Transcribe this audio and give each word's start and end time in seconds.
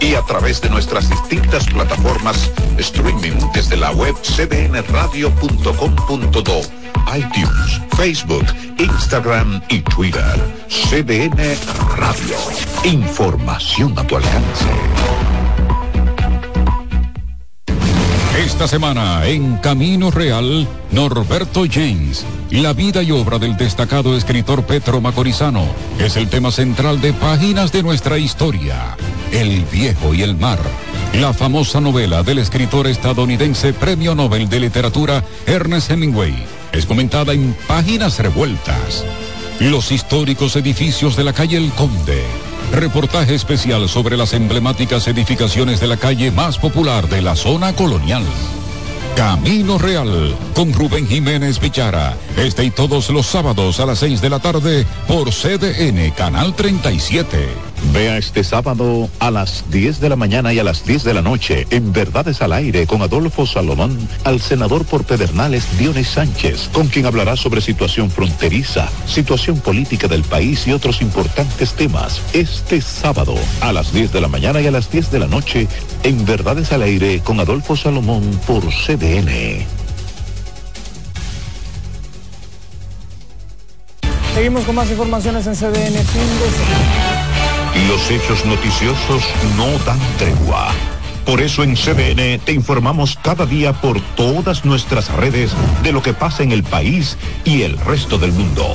Y 0.00 0.14
a 0.14 0.22
través 0.22 0.60
de 0.60 0.70
nuestras 0.70 1.10
distintas 1.10 1.66
plataformas 1.66 2.52
streaming 2.78 3.36
desde 3.52 3.76
la 3.76 3.90
web 3.92 4.14
cdnradio.com.do, 4.22 6.60
iTunes, 7.16 7.80
Facebook, 7.96 8.46
Instagram 8.78 9.60
y 9.68 9.80
Twitter. 9.80 10.36
CDN 10.68 11.56
Radio. 11.96 12.36
Información 12.84 13.98
a 13.98 14.06
tu 14.06 14.14
alcance. 14.16 14.66
Esta 18.38 18.68
semana 18.68 19.26
en 19.26 19.56
Camino 19.58 20.10
Real, 20.10 20.66
Norberto 20.92 21.64
James. 21.70 22.24
La 22.50 22.72
vida 22.72 23.02
y 23.02 23.10
obra 23.10 23.38
del 23.38 23.58
destacado 23.58 24.16
escritor 24.16 24.64
Petro 24.64 25.02
Macorizano 25.02 25.66
es 25.98 26.16
el 26.16 26.28
tema 26.28 26.50
central 26.50 26.98
de 26.98 27.12
Páginas 27.12 27.72
de 27.72 27.82
nuestra 27.82 28.16
historia. 28.16 28.96
El 29.32 29.66
viejo 29.66 30.14
y 30.14 30.22
el 30.22 30.34
mar. 30.34 30.58
La 31.12 31.34
famosa 31.34 31.78
novela 31.82 32.22
del 32.22 32.38
escritor 32.38 32.86
estadounidense 32.86 33.74
Premio 33.74 34.14
Nobel 34.14 34.48
de 34.48 34.60
Literatura 34.60 35.22
Ernest 35.46 35.90
Hemingway 35.90 36.34
es 36.72 36.86
comentada 36.86 37.34
en 37.34 37.54
Páginas 37.66 38.18
Revueltas. 38.18 39.04
Los 39.60 39.92
históricos 39.92 40.56
edificios 40.56 41.16
de 41.16 41.24
la 41.24 41.34
calle 41.34 41.58
El 41.58 41.70
Conde. 41.72 42.22
Reportaje 42.72 43.34
especial 43.34 43.90
sobre 43.90 44.16
las 44.16 44.32
emblemáticas 44.32 45.06
edificaciones 45.06 45.80
de 45.80 45.86
la 45.86 45.98
calle 45.98 46.30
más 46.30 46.56
popular 46.56 47.08
de 47.10 47.20
la 47.20 47.36
zona 47.36 47.74
colonial. 47.74 48.24
Camino 49.16 49.78
Real 49.78 50.36
con 50.54 50.72
Rubén 50.72 51.06
Jiménez 51.06 51.58
Pichara. 51.58 52.16
Este 52.36 52.64
y 52.64 52.70
todos 52.70 53.10
los 53.10 53.26
sábados 53.26 53.80
a 53.80 53.86
las 53.86 53.98
6 53.98 54.20
de 54.20 54.30
la 54.30 54.38
tarde 54.38 54.86
por 55.06 55.30
CDN 55.30 56.10
Canal 56.12 56.54
37. 56.54 57.67
Vea 57.92 58.18
este 58.18 58.44
sábado 58.44 59.08
a 59.18 59.30
las 59.30 59.64
10 59.70 60.00
de 60.00 60.08
la 60.08 60.16
mañana 60.16 60.52
y 60.52 60.58
a 60.58 60.64
las 60.64 60.84
10 60.84 61.04
de 61.04 61.14
la 61.14 61.22
noche 61.22 61.66
en 61.70 61.92
Verdades 61.92 62.42
al 62.42 62.52
Aire 62.52 62.86
con 62.86 63.02
Adolfo 63.02 63.46
Salomón 63.46 63.96
al 64.24 64.40
senador 64.40 64.84
por 64.84 65.04
Pedernales 65.04 65.78
Dionis 65.78 66.08
Sánchez, 66.08 66.68
con 66.72 66.88
quien 66.88 67.06
hablará 67.06 67.36
sobre 67.36 67.60
situación 67.60 68.10
fronteriza, 68.10 68.88
situación 69.06 69.60
política 69.60 70.08
del 70.08 70.22
país 70.22 70.66
y 70.66 70.72
otros 70.72 71.00
importantes 71.02 71.72
temas. 71.74 72.20
Este 72.32 72.80
sábado 72.80 73.34
a 73.60 73.72
las 73.72 73.92
10 73.92 74.12
de 74.12 74.20
la 74.20 74.28
mañana 74.28 74.60
y 74.60 74.66
a 74.66 74.70
las 74.70 74.90
10 74.90 75.10
de 75.10 75.18
la 75.18 75.26
noche 75.26 75.68
en 76.02 76.24
Verdades 76.24 76.72
al 76.72 76.82
Aire 76.82 77.20
con 77.20 77.40
Adolfo 77.40 77.76
Salomón 77.76 78.22
por 78.46 78.62
CDN. 78.62 79.66
Seguimos 84.34 84.64
con 84.64 84.74
más 84.76 84.88
informaciones 84.88 85.46
en 85.48 85.54
CDN 85.54 85.96
los 87.86 88.10
hechos 88.10 88.44
noticiosos 88.44 89.22
no 89.56 89.78
dan 89.84 90.00
tregua. 90.18 90.72
Por 91.24 91.42
eso 91.42 91.62
en 91.62 91.74
CDN 91.74 92.38
te 92.42 92.52
informamos 92.52 93.18
cada 93.22 93.44
día 93.44 93.74
por 93.74 94.00
todas 94.16 94.64
nuestras 94.64 95.12
redes 95.12 95.52
de 95.82 95.92
lo 95.92 96.02
que 96.02 96.14
pasa 96.14 96.42
en 96.42 96.52
el 96.52 96.62
país 96.62 97.18
y 97.44 97.62
el 97.62 97.78
resto 97.78 98.18
del 98.18 98.32
mundo. 98.32 98.74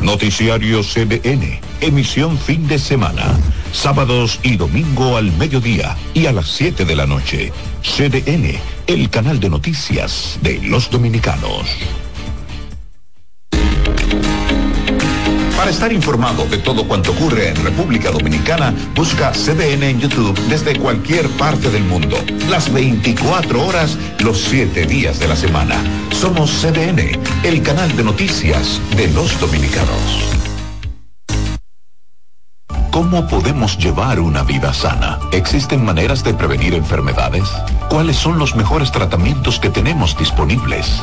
Noticiario 0.00 0.82
CDN, 0.82 1.58
emisión 1.80 2.38
fin 2.38 2.68
de 2.68 2.78
semana, 2.78 3.36
sábados 3.72 4.38
y 4.42 4.56
domingo 4.56 5.16
al 5.16 5.32
mediodía 5.32 5.96
y 6.14 6.26
a 6.26 6.32
las 6.32 6.46
7 6.48 6.84
de 6.84 6.94
la 6.94 7.06
noche. 7.06 7.52
CDN, 7.82 8.56
el 8.86 9.10
canal 9.10 9.40
de 9.40 9.50
noticias 9.50 10.38
de 10.42 10.60
los 10.60 10.90
dominicanos. 10.90 11.66
Para 15.64 15.72
estar 15.72 15.92
informado 15.94 16.44
de 16.44 16.58
todo 16.58 16.86
cuanto 16.86 17.12
ocurre 17.12 17.48
en 17.48 17.56
República 17.64 18.10
Dominicana, 18.10 18.74
busca 18.94 19.32
CDN 19.32 19.82
en 19.84 19.98
YouTube 19.98 20.38
desde 20.46 20.78
cualquier 20.78 21.26
parte 21.38 21.70
del 21.70 21.82
mundo. 21.84 22.18
Las 22.50 22.70
24 22.70 23.66
horas, 23.66 23.96
los 24.18 24.42
7 24.42 24.84
días 24.84 25.18
de 25.20 25.26
la 25.26 25.34
semana. 25.34 25.76
Somos 26.10 26.50
CDN, 26.50 27.18
el 27.44 27.62
canal 27.62 27.96
de 27.96 28.04
noticias 28.04 28.78
de 28.94 29.08
los 29.08 29.40
dominicanos. 29.40 30.36
¿Cómo 32.90 33.26
podemos 33.26 33.78
llevar 33.78 34.20
una 34.20 34.42
vida 34.42 34.74
sana? 34.74 35.18
¿Existen 35.32 35.82
maneras 35.82 36.22
de 36.22 36.34
prevenir 36.34 36.74
enfermedades? 36.74 37.50
¿Cuáles 37.88 38.16
son 38.16 38.38
los 38.38 38.54
mejores 38.54 38.92
tratamientos 38.92 39.58
que 39.58 39.70
tenemos 39.70 40.14
disponibles? 40.18 41.02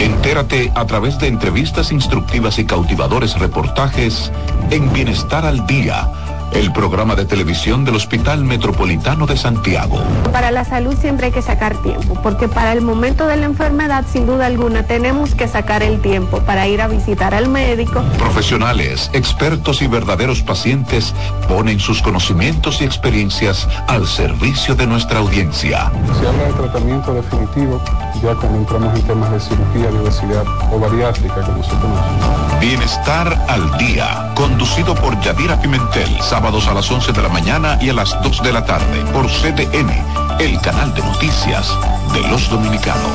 Entérate 0.00 0.72
a 0.74 0.86
través 0.86 1.18
de 1.18 1.28
entrevistas 1.28 1.92
instructivas 1.92 2.58
y 2.58 2.64
cautivadores 2.64 3.38
reportajes 3.38 4.32
en 4.70 4.90
Bienestar 4.92 5.44
al 5.44 5.66
Día 5.66 6.08
el 6.52 6.72
programa 6.72 7.14
de 7.14 7.24
televisión 7.24 7.84
del 7.84 7.96
Hospital 7.96 8.44
Metropolitano 8.44 9.26
de 9.26 9.36
Santiago. 9.36 9.98
Para 10.32 10.50
la 10.50 10.64
salud 10.64 10.94
siempre 10.96 11.26
hay 11.26 11.32
que 11.32 11.42
sacar 11.42 11.76
tiempo, 11.82 12.18
porque 12.22 12.48
para 12.48 12.72
el 12.72 12.80
momento 12.80 13.26
de 13.26 13.36
la 13.36 13.46
enfermedad, 13.46 14.04
sin 14.10 14.26
duda 14.26 14.46
alguna, 14.46 14.82
tenemos 14.84 15.34
que 15.34 15.48
sacar 15.48 15.82
el 15.82 16.00
tiempo 16.00 16.40
para 16.40 16.66
ir 16.66 16.80
a 16.80 16.88
visitar 16.88 17.34
al 17.34 17.48
médico. 17.48 18.02
Profesionales, 18.18 19.10
expertos 19.12 19.82
y 19.82 19.86
verdaderos 19.86 20.42
pacientes 20.42 21.14
ponen 21.48 21.78
sus 21.80 22.02
conocimientos 22.02 22.80
y 22.80 22.84
experiencias 22.84 23.68
al 23.86 24.06
servicio 24.06 24.74
de 24.74 24.86
nuestra 24.86 25.20
audiencia. 25.20 25.90
Se 26.20 26.26
habla 26.26 26.44
de 26.44 26.52
tratamiento 26.52 27.14
definitivo 27.14 27.80
ya 28.22 28.34
cuando 28.34 28.58
entramos 28.58 28.98
en 28.98 29.06
temas 29.06 29.30
de 29.32 29.40
cirugía, 29.40 29.90
de 29.90 29.98
obesidad 29.98 30.44
o 30.72 30.78
bariátrica, 30.78 31.40
como 31.42 31.62
se 31.62 31.70
conoce. 31.70 32.60
Bienestar 32.60 33.46
al 33.48 33.78
día, 33.78 34.32
conducido 34.34 34.94
por 34.94 35.18
Yadira 35.20 35.58
Pimentel 35.60 36.20
sábados 36.40 36.68
a 36.68 36.72
las 36.72 36.90
11 36.90 37.12
de 37.12 37.20
la 37.20 37.28
mañana 37.28 37.78
y 37.82 37.90
a 37.90 37.92
las 37.92 38.16
2 38.22 38.42
de 38.42 38.50
la 38.50 38.64
tarde 38.64 39.04
por 39.12 39.26
CDN, 39.26 39.92
el 40.40 40.58
canal 40.62 40.94
de 40.94 41.02
noticias 41.02 41.70
de 42.14 42.26
los 42.28 42.48
dominicanos. 42.48 43.12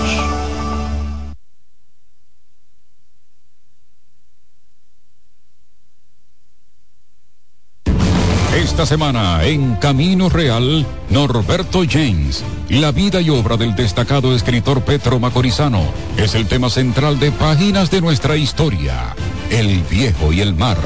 Esta 8.55 8.85
semana 8.85 9.43
en 9.43 9.75
Camino 9.77 10.29
Real, 10.29 10.85
Norberto 11.09 11.81
James. 11.89 12.43
La 12.69 12.91
vida 12.91 13.21
y 13.21 13.31
obra 13.31 13.57
del 13.57 13.75
destacado 13.75 14.35
escritor 14.35 14.83
Petro 14.83 15.19
Macorizano 15.19 15.81
es 16.17 16.35
el 16.35 16.47
tema 16.47 16.69
central 16.69 17.19
de 17.19 17.31
Páginas 17.31 17.89
de 17.89 18.01
nuestra 18.01 18.37
historia. 18.37 19.15
El 19.49 19.81
viejo 19.89 20.31
y 20.31 20.41
el 20.41 20.53
mar 20.53 20.77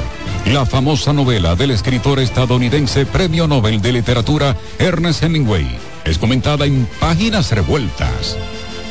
la 0.53 0.65
famosa 0.65 1.13
novela 1.13 1.55
del 1.55 1.71
escritor 1.71 2.19
estadounidense 2.19 3.05
Premio 3.05 3.47
Nobel 3.47 3.81
de 3.81 3.91
Literatura 3.91 4.55
Ernest 4.79 5.21
Hemingway 5.21 5.67
es 6.05 6.17
comentada 6.17 6.65
en 6.65 6.87
Páginas 6.99 7.51
Revueltas. 7.51 8.35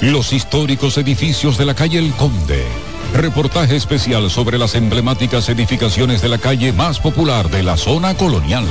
Los 0.01 0.33
históricos 0.33 0.99
edificios 0.99 1.59
de 1.59 1.65
la 1.65 1.75
calle 1.75 1.99
El 1.99 2.13
Conde. 2.13 2.65
Reportaje 3.13 3.75
especial 3.75 4.31
sobre 4.31 4.57
las 4.57 4.77
emblemáticas 4.77 5.49
edificaciones 5.49 6.23
de 6.23 6.29
la 6.29 6.39
calle 6.39 6.73
más 6.73 7.01
popular 7.01 7.51
de 7.51 7.65
la 7.65 7.77
zona 7.77 8.15
colonial. 8.15 8.67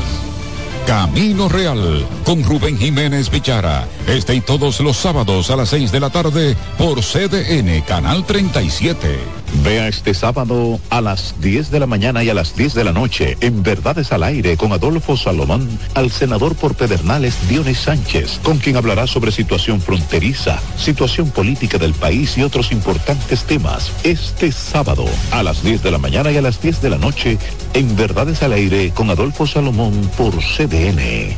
Camino 0.86 1.50
Real 1.50 2.06
con 2.24 2.42
Rubén 2.44 2.78
Jiménez 2.78 3.30
Vichara. 3.30 3.86
Este 4.08 4.36
y 4.36 4.42
todos 4.42 4.80
los 4.80 4.96
sábados 4.96 5.50
a 5.50 5.58
las 5.58 5.70
6 5.70 5.92
de 5.92 6.00
la 6.00 6.10
tarde 6.10 6.56
por 6.78 7.02
CDN 7.02 7.82
Canal 7.82 8.26
37. 8.26 9.37
Vea 9.64 9.88
este 9.88 10.14
sábado 10.14 10.80
a 10.90 11.02
las 11.02 11.36
10 11.42 11.72
de 11.72 11.80
la 11.80 11.88
mañana 11.88 12.24
y 12.24 12.30
a 12.30 12.34
las 12.34 12.56
10 12.56 12.74
de 12.74 12.84
la 12.84 12.94
noche 12.94 13.38
en 13.42 13.64
Verdades 13.64 14.12
al 14.12 14.24
Aire 14.24 14.58
con 14.58 14.72
Adolfo 14.72 15.18
Salomón 15.18 15.68
al 15.94 16.12
senador 16.12 16.56
por 16.56 16.76
Pedernales 16.76 17.36
Dionis 17.48 17.80
Sánchez, 17.80 18.40
con 18.44 18.60
quien 18.60 18.78
hablará 18.78 19.08
sobre 19.08 19.32
situación 19.32 19.82
fronteriza, 19.82 20.60
situación 20.78 21.32
política 21.32 21.78
del 21.78 21.94
país 21.94 22.38
y 22.38 22.44
otros 22.44 22.72
importantes 22.72 23.44
temas. 23.44 23.92
Este 24.04 24.52
sábado 24.52 25.06
a 25.32 25.44
las 25.44 25.64
10 25.64 25.84
de 25.84 25.92
la 25.92 25.98
mañana 25.98 26.32
y 26.32 26.38
a 26.38 26.42
las 26.42 26.62
10 26.62 26.82
de 26.82 26.90
la 26.90 26.98
noche 26.98 27.38
en 27.74 27.96
Verdades 27.96 28.44
al 28.44 28.54
Aire 28.54 28.92
con 28.92 29.10
Adolfo 29.10 29.48
Salomón 29.48 29.94
por 30.18 30.34
CDN. 30.36 31.36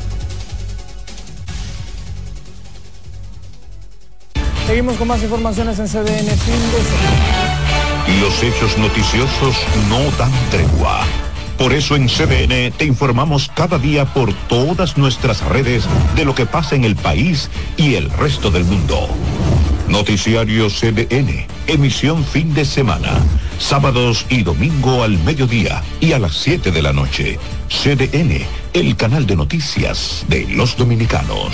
Seguimos 4.68 4.98
con 4.98 5.08
más 5.08 5.24
informaciones 5.24 5.80
en 5.80 5.88
CDN 5.88 6.30
Los 8.18 8.42
hechos 8.42 8.76
noticiosos 8.78 9.56
no 9.88 10.00
dan 10.18 10.32
tregua. 10.50 11.06
Por 11.60 11.74
eso 11.74 11.96
en 11.96 12.08
CDN 12.08 12.72
te 12.76 12.86
informamos 12.86 13.52
cada 13.54 13.78
día 13.78 14.06
por 14.06 14.34
todas 14.48 14.98
nuestras 14.98 15.42
redes 15.46 15.86
de 16.16 16.26
lo 16.26 16.34
que 16.34 16.48
pasa 16.48 16.76
en 16.76 16.86
el 16.86 16.96
país 16.96 17.50
y 17.78 17.96
el 17.96 18.10
resto 18.10 18.50
del 18.50 18.66
mundo. 18.66 19.08
Noticiario 19.88 20.70
CDN, 20.70 21.46
emisión 21.68 22.26
fin 22.26 22.54
de 22.54 22.66
semana, 22.66 23.20
sábados 23.60 24.26
y 24.30 24.42
domingo 24.42 25.04
al 25.04 25.18
mediodía 25.20 25.84
y 26.00 26.14
a 26.14 26.20
las 26.20 26.34
7 26.34 26.72
de 26.72 26.82
la 26.82 26.94
noche. 26.94 27.38
CDN, 27.70 28.44
el 28.74 28.96
canal 28.96 29.28
de 29.28 29.36
noticias 29.36 30.26
de 30.28 30.48
los 30.48 30.76
dominicanos. 30.76 31.54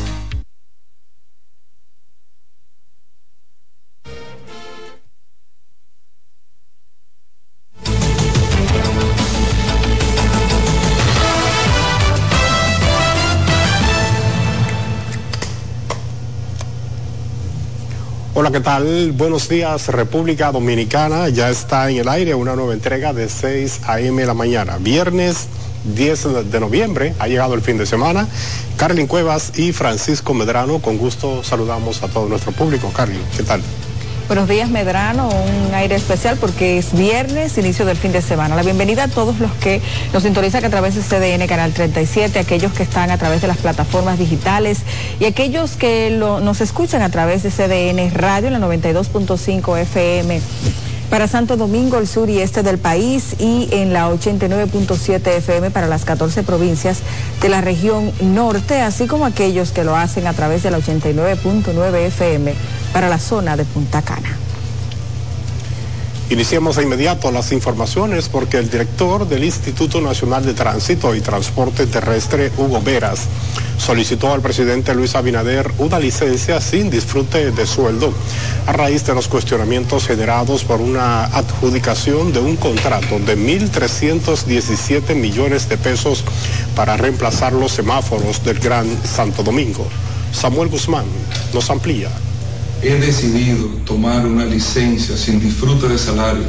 Hola, 18.33 18.49
¿qué 18.49 18.61
tal? 18.61 19.11
Buenos 19.11 19.49
días, 19.49 19.89
República 19.89 20.53
Dominicana. 20.53 21.27
Ya 21.27 21.49
está 21.49 21.91
en 21.91 21.97
el 21.97 22.07
aire 22.07 22.33
una 22.33 22.55
nueva 22.55 22.73
entrega 22.73 23.11
de 23.11 23.27
6 23.27 23.81
a.m. 23.83 24.25
la 24.25 24.33
mañana. 24.33 24.77
Viernes 24.77 25.49
10 25.83 26.49
de 26.49 26.59
noviembre, 26.61 27.13
ha 27.19 27.27
llegado 27.27 27.55
el 27.55 27.61
fin 27.61 27.77
de 27.77 27.85
semana. 27.85 28.29
Carlin 28.77 29.07
Cuevas 29.07 29.59
y 29.59 29.73
Francisco 29.73 30.33
Medrano, 30.33 30.79
con 30.79 30.97
gusto 30.97 31.43
saludamos 31.43 32.03
a 32.03 32.07
todo 32.07 32.29
nuestro 32.29 32.53
público. 32.53 32.89
Carlin, 32.95 33.21
¿qué 33.35 33.43
tal? 33.43 33.61
Buenos 34.31 34.47
días, 34.47 34.69
Medrano. 34.69 35.27
Un 35.27 35.73
aire 35.75 35.95
especial 35.95 36.37
porque 36.39 36.77
es 36.77 36.93
viernes, 36.97 37.57
inicio 37.57 37.85
del 37.85 37.97
fin 37.97 38.13
de 38.13 38.21
semana. 38.21 38.55
La 38.55 38.63
bienvenida 38.63 39.03
a 39.03 39.07
todos 39.09 39.39
los 39.39 39.51
que 39.55 39.81
nos 40.13 40.23
sintonizan 40.23 40.63
a 40.63 40.69
través 40.69 40.95
de 40.95 41.01
CDN 41.01 41.45
Canal 41.47 41.73
37, 41.73 42.39
aquellos 42.39 42.71
que 42.71 42.83
están 42.83 43.11
a 43.11 43.17
través 43.17 43.41
de 43.41 43.49
las 43.49 43.57
plataformas 43.57 44.17
digitales 44.17 44.83
y 45.19 45.25
aquellos 45.25 45.75
que 45.75 46.11
nos 46.17 46.61
escuchan 46.61 47.01
a 47.01 47.09
través 47.09 47.43
de 47.43 47.49
CDN 47.49 48.09
Radio 48.13 48.47
en 48.47 48.53
la 48.53 48.59
92.5 48.65 49.79
FM 49.79 50.39
para 51.11 51.27
Santo 51.27 51.57
Domingo, 51.57 51.97
el 51.97 52.07
sur 52.07 52.29
y 52.29 52.39
este 52.39 52.63
del 52.63 52.77
país 52.77 53.35
y 53.37 53.67
en 53.71 53.91
la 53.91 54.09
89.7 54.09 55.27
FM 55.27 55.69
para 55.69 55.87
las 55.87 56.05
14 56.05 56.41
provincias 56.43 57.01
de 57.41 57.49
la 57.49 57.59
región 57.59 58.13
norte, 58.21 58.81
así 58.81 59.07
como 59.07 59.25
aquellos 59.25 59.73
que 59.73 59.83
lo 59.83 59.97
hacen 59.97 60.25
a 60.25 60.33
través 60.33 60.63
de 60.63 60.71
la 60.71 60.79
89.9 60.79 61.95
FM 62.07 62.53
para 62.93 63.09
la 63.09 63.19
zona 63.19 63.57
de 63.57 63.65
Punta 63.65 64.01
Cana. 64.01 64.37
Iniciamos 66.31 66.77
de 66.77 66.83
inmediato 66.83 67.29
las 67.29 67.51
informaciones 67.51 68.29
porque 68.29 68.57
el 68.57 68.69
director 68.69 69.27
del 69.27 69.43
Instituto 69.43 69.99
Nacional 69.99 70.45
de 70.45 70.53
Tránsito 70.53 71.13
y 71.13 71.19
Transporte 71.19 71.87
Terrestre, 71.87 72.49
Hugo 72.57 72.81
Veras, 72.81 73.27
solicitó 73.77 74.31
al 74.31 74.39
presidente 74.39 74.95
Luis 74.95 75.13
Abinader 75.15 75.69
una 75.77 75.99
licencia 75.99 76.61
sin 76.61 76.89
disfrute 76.89 77.51
de 77.51 77.67
sueldo 77.67 78.13
a 78.65 78.71
raíz 78.71 79.05
de 79.05 79.13
los 79.13 79.27
cuestionamientos 79.27 80.07
generados 80.07 80.63
por 80.63 80.79
una 80.79 81.25
adjudicación 81.25 82.31
de 82.31 82.39
un 82.39 82.55
contrato 82.55 83.19
de 83.19 83.37
1.317 83.37 85.13
millones 85.15 85.67
de 85.67 85.77
pesos 85.77 86.23
para 86.77 86.95
reemplazar 86.95 87.51
los 87.51 87.73
semáforos 87.73 88.41
del 88.45 88.57
Gran 88.59 88.87
Santo 89.03 89.43
Domingo. 89.43 89.85
Samuel 90.31 90.69
Guzmán 90.69 91.07
nos 91.53 91.69
amplía 91.69 92.07
he 92.83 92.95
decidido 92.95 93.67
tomar 93.85 94.25
una 94.25 94.45
licencia 94.45 95.15
sin 95.15 95.39
disfrute 95.39 95.87
de 95.87 95.97
salario. 95.97 96.43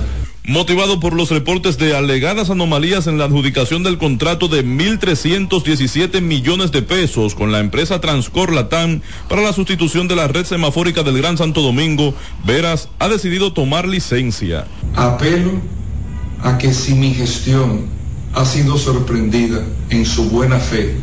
Motivado 0.45 0.99
por 0.99 1.13
los 1.13 1.31
reportes 1.31 1.79
de 1.79 1.97
alegadas 1.97 2.51
anomalías 2.51 3.07
en 3.07 3.17
la 3.17 3.27
adjudicación 3.27 3.85
del 3.85 3.97
contrato 3.97 4.49
de 4.49 4.65
1.317 4.65 6.21
millones 6.21 6.73
de 6.73 6.83
pesos 6.83 7.37
con 7.37 7.53
la 7.53 7.61
empresa 7.61 8.01
Transcor 8.01 8.53
Latam 8.53 9.03
para 9.29 9.43
la 9.43 9.53
sustitución 9.53 10.09
de 10.09 10.17
la 10.17 10.27
red 10.27 10.45
semafórica 10.45 11.05
del 11.05 11.19
Gran 11.19 11.39
Santo 11.39 11.63
Domingo, 11.63 12.13
Veras 12.45 12.89
ha 12.99 13.09
decidido 13.09 13.53
tomar 13.53 13.87
licencia. 13.87 14.67
Apelo 14.97 15.53
a 16.43 16.59
que 16.59 16.75
si 16.75 16.95
mi 16.95 17.15
gestión 17.15 17.87
ha 18.35 18.45
sido 18.45 18.79
sorprendida 18.79 19.63
en 19.91 20.05
su 20.05 20.29
buena 20.29 20.59
fe 20.59 20.97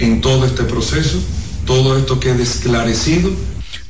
en 0.00 0.20
todo 0.20 0.44
este 0.46 0.64
proceso, 0.64 1.18
todo 1.64 1.96
esto 1.96 2.18
quede 2.18 2.42
esclarecido 2.42 3.30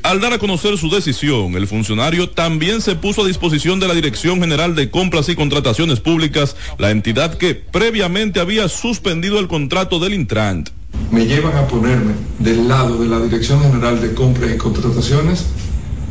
al 0.03 0.21
dar 0.21 0.33
a 0.33 0.39
conocer 0.39 0.79
su 0.79 0.91
decisión, 0.91 1.55
el 1.55 1.67
funcionario 1.67 2.31
también 2.31 2.81
se 2.81 2.95
puso 2.95 3.23
a 3.23 3.27
disposición 3.27 3.81
de 3.81 3.89
la 3.89 3.95
Dirección 3.95 4.41
General 4.41 4.75
de 4.75 4.91
Compras 4.91 5.29
y 5.29 5.35
Contrataciones 5.35 6.01
Públicas, 6.01 6.57
la 6.79 6.91
entidad 6.91 7.37
que 7.37 7.55
previamente 7.55 8.41
había 8.41 8.69
suspendido 8.69 9.39
el 9.39 9.49
contrato 9.49 9.99
del 9.99 10.15
Intrant. 10.15 10.71
Me 11.11 11.27
llevan 11.27 11.57
a 11.57 11.67
ponerme 11.67 12.13
del 12.39 12.69
lado 12.69 12.99
de 12.99 13.09
la 13.09 13.21
Dirección 13.21 13.61
General 13.63 14.01
de 14.01 14.15
Compras 14.15 14.51
y 14.55 14.57
Contrataciones 14.57 15.47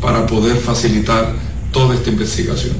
para 0.01 0.25
poder 0.27 0.57
facilitar 0.57 1.33
toda 1.71 1.95
esta 1.95 2.09
investigación. 2.09 2.75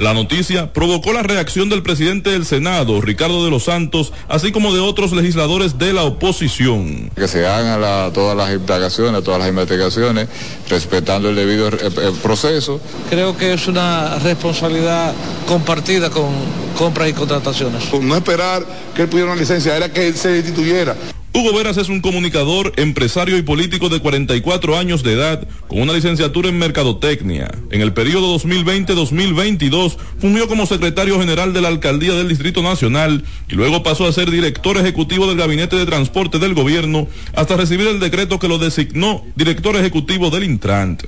La 0.00 0.14
noticia 0.14 0.72
provocó 0.72 1.12
la 1.12 1.22
reacción 1.22 1.68
del 1.68 1.82
presidente 1.82 2.30
del 2.30 2.46
Senado, 2.46 3.02
Ricardo 3.02 3.44
de 3.44 3.50
los 3.50 3.64
Santos, 3.64 4.14
así 4.30 4.50
como 4.50 4.72
de 4.72 4.80
otros 4.80 5.12
legisladores 5.12 5.76
de 5.76 5.92
la 5.92 6.04
oposición. 6.04 7.10
Que 7.14 7.28
se 7.28 7.46
hagan 7.46 7.82
todas 8.14 8.34
las 8.34 8.50
indagaciones, 8.50 9.22
todas 9.22 9.40
las 9.40 9.50
investigaciones, 9.50 10.26
respetando 10.70 11.28
el 11.28 11.36
debido 11.36 11.68
eh, 11.68 11.72
eh, 11.82 12.12
proceso. 12.22 12.80
Creo 13.10 13.36
que 13.36 13.52
es 13.52 13.68
una 13.68 14.18
responsabilidad 14.20 15.12
compartida 15.46 16.08
con 16.08 16.30
compras 16.78 17.10
y 17.10 17.12
contrataciones. 17.12 17.92
No 18.00 18.16
esperar 18.16 18.64
que 18.96 19.02
él 19.02 19.08
pudiera 19.08 19.30
una 19.30 19.38
licencia, 19.38 19.76
era 19.76 19.92
que 19.92 20.08
él 20.08 20.16
se 20.16 20.30
destituyera. 20.30 20.96
Hugo 21.32 21.56
Veras 21.56 21.76
es 21.76 21.88
un 21.88 22.00
comunicador, 22.00 22.72
empresario 22.76 23.38
y 23.38 23.42
político 23.42 23.88
de 23.88 24.00
44 24.00 24.76
años 24.76 25.04
de 25.04 25.12
edad, 25.12 25.46
con 25.68 25.80
una 25.80 25.92
licenciatura 25.92 26.48
en 26.48 26.58
Mercadotecnia. 26.58 27.48
En 27.70 27.80
el 27.82 27.92
periodo 27.92 28.36
2020-2022 28.36 29.96
fungió 30.18 30.48
como 30.48 30.66
secretario 30.66 31.20
general 31.20 31.52
de 31.52 31.60
la 31.60 31.68
Alcaldía 31.68 32.14
del 32.14 32.28
Distrito 32.28 32.62
Nacional 32.62 33.22
y 33.48 33.54
luego 33.54 33.84
pasó 33.84 34.08
a 34.08 34.12
ser 34.12 34.28
director 34.28 34.76
ejecutivo 34.76 35.28
del 35.28 35.36
Gabinete 35.36 35.76
de 35.76 35.86
Transporte 35.86 36.40
del 36.40 36.54
Gobierno 36.54 37.06
hasta 37.36 37.56
recibir 37.56 37.86
el 37.86 38.00
decreto 38.00 38.40
que 38.40 38.48
lo 38.48 38.58
designó 38.58 39.24
director 39.36 39.76
ejecutivo 39.76 40.30
del 40.30 40.42
Intrant. 40.42 41.04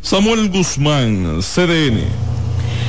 Samuel 0.00 0.48
Guzmán, 0.48 1.40
CDN. 1.42 2.37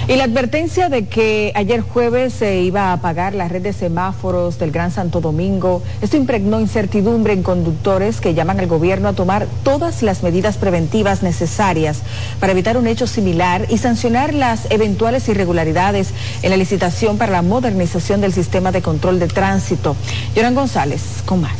Y 0.09 0.15
la 0.15 0.23
advertencia 0.23 0.89
de 0.89 1.05
que 1.05 1.51
ayer 1.53 1.81
jueves 1.81 2.33
se 2.33 2.61
iba 2.61 2.85
a 2.85 2.93
apagar 2.93 3.35
la 3.35 3.47
red 3.47 3.61
de 3.61 3.73
semáforos 3.73 4.57
del 4.57 4.71
Gran 4.71 4.89
Santo 4.89 5.21
Domingo, 5.21 5.83
esto 6.01 6.17
impregnó 6.17 6.59
incertidumbre 6.59 7.33
en 7.33 7.43
conductores 7.43 8.19
que 8.19 8.33
llaman 8.33 8.59
al 8.59 8.65
gobierno 8.65 9.09
a 9.09 9.13
tomar 9.13 9.45
todas 9.63 10.01
las 10.01 10.23
medidas 10.23 10.57
preventivas 10.57 11.21
necesarias 11.21 11.99
para 12.39 12.53
evitar 12.53 12.75
un 12.75 12.87
hecho 12.87 13.05
similar 13.05 13.67
y 13.69 13.77
sancionar 13.77 14.33
las 14.33 14.65
eventuales 14.71 15.29
irregularidades 15.29 16.09
en 16.41 16.49
la 16.49 16.57
licitación 16.57 17.19
para 17.19 17.31
la 17.31 17.43
modernización 17.43 18.19
del 18.19 18.33
sistema 18.33 18.71
de 18.71 18.81
control 18.81 19.19
de 19.19 19.27
tránsito. 19.27 19.95
Yoran 20.35 20.55
González, 20.55 21.21
con 21.23 21.41
más. 21.41 21.51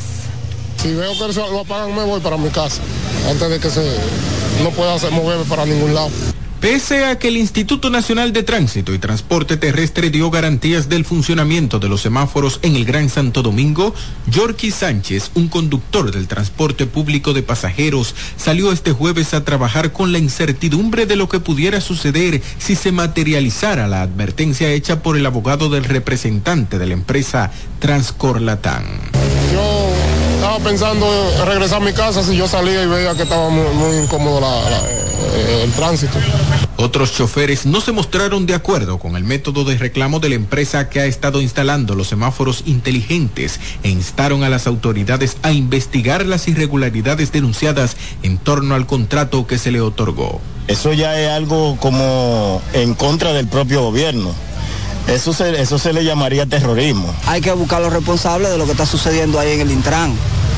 Si 0.77 0.91
veo 0.95 1.11
que 1.13 1.33
lo 1.35 1.59
apagan, 1.59 1.95
me 1.95 2.03
voy 2.03 2.19
para 2.19 2.37
mi 2.37 2.49
casa, 2.49 2.81
antes 3.29 3.47
de 3.47 3.59
que 3.59 3.69
se 3.69 3.95
no 4.63 4.71
pueda 4.71 4.97
moverme 5.11 5.45
para 5.45 5.67
ningún 5.67 5.93
lado. 5.93 6.09
Pese 6.61 7.05
a 7.05 7.17
que 7.17 7.29
el 7.29 7.37
Instituto 7.37 7.89
Nacional 7.89 8.33
de 8.33 8.43
Tránsito 8.43 8.93
y 8.93 8.99
Transporte 8.99 9.55
Terrestre 9.55 10.09
dio 10.09 10.29
garantías 10.29 10.89
del 10.89 11.05
funcionamiento 11.05 11.79
de 11.79 11.87
los 11.87 12.01
semáforos 12.01 12.59
en 12.63 12.75
el 12.75 12.83
Gran 12.83 13.07
Santo 13.07 13.41
Domingo, 13.41 13.95
Yorky 14.27 14.69
Sánchez, 14.69 15.31
un 15.35 15.47
conductor 15.47 16.11
del 16.11 16.27
transporte 16.27 16.85
público 16.85 17.31
de 17.31 17.43
pasajeros, 17.43 18.13
salió 18.35 18.73
este 18.73 18.91
jueves 18.91 19.33
a 19.33 19.45
trabajar 19.45 19.93
con 19.93 20.11
la 20.11 20.19
incertidumbre 20.19 21.05
de 21.05 21.15
lo 21.15 21.29
que 21.29 21.39
pudiera 21.39 21.79
suceder 21.79 22.41
si 22.57 22.75
se 22.75 22.91
materializara 22.91 23.87
la 23.87 24.01
advertencia 24.01 24.69
hecha 24.69 25.01
por 25.01 25.15
el 25.15 25.25
abogado 25.25 25.69
del 25.69 25.85
representante 25.85 26.77
de 26.77 26.87
la 26.87 26.93
empresa 26.93 27.51
Transcorlatán. 27.79 28.83
Estaba 30.39 30.59
pensando 30.59 31.05
regresar 31.45 31.81
a 31.81 31.85
mi 31.85 31.91
casa 31.91 32.23
si 32.23 32.37
yo 32.37 32.47
salía 32.47 32.81
y 32.81 32.87
veía 32.87 33.13
que 33.13 33.23
estaba 33.23 33.49
muy, 33.49 33.97
incómodo 33.97 34.39
la, 34.39 34.79
eh, 35.35 35.63
el 35.65 35.71
tránsito. 35.73 36.17
Otros 36.77 37.13
choferes 37.13 37.65
no 37.65 37.81
se 37.81 37.91
mostraron 37.91 38.45
de 38.45 38.53
acuerdo 38.53 38.99
con 38.99 39.17
el 39.17 39.25
método 39.25 39.65
de 39.65 39.77
reclamo 39.77 40.21
de 40.21 40.29
la 40.29 40.35
empresa 40.35 40.87
que 40.87 41.01
ha 41.01 41.05
estado 41.05 41.41
instalando 41.41 41.93
los 41.93 42.07
semáforos 42.07 42.63
inteligentes 42.65 43.59
e 43.83 43.89
instaron 43.89 44.45
a 44.45 44.49
las 44.49 44.65
autoridades 44.65 45.35
a 45.41 45.51
investigar 45.51 46.25
las 46.25 46.47
irregularidades 46.47 47.33
denunciadas 47.33 47.97
en 48.23 48.37
torno 48.37 48.75
al 48.75 48.85
contrato 48.85 49.45
que 49.45 49.57
se 49.57 49.73
le 49.73 49.81
otorgó. 49.81 50.39
Eso 50.69 50.93
ya 50.93 51.19
es 51.19 51.29
algo 51.29 51.75
como 51.81 52.61
en 52.71 52.93
contra 52.93 53.33
del 53.33 53.47
propio 53.47 53.81
gobierno. 53.81 54.33
Eso 55.07 55.33
se, 55.33 55.61
eso 55.61 55.79
se 55.79 55.93
le 55.93 56.03
llamaría 56.03 56.45
terrorismo. 56.45 57.13
Hay 57.25 57.41
que 57.41 57.51
buscar 57.51 57.81
los 57.81 57.91
responsables 57.91 58.51
de 58.51 58.57
lo 58.57 58.65
que 58.65 58.71
está 58.71 58.85
sucediendo 58.85 59.39
ahí 59.39 59.53
en 59.53 59.61
el 59.61 59.71
Intran. 59.71 60.13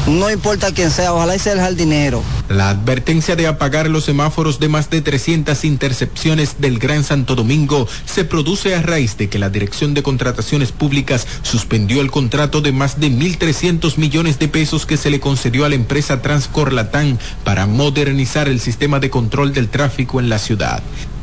No 0.07 0.31
importa 0.31 0.73
quién 0.73 0.89
sea, 0.89 1.13
ojalá 1.13 1.35
y 1.35 1.39
sea 1.39 1.53
el 1.53 1.59
jardinero. 1.59 2.23
La 2.49 2.69
advertencia 2.69 3.35
de 3.35 3.45
apagar 3.45 3.87
los 3.87 4.05
semáforos 4.05 4.59
de 4.59 4.67
más 4.67 4.89
de 4.89 5.01
300 5.01 5.63
intercepciones 5.63 6.59
del 6.59 6.79
Gran 6.79 7.03
Santo 7.03 7.35
Domingo 7.35 7.87
se 8.05 8.25
produce 8.25 8.73
a 8.73 8.81
raíz 8.81 9.15
de 9.17 9.29
que 9.29 9.37
la 9.37 9.49
Dirección 9.49 9.93
de 9.93 10.01
Contrataciones 10.01 10.71
Públicas 10.71 11.27
suspendió 11.43 12.01
el 12.01 12.09
contrato 12.09 12.61
de 12.61 12.71
más 12.71 12.99
de 12.99 13.11
1.300 13.11 13.97
millones 13.97 14.39
de 14.39 14.47
pesos 14.47 14.87
que 14.87 14.97
se 14.97 15.11
le 15.11 15.19
concedió 15.19 15.65
a 15.65 15.69
la 15.69 15.75
empresa 15.75 16.21
Transcorlatán 16.23 17.19
para 17.43 17.67
modernizar 17.67 18.47
el 18.47 18.59
sistema 18.59 18.99
de 18.99 19.11
control 19.11 19.53
del 19.53 19.69
tráfico 19.69 20.19
en 20.19 20.29
la 20.29 20.39
ciudad. 20.39 20.81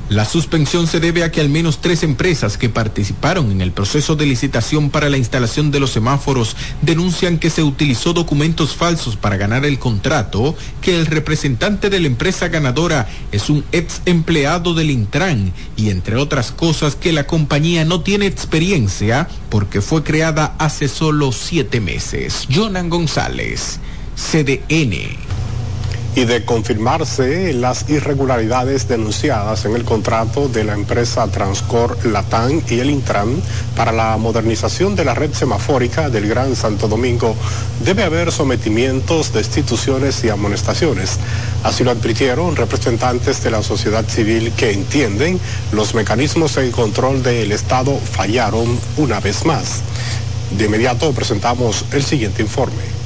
La 0.08 0.24
suspensión 0.24 0.86
se 0.86 1.00
debe 1.00 1.22
a 1.22 1.30
que 1.30 1.42
al 1.42 1.50
menos 1.50 1.82
tres 1.82 2.02
empresas 2.02 2.56
que 2.56 2.70
participaron 2.70 3.52
en 3.52 3.60
el 3.60 3.72
proceso 3.72 4.16
de 4.16 4.24
licitación 4.24 4.88
para 4.88 5.10
la 5.10 5.18
instalación 5.18 5.70
de 5.70 5.80
los 5.80 5.90
semáforos 5.90 6.56
denuncian 6.80 7.38
que 7.38 7.50
se 7.50 7.62
utilizó 7.62 8.14
documentos 8.14 8.74
falsos 8.74 9.16
para 9.16 9.36
ganar 9.36 9.66
el 9.66 9.78
contrato, 9.78 10.56
que 10.80 10.98
el 10.98 11.04
representante 11.04 11.90
de 11.90 12.00
la 12.00 12.06
empresa 12.06 12.48
ganadora 12.48 13.06
es 13.32 13.50
un 13.50 13.66
ex 13.70 14.00
empleado 14.06 14.72
del 14.72 14.90
Intran 14.90 15.52
y 15.76 15.90
entre 15.90 16.16
otras 16.16 16.52
cosas 16.52 16.96
que 16.96 17.12
la 17.12 17.26
compañía 17.26 17.84
no 17.84 18.00
tiene 18.00 18.24
experiencia 18.24 19.28
porque 19.50 19.82
fue 19.82 20.04
creada 20.04 20.54
hace 20.58 20.88
solo 20.88 21.32
siete 21.32 21.80
meses. 21.80 22.48
Jonan 22.50 22.88
González, 22.88 23.78
CDN 24.16 25.27
y 26.14 26.24
de 26.24 26.44
confirmarse 26.44 27.52
las 27.52 27.88
irregularidades 27.88 28.88
denunciadas 28.88 29.64
en 29.64 29.74
el 29.74 29.84
contrato 29.84 30.48
de 30.48 30.64
la 30.64 30.74
empresa 30.74 31.28
Transcor 31.28 31.96
Latán 32.04 32.62
y 32.68 32.80
el 32.80 32.90
Intran 32.90 33.40
para 33.76 33.92
la 33.92 34.16
modernización 34.16 34.96
de 34.96 35.04
la 35.04 35.14
red 35.14 35.32
semafórica 35.32 36.10
del 36.10 36.28
Gran 36.28 36.56
Santo 36.56 36.88
Domingo, 36.88 37.36
debe 37.84 38.02
haber 38.02 38.32
sometimientos, 38.32 39.32
destituciones 39.32 40.24
y 40.24 40.30
amonestaciones. 40.30 41.18
Así 41.62 41.84
lo 41.84 41.90
advirtieron 41.90 42.56
representantes 42.56 43.42
de 43.42 43.50
la 43.50 43.62
sociedad 43.62 44.04
civil 44.08 44.52
que 44.52 44.72
entienden 44.72 45.38
los 45.72 45.94
mecanismos 45.94 46.54
de 46.56 46.70
control 46.70 47.22
del 47.22 47.52
Estado 47.52 47.98
fallaron 47.98 48.78
una 48.96 49.20
vez 49.20 49.44
más. 49.44 49.82
De 50.56 50.64
inmediato 50.64 51.12
presentamos 51.12 51.84
el 51.92 52.02
siguiente 52.02 52.42
informe. 52.42 52.97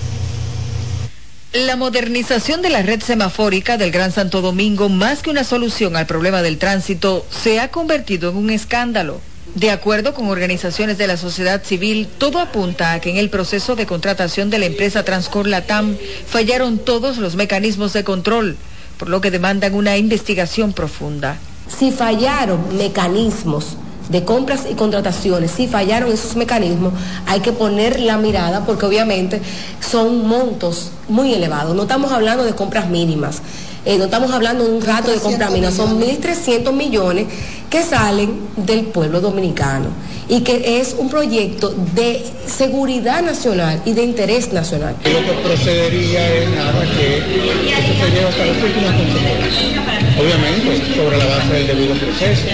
La 1.53 1.77
modernización 1.77 2.63
de 2.63 2.71
la 2.71 2.81
red 2.81 3.03
semafórica 3.03 3.77
del 3.77 3.91
Gran 3.91 4.11
Santo 4.11 4.41
Domingo, 4.41 4.89
más 4.89 5.21
que 5.21 5.29
una 5.29 5.45
solución 5.45 5.97
al 5.97 6.07
problema 6.07 6.41
del 6.41 6.57
tránsito, 6.57 7.27
se 7.29 7.61
ha 7.61 7.71
convertido 7.71 8.31
en 8.31 8.39
un 8.39 8.49
escándalo. 8.49 9.21
De 9.55 9.71
acuerdo 9.71 10.15
con 10.15 10.29
organizaciones 10.29 10.97
de 10.97 11.07
la 11.07 11.19
sociedad 11.19 11.63
civil, 11.63 12.09
todo 12.17 12.39
apunta 12.39 12.95
a 12.95 13.01
que 13.03 13.11
en 13.11 13.19
el 13.19 13.29
proceso 13.29 13.77
de 13.77 13.85
contratación 13.85 14.49
de 14.49 14.61
la 14.61 14.65
empresa 14.65 15.05
Transcor 15.05 15.47
Latam 15.47 15.95
fallaron 16.27 16.79
todos 16.79 17.19
los 17.19 17.37
mecanismos 17.37 17.93
de 17.93 18.03
control, 18.03 18.57
por 18.97 19.11
lo 19.11 19.21
que 19.21 19.31
demandan 19.31 19.75
una 19.75 19.99
investigación 19.99 20.73
profunda. 20.73 21.37
Si 21.69 21.91
fallaron 21.91 22.79
mecanismos 22.79 23.77
de 24.09 24.25
compras 24.25 24.67
y 24.71 24.75
contrataciones, 24.75 25.51
si 25.53 25.69
fallaron 25.69 26.11
esos 26.11 26.37
mecanismos, 26.37 26.93
hay 27.27 27.41
que 27.41 27.53
poner 27.53 28.01
la 28.01 28.19
mirada 28.19 28.65
porque 28.65 28.87
obviamente 28.87 29.41
son 29.81 30.27
montos 30.27 30.91
muy 31.09 31.35
elevados. 31.35 31.75
No 31.75 31.83
estamos 31.83 32.13
hablando 32.13 32.45
de 32.45 32.55
compras 32.55 32.89
mínimas. 32.89 33.43
Eh, 33.85 33.99
no 33.99 34.05
estamos 34.05 34.31
hablando 34.31 34.65
de 34.65 34.71
un 34.71 34.83
rato 34.83 35.11
de 35.11 35.19
mínimas, 35.51 35.75
son 35.75 36.01
1.300 36.01 36.73
millones 36.73 37.27
que 37.69 37.83
salen 37.83 38.39
del 38.57 38.85
pueblo 38.87 39.21
dominicano 39.21 39.87
y 40.29 40.43
que 40.43 40.81
es 40.81 40.95
un 40.97 41.09
proyecto 41.11 41.75
de 41.95 42.23
seguridad 42.47 43.23
nacional 43.23 43.83
y 43.85 43.93
de 43.93 44.05
interés 44.05 44.53
nacional. 44.53 44.95
Lo 45.03 45.21
que 45.25 45.33
procedería 45.43 46.33
es 46.33 46.51
nada 46.51 46.81
que 46.97 47.19
eso 47.19 48.05
se 48.05 48.11
lleva 48.11 48.29
hasta 48.29 48.47
las 48.47 48.63
últimas 48.63 48.95
consecuencias. 48.95 49.83
Obviamente, 50.21 50.95
sobre 50.95 51.19
la 51.19 51.27
base 51.27 51.53
del 51.55 51.67
debido 51.67 51.95
proceso. 51.97 52.47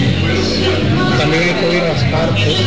También 1.19 1.43
hay 1.43 1.53
que 1.53 1.65
oír 1.67 1.83
las 1.83 2.03
partes. 2.05 2.47
Eso 2.47 2.57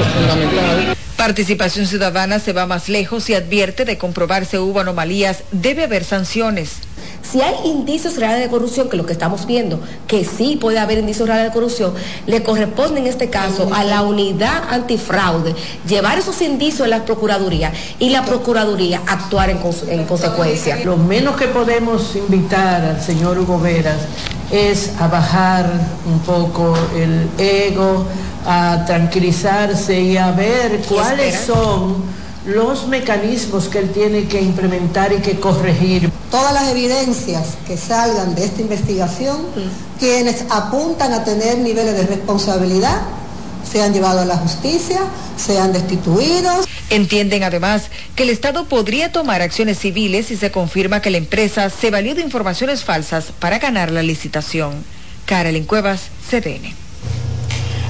es 0.00 0.08
fundamental. 0.12 0.96
Participación 1.20 1.86
Ciudadana 1.86 2.38
se 2.38 2.54
va 2.54 2.66
más 2.66 2.88
lejos 2.88 3.28
y 3.28 3.34
advierte 3.34 3.84
de 3.84 3.98
comprobarse 3.98 4.58
hubo 4.58 4.80
anomalías, 4.80 5.44
debe 5.52 5.84
haber 5.84 6.02
sanciones. 6.02 6.76
Si 7.22 7.40
hay 7.40 7.54
indicios 7.64 8.16
reales 8.16 8.40
de 8.40 8.48
corrupción, 8.48 8.88
que 8.88 8.96
lo 8.96 9.06
que 9.06 9.12
estamos 9.12 9.46
viendo, 9.46 9.80
que 10.06 10.24
sí 10.24 10.56
puede 10.56 10.78
haber 10.78 10.98
indicios 10.98 11.28
reales 11.28 11.46
de 11.46 11.52
corrupción, 11.52 11.94
le 12.26 12.42
corresponde 12.42 13.00
en 13.00 13.06
este 13.06 13.30
caso 13.30 13.68
a 13.72 13.84
la 13.84 14.02
unidad 14.02 14.64
antifraude 14.70 15.54
llevar 15.86 16.18
esos 16.18 16.40
indicios 16.42 16.86
a 16.86 16.88
la 16.88 17.04
Procuraduría 17.04 17.72
y 17.98 18.10
la 18.10 18.24
Procuraduría 18.24 19.02
actuar 19.06 19.50
en, 19.50 19.58
en 19.88 20.04
consecuencia. 20.06 20.76
Lo 20.84 20.96
menos 20.96 21.36
que 21.36 21.46
podemos 21.48 22.16
invitar 22.16 22.82
al 22.82 23.00
señor 23.00 23.38
Hugo 23.38 23.60
Veras 23.60 24.00
es 24.50 24.92
a 24.98 25.06
bajar 25.06 25.70
un 26.06 26.18
poco 26.20 26.74
el 26.96 27.28
ego, 27.38 28.06
a 28.46 28.84
tranquilizarse 28.86 30.00
y 30.00 30.16
a 30.16 30.32
ver 30.32 30.80
cuáles 30.88 31.36
son 31.40 32.19
los 32.46 32.86
mecanismos 32.86 33.68
que 33.68 33.78
él 33.78 33.90
tiene 33.90 34.26
que 34.26 34.40
implementar 34.40 35.12
y 35.12 35.16
que 35.16 35.38
corregir. 35.38 36.10
Todas 36.30 36.54
las 36.54 36.68
evidencias 36.68 37.56
que 37.66 37.76
salgan 37.76 38.34
de 38.34 38.44
esta 38.44 38.62
investigación, 38.62 39.38
quienes 39.98 40.44
apuntan 40.48 41.12
a 41.12 41.24
tener 41.24 41.58
niveles 41.58 41.94
de 41.96 42.06
responsabilidad, 42.06 43.00
sean 43.70 43.92
llevados 43.92 44.22
a 44.22 44.24
la 44.24 44.36
justicia, 44.36 45.00
sean 45.36 45.72
destituidos. 45.72 46.66
Entienden 46.88 47.44
además 47.44 47.90
que 48.16 48.24
el 48.24 48.30
Estado 48.30 48.64
podría 48.64 49.12
tomar 49.12 49.42
acciones 49.42 49.78
civiles 49.78 50.26
si 50.26 50.36
se 50.36 50.50
confirma 50.50 51.02
que 51.02 51.10
la 51.10 51.18
empresa 51.18 51.70
se 51.70 51.90
valió 51.90 52.14
de 52.14 52.22
informaciones 52.22 52.84
falsas 52.84 53.26
para 53.38 53.58
ganar 53.58 53.90
la 53.90 54.02
licitación. 54.02 54.72
Carolyn 55.26 55.64
Cuevas, 55.64 56.08
CDN. 56.28 56.89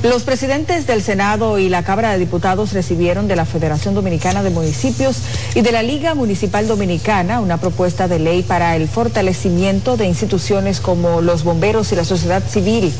Los 0.02 0.22
presidentes 0.22 0.86
del 0.86 1.02
Senado 1.02 1.58
y 1.58 1.68
la 1.68 1.82
Cámara 1.82 2.12
de 2.12 2.18
Diputados 2.18 2.72
recibieron 2.72 3.28
de 3.28 3.36
la 3.36 3.44
Federación 3.44 3.94
Dominicana 3.94 4.42
de 4.42 4.48
Municipios 4.48 5.18
y 5.54 5.60
de 5.60 5.72
la 5.72 5.82
Liga 5.82 6.14
Municipal 6.14 6.66
Dominicana 6.66 7.38
una 7.40 7.58
propuesta 7.58 8.08
de 8.08 8.18
ley 8.18 8.42
para 8.42 8.76
el 8.76 8.88
fortalecimiento 8.88 9.98
de 9.98 10.06
instituciones 10.06 10.80
como 10.80 11.20
los 11.20 11.44
bomberos 11.44 11.92
y 11.92 11.96
la 11.96 12.06
sociedad 12.06 12.42
civil. 12.48 12.90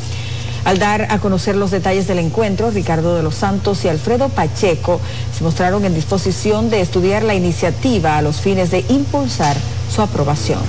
Al 0.67 0.79
dar 0.79 1.07
a 1.11 1.21
conocer 1.21 1.57
los 1.57 1.71
detalles 1.71 2.07
del 2.07 2.19
encuentro, 2.19 2.71
Ricardo 2.71 3.17
de 3.17 3.23
los 3.23 3.35
Santos 3.35 3.83
y 3.87 3.89
Alfredo 3.89 4.29
Pacheco 4.29 5.01
se 5.35 5.43
mostraron 5.43 5.87
en 5.87 5.95
disposición 5.95 6.69
de 6.69 6.83
estudiar 6.83 7.23
la 7.23 7.35
iniciativa 7.35 8.19
a 8.19 8.23
los 8.23 8.43
fines 8.43 8.71
de 8.71 8.85
impulsar 8.91 9.57
su 9.91 10.03
aprobación. 10.03 10.61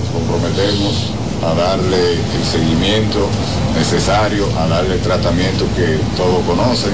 Nos 0.00 0.12
comprometemos 0.12 1.27
a 1.42 1.54
darle 1.54 2.12
el 2.12 2.44
seguimiento 2.44 3.28
necesario, 3.76 4.46
a 4.58 4.66
darle 4.66 4.94
el 4.94 5.00
tratamiento 5.00 5.64
que 5.76 5.98
todos 6.16 6.44
conocen. 6.46 6.92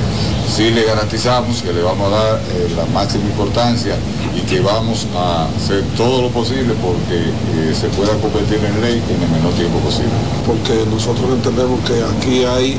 Sí 0.49 0.71
le 0.71 0.85
garantizamos 0.85 1.63
que 1.63 1.73
le 1.73 1.83
vamos 1.83 2.13
a 2.13 2.17
dar 2.17 2.37
eh, 2.37 2.73
la 2.77 2.85
máxima 2.87 3.25
importancia 3.25 3.97
y 4.37 4.41
que 4.43 4.61
vamos 4.61 5.07
a 5.17 5.47
hacer 5.57 5.83
todo 5.97 6.23
lo 6.23 6.29
posible 6.29 6.75
porque 6.83 7.17
eh, 7.17 7.75
se 7.75 7.89
pueda 7.89 8.13
convertir 8.21 8.59
en 8.65 8.81
ley 8.81 9.03
en 9.09 9.23
el 9.23 9.31
menor 9.31 9.53
tiempo 9.55 9.79
posible. 9.79 10.13
Porque 10.47 10.85
nosotros 10.91 11.27
entendemos 11.33 11.81
que 11.87 12.03
aquí 12.03 12.45
hay 12.45 12.79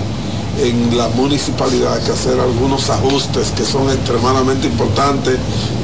en 0.60 0.98
la 0.98 1.10
municipalidad 1.10 2.00
que 2.03 2.12
hacer 2.12 2.39
algunos 2.39 2.89
ajustes 2.89 3.51
que 3.57 3.65
son 3.65 3.89
extremadamente 3.89 4.67
importantes, 4.67 5.38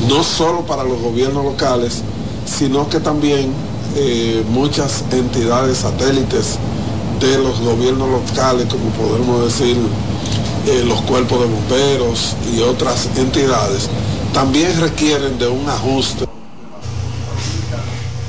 no 0.08 0.24
solo 0.24 0.62
para 0.62 0.84
los 0.84 1.02
gobiernos 1.02 1.44
locales, 1.44 2.04
sino 2.46 2.88
que 2.90 3.00
también 3.00 3.52
eh, 3.96 4.44
muchas 4.50 5.04
entidades 5.12 5.80
satélites 5.80 6.58
de 7.20 7.38
los 7.38 7.60
gobiernos 7.60 8.10
locales, 8.10 8.68
como 8.68 8.90
podemos 8.92 9.46
decir 9.46 9.78
eh, 10.68 10.84
los 10.86 11.02
cuerpos 11.02 11.42
de 11.42 11.46
bomberos 11.46 12.36
y 12.54 12.62
otras 12.62 13.10
entidades, 13.18 13.90
también 14.34 14.80
requieren 14.80 15.38
de 15.38 15.48
un 15.48 15.68
ajuste. 15.70 16.26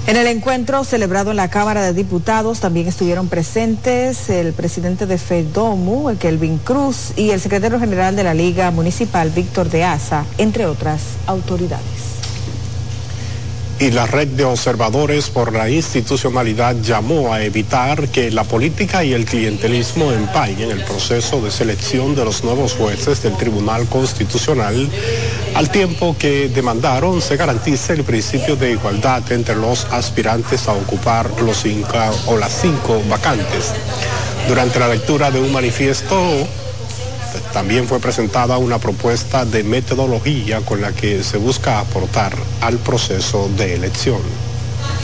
En 0.06 0.16
el 0.16 0.26
encuentro 0.26 0.82
celebrado 0.82 1.30
en 1.30 1.36
la 1.36 1.48
Cámara 1.48 1.80
de 1.80 1.92
Diputados 1.92 2.58
también 2.58 2.88
estuvieron 2.88 3.28
presentes 3.28 4.28
el 4.28 4.52
presidente 4.52 5.06
de 5.06 5.16
FEDOMU, 5.16 6.10
el 6.10 6.18
Kelvin 6.18 6.58
Cruz, 6.58 7.12
y 7.16 7.30
el 7.30 7.40
secretario 7.40 7.78
general 7.78 8.16
de 8.16 8.24
la 8.24 8.34
Liga 8.34 8.70
Municipal, 8.72 9.30
Víctor 9.30 9.70
de 9.70 9.84
Asa, 9.84 10.26
entre 10.38 10.66
otras 10.66 11.02
autoridades. 11.26 12.01
Y 13.82 13.90
la 13.90 14.06
red 14.06 14.28
de 14.28 14.44
observadores 14.44 15.28
por 15.28 15.52
la 15.52 15.68
institucionalidad 15.68 16.76
llamó 16.82 17.34
a 17.34 17.42
evitar 17.42 18.06
que 18.10 18.30
la 18.30 18.44
política 18.44 19.02
y 19.02 19.12
el 19.12 19.24
clientelismo 19.24 20.12
empañen 20.12 20.70
el 20.70 20.84
proceso 20.84 21.40
de 21.42 21.50
selección 21.50 22.14
de 22.14 22.24
los 22.24 22.44
nuevos 22.44 22.74
jueces 22.74 23.24
del 23.24 23.36
Tribunal 23.36 23.88
Constitucional, 23.88 24.88
al 25.56 25.70
tiempo 25.72 26.14
que 26.16 26.48
demandaron 26.48 27.20
se 27.20 27.36
garantice 27.36 27.94
el 27.94 28.04
principio 28.04 28.54
de 28.54 28.70
igualdad 28.70 29.32
entre 29.32 29.56
los 29.56 29.84
aspirantes 29.86 30.68
a 30.68 30.74
ocupar 30.74 31.28
los 31.40 31.56
cinco 31.56 31.98
o 32.26 32.36
las 32.36 32.52
cinco 32.52 33.02
vacantes. 33.10 33.72
Durante 34.46 34.78
la 34.78 34.90
lectura 34.90 35.32
de 35.32 35.40
un 35.40 35.50
manifiesto 35.50 36.46
también 37.52 37.86
fue 37.86 38.00
presentada 38.00 38.58
una 38.58 38.78
propuesta 38.78 39.44
de 39.44 39.62
metodología 39.62 40.60
con 40.60 40.80
la 40.80 40.92
que 40.92 41.22
se 41.22 41.38
busca 41.38 41.80
aportar 41.80 42.32
al 42.60 42.78
proceso 42.78 43.48
de 43.56 43.74
elección. 43.74 44.20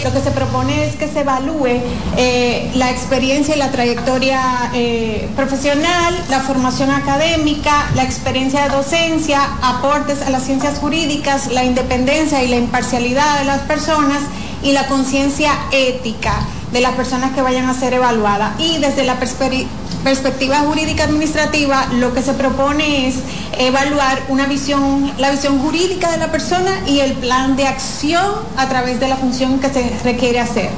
Lo 0.04 0.12
que 0.12 0.20
se 0.20 0.30
propone 0.30 0.86
es 0.86 0.94
que 0.94 1.08
se 1.08 1.20
evalúe 1.20 1.80
eh, 2.16 2.70
la 2.76 2.90
experiencia 2.90 3.56
y 3.56 3.58
la 3.58 3.72
trayectoria 3.72 4.70
eh, 4.72 5.28
profesional, 5.34 6.14
la 6.30 6.40
formación 6.40 6.90
académica, 6.90 7.90
la 7.96 8.04
experiencia 8.04 8.62
de 8.62 8.76
docencia, 8.76 9.40
aportes 9.60 10.22
a 10.22 10.30
las 10.30 10.44
ciencias 10.44 10.78
jurídicas, 10.78 11.50
la 11.50 11.64
independencia 11.64 12.44
y 12.44 12.48
la 12.48 12.56
imparcialidad 12.56 13.40
de 13.40 13.44
las 13.46 13.60
personas 13.62 14.22
y 14.62 14.72
la 14.72 14.86
conciencia 14.86 15.52
ética 15.72 16.46
de 16.72 16.80
las 16.80 16.92
personas 16.92 17.32
que 17.32 17.42
vayan 17.42 17.66
a 17.66 17.74
ser 17.74 17.94
evaluadas. 17.94 18.58
Y 18.60 18.78
desde 18.78 19.04
la 19.04 19.16
perspectiva 19.18 20.58
jurídica 20.60 21.04
administrativa, 21.04 21.86
lo 21.94 22.12
que 22.14 22.22
se 22.22 22.34
propone 22.34 23.08
es 23.08 23.16
evaluar 23.58 24.22
una 24.28 24.46
visión, 24.46 25.12
la 25.18 25.30
visión 25.30 25.58
jurídica 25.60 26.10
de 26.10 26.18
la 26.18 26.30
persona 26.30 26.70
y 26.86 27.00
el 27.00 27.14
plan 27.14 27.56
de 27.56 27.66
acción 27.66 28.32
a 28.56 28.68
través 28.68 29.00
de 29.00 29.08
la 29.08 29.16
función 29.16 29.58
que 29.58 29.68
se 29.68 29.90
requiere 30.04 30.40
hacer. 30.40 30.70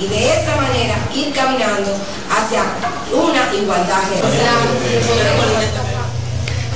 Y 0.00 0.06
de 0.06 0.40
esta 0.40 0.56
manera 0.56 0.94
ir 1.14 1.32
caminando 1.32 1.92
hacia 2.30 2.62
una 3.12 3.54
igualdad. 3.54 4.02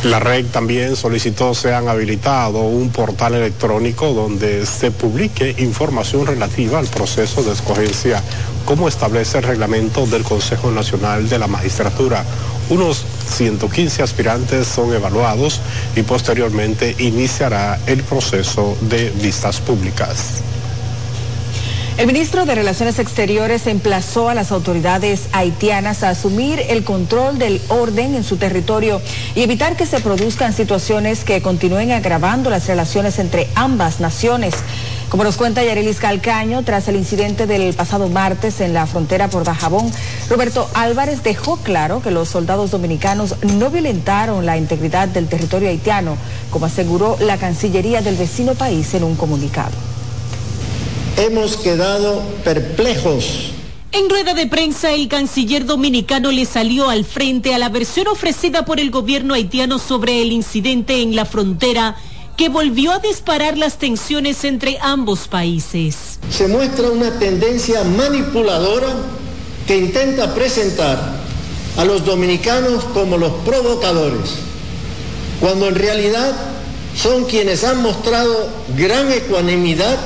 La 0.05 0.19
REC 0.19 0.47
también 0.51 0.97
solicitó 0.97 1.53
sean 1.53 1.89
habilitado 1.89 2.61
un 2.61 2.89
portal 2.89 3.35
electrónico 3.35 4.15
donde 4.15 4.65
se 4.65 4.91
publique 4.91 5.55
información 5.59 6.27
relativa 6.27 6.79
al 6.79 6.87
proceso 6.87 7.43
de 7.43 7.53
escogencia, 7.53 8.23
como 8.65 8.89
establece 8.89 9.37
el 9.37 9.45
reglamento 9.45 10.07
del 10.07 10.23
Consejo 10.23 10.71
Nacional 10.71 11.29
de 11.29 11.39
la 11.39 11.49
Magistratura. 11.49 12.25
Unos 12.71 13.05
115 13.29 14.03
aspirantes 14.03 14.67
son 14.69 14.91
evaluados 14.95 15.61
y 15.95 16.01
posteriormente 16.01 16.97
iniciará 16.99 17.79
el 17.87 18.03
proceso 18.03 18.79
de 18.81 19.11
vistas 19.11 19.61
públicas. 19.61 20.43
El 21.97 22.07
ministro 22.07 22.47
de 22.47 22.55
Relaciones 22.55 22.99
Exteriores 22.99 23.67
emplazó 23.67 24.29
a 24.31 24.35
las 24.35 24.53
autoridades 24.53 25.29
haitianas 25.33 26.03
a 26.03 26.11
asumir 26.11 26.63
el 26.69 26.83
control 26.83 27.39
del 27.39 27.61
orden 27.69 28.15
en 28.15 28.25
su 28.25 28.39
territorio 28.39 29.03
y 29.35 29.43
evitar 29.43 29.77
que 29.77 29.85
se 29.85 30.01
produzcan 30.01 30.55
situaciones 30.55 31.25
que 31.25 31.43
continúen 31.43 31.91
agravando 31.93 32.49
las 32.49 32.67
relaciones 32.69 33.19
entre 33.19 33.49
ambas 33.55 34.01
naciones. 34.01 34.55
Como 35.11 35.25
nos 35.25 35.37
cuenta 35.37 35.63
Yarilis 35.63 35.99
Calcaño, 35.99 36.63
tras 36.63 36.89
el 36.89 36.97
incidente 36.97 37.47
del 37.47 37.75
pasado 37.75 38.09
martes 38.09 38.61
en 38.61 38.73
la 38.73 38.87
frontera 38.87 39.29
por 39.29 39.45
Dajabón, 39.45 39.91
Roberto 40.31 40.71
Álvarez 40.73 41.23
dejó 41.23 41.59
claro 41.59 42.01
que 42.01 42.13
los 42.13 42.29
soldados 42.29 42.71
dominicanos 42.71 43.35
no 43.43 43.69
violentaron 43.69 44.47
la 44.47 44.57
integridad 44.57 45.09
del 45.09 45.29
territorio 45.29 45.69
haitiano, 45.69 46.17
como 46.51 46.67
aseguró 46.67 47.19
la 47.21 47.37
Cancillería 47.37 48.01
del 48.01 48.17
vecino 48.17 48.55
país 48.55 48.95
en 48.95 49.05
un 49.05 49.17
comunicado 49.17 49.90
hemos 51.21 51.57
quedado 51.57 52.23
perplejos. 52.45 53.53
En 53.93 54.09
rueda 54.09 54.35
de 54.35 54.47
prensa, 54.47 54.93
el 54.93 55.09
canciller 55.09 55.65
dominicano 55.67 56.31
le 56.31 56.47
salió 56.47 56.89
al 56.89 57.05
frente 57.05 57.55
a 57.55 57.59
la 57.59 57.69
versión 57.69 58.07
ofrecida 58.09 58.65
por 58.65 58.79
el 58.81 58.91
gobierno 58.91 59.35
haitiano 59.35 59.79
sobre 59.79 60.23
el 60.23 60.33
incidente 60.33 61.03
en 61.03 61.17
la 61.17 61.25
frontera 61.25 61.97
que 62.37 62.49
volvió 62.49 62.93
a 62.93 63.01
disparar 63.01 63.59
las 63.59 63.79
tensiones 63.79 64.45
entre 64.45 64.79
ambos 64.81 65.29
países. 65.29 66.21
Se 66.31 66.49
muestra 66.49 66.89
una 66.89 67.19
tendencia 67.19 67.85
manipuladora 67.85 68.95
que 69.67 69.77
intenta 69.77 70.35
presentar 70.35 71.21
a 71.77 71.85
los 71.85 72.05
dominicanos 72.05 72.85
como 72.95 73.19
los 73.19 73.33
provocadores, 73.45 74.37
cuando 75.41 75.69
en 75.69 75.75
realidad 75.75 76.35
son 76.97 77.25
quienes 77.25 77.65
han 77.65 77.83
mostrado 77.83 78.49
gran 78.77 79.11
ecuanimidad 79.13 79.99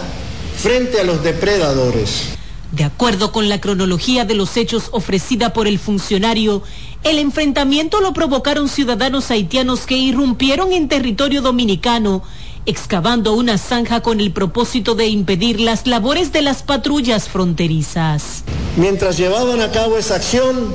frente 0.56 1.00
a 1.00 1.04
los 1.04 1.22
depredadores. 1.22 2.34
De 2.72 2.82
acuerdo 2.82 3.30
con 3.30 3.48
la 3.48 3.60
cronología 3.60 4.24
de 4.24 4.34
los 4.34 4.56
hechos 4.56 4.88
ofrecida 4.90 5.52
por 5.52 5.68
el 5.68 5.78
funcionario, 5.78 6.62
el 7.04 7.18
enfrentamiento 7.18 8.00
lo 8.00 8.12
provocaron 8.12 8.68
ciudadanos 8.68 9.30
haitianos 9.30 9.86
que 9.86 9.96
irrumpieron 9.96 10.72
en 10.72 10.88
territorio 10.88 11.40
dominicano, 11.40 12.22
excavando 12.66 13.34
una 13.34 13.58
zanja 13.58 14.00
con 14.00 14.20
el 14.20 14.32
propósito 14.32 14.94
de 14.94 15.06
impedir 15.06 15.60
las 15.60 15.86
labores 15.86 16.32
de 16.32 16.42
las 16.42 16.62
patrullas 16.62 17.28
fronterizas. 17.28 18.42
Mientras 18.76 19.18
llevaban 19.18 19.60
a 19.60 19.70
cabo 19.70 19.96
esa 19.96 20.16
acción, 20.16 20.74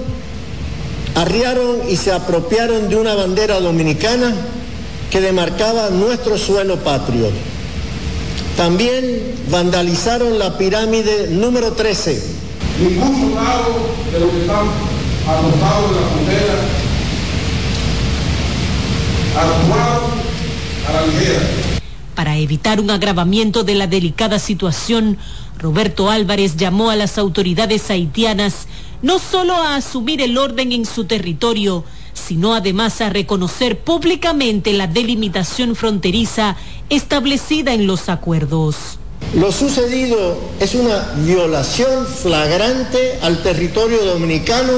arriaron 1.15 1.89
y 1.89 1.97
se 1.97 2.13
apropiaron 2.13 2.87
de 2.89 2.95
una 2.95 3.13
bandera 3.15 3.59
dominicana 3.59 4.33
que 5.11 5.19
demarcaba 5.19 5.89
nuestro 5.89 6.37
suelo 6.37 6.77
patrio. 6.77 7.29
También 8.59 9.35
vandalizaron 9.49 10.37
la 10.37 10.57
pirámide 10.57 11.29
número 11.29 11.71
13. 11.71 12.21
Ningún 12.81 13.21
soldado 13.21 13.95
de 14.11 14.19
los 14.19 14.31
que 14.31 14.41
están 14.41 14.67
acostados 15.25 15.91
en 15.91 15.95
la 15.95 16.07
frontera 16.09 16.55
actuaron 19.37 20.11
a 20.89 20.91
la 20.91 21.07
ligera. 21.07 21.39
Para 22.15 22.35
evitar 22.35 22.81
un 22.81 22.91
agravamiento 22.91 23.63
de 23.63 23.75
la 23.75 23.87
delicada 23.87 24.39
situación, 24.39 25.17
Roberto 25.57 26.09
Álvarez 26.09 26.57
llamó 26.57 26.89
a 26.89 26.97
las 26.97 27.17
autoridades 27.17 27.89
haitianas 27.89 28.67
no 29.01 29.19
solo 29.19 29.53
a 29.53 29.77
asumir 29.77 30.21
el 30.21 30.37
orden 30.37 30.73
en 30.73 30.85
su 30.85 31.05
territorio, 31.05 31.85
sino 32.13 32.53
además 32.53 32.99
a 32.99 33.09
reconocer 33.09 33.79
públicamente 33.79 34.73
la 34.73 34.87
delimitación 34.87 35.75
fronteriza 35.75 36.57
establecida 36.89 37.73
en 37.73 37.87
los 37.87 38.09
acuerdos. 38.09 38.99
Lo 39.35 39.51
sucedido 39.51 40.37
es 40.59 40.73
una 40.73 41.13
violación 41.17 42.05
flagrante 42.07 43.19
al 43.21 43.43
territorio 43.43 44.03
dominicano. 44.03 44.73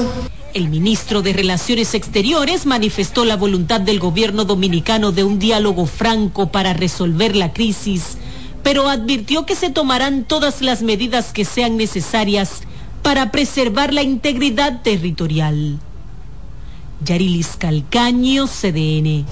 El 0.52 0.68
ministro 0.68 1.22
de 1.22 1.32
Relaciones 1.32 1.94
Exteriores 1.94 2.66
manifestó 2.66 3.24
la 3.24 3.36
voluntad 3.36 3.80
del 3.80 3.98
gobierno 3.98 4.44
dominicano 4.44 5.10
de 5.10 5.24
un 5.24 5.38
diálogo 5.38 5.86
franco 5.86 6.52
para 6.52 6.74
resolver 6.74 7.34
la 7.34 7.54
crisis, 7.54 8.18
pero 8.62 8.88
advirtió 8.88 9.46
que 9.46 9.54
se 9.54 9.70
tomarán 9.70 10.24
todas 10.24 10.60
las 10.60 10.82
medidas 10.82 11.32
que 11.32 11.46
sean 11.46 11.78
necesarias 11.78 12.60
para 13.02 13.32
preservar 13.32 13.94
la 13.94 14.02
integridad 14.02 14.82
territorial. 14.82 15.78
Yarilis 17.02 17.56
Calcaño, 17.56 18.46
CDN. 18.46 19.24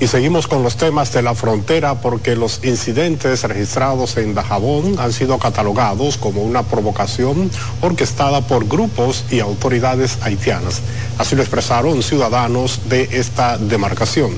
Y 0.00 0.06
seguimos 0.06 0.48
con 0.48 0.62
los 0.62 0.76
temas 0.76 1.12
de 1.12 1.20
la 1.20 1.34
frontera 1.34 2.00
porque 2.00 2.34
los 2.34 2.64
incidentes 2.64 3.42
registrados 3.44 4.16
en 4.16 4.34
Dajabón 4.34 4.98
han 4.98 5.12
sido 5.12 5.38
catalogados 5.38 6.16
como 6.16 6.40
una 6.40 6.62
provocación 6.62 7.50
orquestada 7.82 8.40
por 8.40 8.66
grupos 8.66 9.26
y 9.30 9.40
autoridades 9.40 10.16
haitianas. 10.22 10.80
Así 11.18 11.36
lo 11.36 11.42
expresaron 11.42 12.02
ciudadanos 12.02 12.88
de 12.88 13.10
esta 13.12 13.58
demarcación. 13.58 14.30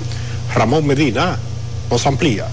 Ramón 0.52 0.84
Medina 0.84 1.38
nos 1.88 2.06
amplía. 2.08 2.48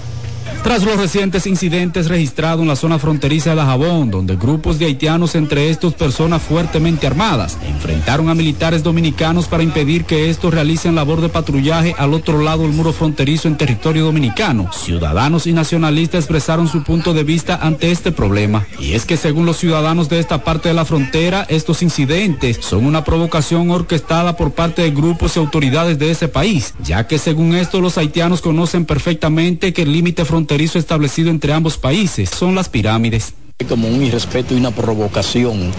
Tras 0.62 0.84
los 0.84 0.98
recientes 0.98 1.46
incidentes 1.46 2.08
registrados 2.08 2.60
en 2.60 2.68
la 2.68 2.76
zona 2.76 2.98
fronteriza 2.98 3.50
de 3.50 3.56
Dajabón, 3.56 4.10
donde 4.10 4.36
grupos 4.36 4.78
de 4.78 4.84
haitianos, 4.84 5.34
entre 5.34 5.70
estos 5.70 5.94
personas 5.94 6.42
fuertemente 6.42 7.06
armadas, 7.06 7.56
enfrentaron 7.66 8.28
a 8.28 8.34
militares 8.34 8.82
dominicanos 8.82 9.48
para 9.48 9.62
impedir 9.62 10.04
que 10.04 10.28
estos 10.28 10.52
realicen 10.52 10.94
labor 10.94 11.22
de 11.22 11.30
patrullaje 11.30 11.94
al 11.96 12.12
otro 12.12 12.42
lado 12.42 12.64
del 12.64 12.72
muro 12.72 12.92
fronterizo 12.92 13.48
en 13.48 13.56
territorio 13.56 14.04
dominicano, 14.04 14.70
ciudadanos 14.70 15.46
y 15.46 15.54
nacionalistas 15.54 16.24
expresaron 16.24 16.68
su 16.68 16.84
punto 16.84 17.14
de 17.14 17.24
vista 17.24 17.58
ante 17.62 17.90
este 17.90 18.12
problema. 18.12 18.66
Y 18.78 18.92
es 18.92 19.06
que 19.06 19.16
según 19.16 19.46
los 19.46 19.56
ciudadanos 19.56 20.10
de 20.10 20.20
esta 20.20 20.44
parte 20.44 20.68
de 20.68 20.74
la 20.74 20.84
frontera, 20.84 21.46
estos 21.48 21.82
incidentes 21.82 22.58
son 22.60 22.84
una 22.84 23.02
provocación 23.02 23.70
orquestada 23.70 24.36
por 24.36 24.52
parte 24.52 24.82
de 24.82 24.90
grupos 24.90 25.36
y 25.36 25.38
autoridades 25.38 25.98
de 25.98 26.10
ese 26.10 26.28
país, 26.28 26.74
ya 26.84 27.06
que 27.06 27.18
según 27.18 27.54
esto 27.54 27.80
los 27.80 27.96
haitianos 27.96 28.42
conocen 28.42 28.84
perfectamente 28.84 29.72
que 29.72 29.82
el 29.82 29.92
límite 29.92 30.26
fronterizo 30.26 30.49
fronterizo 30.50 30.80
establecido 30.80 31.30
entre 31.30 31.52
ambos 31.52 31.78
países 31.78 32.28
son 32.28 32.56
las 32.56 32.68
pirámides 32.68 33.34
como 33.68 33.86
un 33.86 34.02
irrespeto 34.02 34.52
y 34.52 34.56
una 34.56 34.72
provocación 34.72 35.70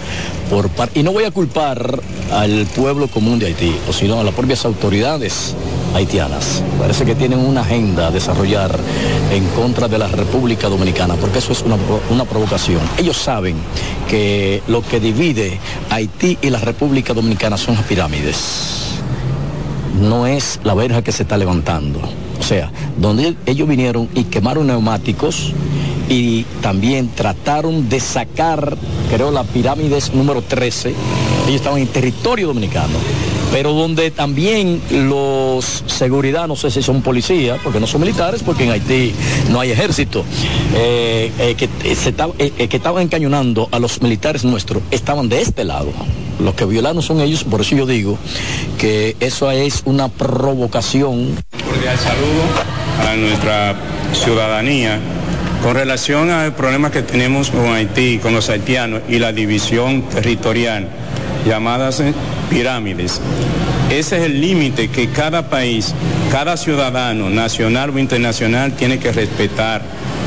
por 0.48 0.70
y 0.94 1.02
no 1.02 1.12
voy 1.12 1.24
a 1.24 1.30
culpar 1.30 2.00
al 2.32 2.64
pueblo 2.74 3.06
común 3.08 3.38
de 3.38 3.48
Haití, 3.48 3.76
sino 3.90 4.18
a 4.18 4.24
las 4.24 4.32
propias 4.32 4.64
autoridades 4.64 5.54
haitianas. 5.94 6.62
Parece 6.78 7.04
que 7.04 7.14
tienen 7.14 7.40
una 7.40 7.60
agenda 7.60 8.06
a 8.06 8.10
desarrollar 8.10 8.74
en 9.30 9.46
contra 9.48 9.88
de 9.88 9.98
la 9.98 10.08
República 10.08 10.70
Dominicana, 10.70 11.16
porque 11.16 11.40
eso 11.40 11.52
es 11.52 11.60
una, 11.60 11.76
una 12.08 12.24
provocación. 12.24 12.80
Ellos 12.96 13.18
saben 13.18 13.56
que 14.08 14.62
lo 14.68 14.80
que 14.80 15.00
divide 15.00 15.60
Haití 15.90 16.38
y 16.40 16.48
la 16.48 16.60
República 16.60 17.12
Dominicana 17.12 17.58
son 17.58 17.74
las 17.74 17.84
pirámides 17.84 18.92
no 20.00 20.26
es 20.26 20.60
la 20.64 20.74
verja 20.74 21.02
que 21.02 21.12
se 21.12 21.22
está 21.22 21.36
levantando. 21.36 22.00
O 22.42 22.44
sea, 22.44 22.72
donde 22.96 23.36
ellos 23.46 23.68
vinieron 23.68 24.08
y 24.16 24.24
quemaron 24.24 24.66
neumáticos 24.66 25.52
y 26.08 26.42
también 26.60 27.08
trataron 27.14 27.88
de 27.88 28.00
sacar, 28.00 28.76
creo, 29.08 29.30
la 29.30 29.44
pirámides 29.44 30.12
número 30.12 30.42
13. 30.42 30.88
Ellos 30.88 31.54
estaban 31.54 31.80
en 31.80 31.86
territorio 31.86 32.48
dominicano 32.48 32.98
pero 33.52 33.74
donde 33.74 34.10
también 34.10 34.80
los 34.90 35.84
seguridad, 35.86 36.48
no 36.48 36.56
sé 36.56 36.70
si 36.70 36.82
son 36.82 37.02
policías, 37.02 37.60
porque 37.62 37.78
no 37.78 37.86
son 37.86 38.00
militares, 38.00 38.42
porque 38.42 38.64
en 38.64 38.70
Haití 38.70 39.12
no 39.50 39.60
hay 39.60 39.70
ejército, 39.70 40.24
eh, 40.74 41.30
eh, 41.38 41.54
que, 41.54 41.68
eh, 42.38 42.68
que 42.68 42.76
estaban 42.76 43.02
encañonando 43.02 43.68
a 43.70 43.78
los 43.78 44.00
militares 44.00 44.42
nuestros, 44.44 44.82
estaban 44.90 45.28
de 45.28 45.42
este 45.42 45.64
lado. 45.64 45.92
Los 46.40 46.54
que 46.54 46.64
violaron 46.64 47.02
son 47.02 47.20
ellos, 47.20 47.44
por 47.44 47.60
eso 47.60 47.76
yo 47.76 47.84
digo 47.84 48.18
que 48.78 49.16
eso 49.20 49.50
es 49.50 49.82
una 49.84 50.08
provocación. 50.08 51.36
Cordial 51.64 51.98
saludo 51.98 53.10
a 53.10 53.16
nuestra 53.16 53.76
ciudadanía. 54.14 54.98
Con 55.62 55.74
relación 55.74 56.30
al 56.30 56.54
problema 56.54 56.90
que 56.90 57.02
tenemos 57.02 57.50
con 57.50 57.66
Haití, 57.66 58.18
con 58.18 58.34
los 58.34 58.48
haitianos 58.48 59.02
y 59.08 59.18
la 59.18 59.32
división 59.32 60.02
territorial, 60.08 60.88
llamadas 61.46 62.02
pirámides. 62.52 63.20
Ese 63.90 64.18
es 64.18 64.22
el 64.24 64.40
límite 64.40 64.88
que 64.88 65.08
cada 65.08 65.48
país, 65.48 65.94
cada 66.30 66.56
ciudadano, 66.56 67.30
nacional 67.30 67.90
o 67.90 67.98
internacional, 67.98 68.72
tiene 68.72 68.98
que 68.98 69.12
respetar 69.12 69.82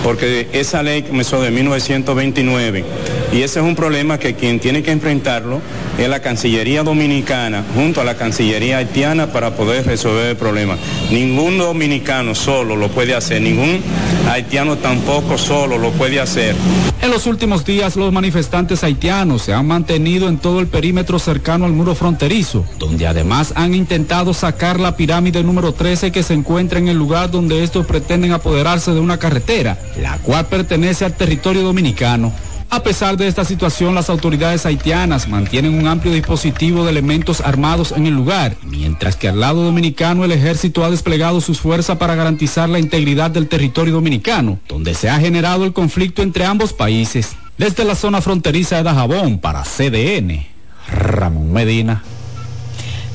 porque 0.05 0.47
esa 0.53 0.83
ley 0.83 1.01
comenzó 1.01 1.41
de 1.41 1.49
1929 1.49 2.85
y 3.33 3.41
ese 3.41 3.59
es 3.59 3.65
un 3.65 3.75
problema 3.75 4.19
que 4.19 4.35
quien 4.35 4.59
tiene 4.59 4.83
que 4.83 4.91
enfrentarlo 4.91 5.61
es 5.97 6.07
la 6.07 6.21
Cancillería 6.21 6.83
Dominicana 6.83 7.63
junto 7.73 8.01
a 8.01 8.03
la 8.03 8.15
Cancillería 8.15 8.77
Haitiana 8.77 9.31
para 9.31 9.55
poder 9.55 9.83
resolver 9.85 10.27
el 10.27 10.35
problema. 10.35 10.77
Ningún 11.09 11.57
dominicano 11.57 12.35
solo 12.35 12.75
lo 12.75 12.89
puede 12.89 13.15
hacer, 13.15 13.41
ningún 13.41 13.81
haitiano 14.29 14.77
tampoco 14.77 15.39
solo 15.39 15.79
lo 15.79 15.91
puede 15.91 16.19
hacer. 16.19 16.55
En 17.01 17.09
los 17.09 17.25
últimos 17.25 17.65
días 17.65 17.95
los 17.95 18.13
manifestantes 18.13 18.83
haitianos 18.83 19.41
se 19.41 19.53
han 19.53 19.65
mantenido 19.65 20.29
en 20.29 20.37
todo 20.37 20.59
el 20.59 20.67
perímetro 20.67 21.17
cercano 21.17 21.65
al 21.65 21.71
muro 21.71 21.95
fronterizo, 21.95 22.63
donde 22.77 23.07
además 23.07 23.53
han 23.55 23.73
intentado 23.73 24.35
sacar 24.35 24.79
la 24.79 24.95
pirámide 24.95 25.43
número 25.43 25.73
13 25.73 26.11
que 26.11 26.21
se 26.21 26.35
encuentra 26.35 26.77
en 26.77 26.89
el 26.89 26.97
lugar 26.97 27.31
donde 27.31 27.63
estos 27.63 27.87
pretenden 27.87 28.33
apoderarse 28.33 28.93
de 28.93 28.99
una 28.99 29.17
carretera 29.17 29.77
la 30.01 30.17
cual 30.19 30.45
pertenece 30.47 31.05
al 31.05 31.13
territorio 31.13 31.63
dominicano. 31.63 32.34
A 32.69 32.84
pesar 32.84 33.15
de 33.15 33.27
esta 33.27 33.45
situación, 33.45 33.95
las 33.95 34.10
autoridades 34.10 34.65
haitianas 34.65 35.29
mantienen 35.29 35.75
un 35.75 35.88
amplio 35.88 36.13
dispositivo 36.13 36.84
de 36.84 36.91
elementos 36.91 37.41
armados 37.41 37.91
en 37.91 38.08
el 38.08 38.15
lugar, 38.15 38.58
mientras 38.63 39.15
que 39.15 39.29
al 39.29 39.39
lado 39.39 39.63
dominicano 39.63 40.25
el 40.25 40.31
ejército 40.31 40.84
ha 40.84 40.89
desplegado 40.89 41.41
sus 41.41 41.60
fuerzas 41.60 41.97
para 41.97 42.15
garantizar 42.15 42.67
la 42.67 42.79
integridad 42.79 43.31
del 43.31 43.47
territorio 43.47 43.93
dominicano, 43.93 44.60
donde 44.67 44.93
se 44.93 45.10
ha 45.10 45.19
generado 45.19 45.63
el 45.63 45.73
conflicto 45.73 46.21
entre 46.21 46.45
ambos 46.45 46.73
países. 46.73 47.36
Desde 47.58 47.86
la 47.86 47.95
zona 47.95 48.19
fronteriza 48.19 48.77
de 48.77 48.84
Dajabón 48.84 49.39
para 49.39 49.63
CDN, 49.63 50.45
Ramón 50.91 51.53
Medina. 51.53 52.03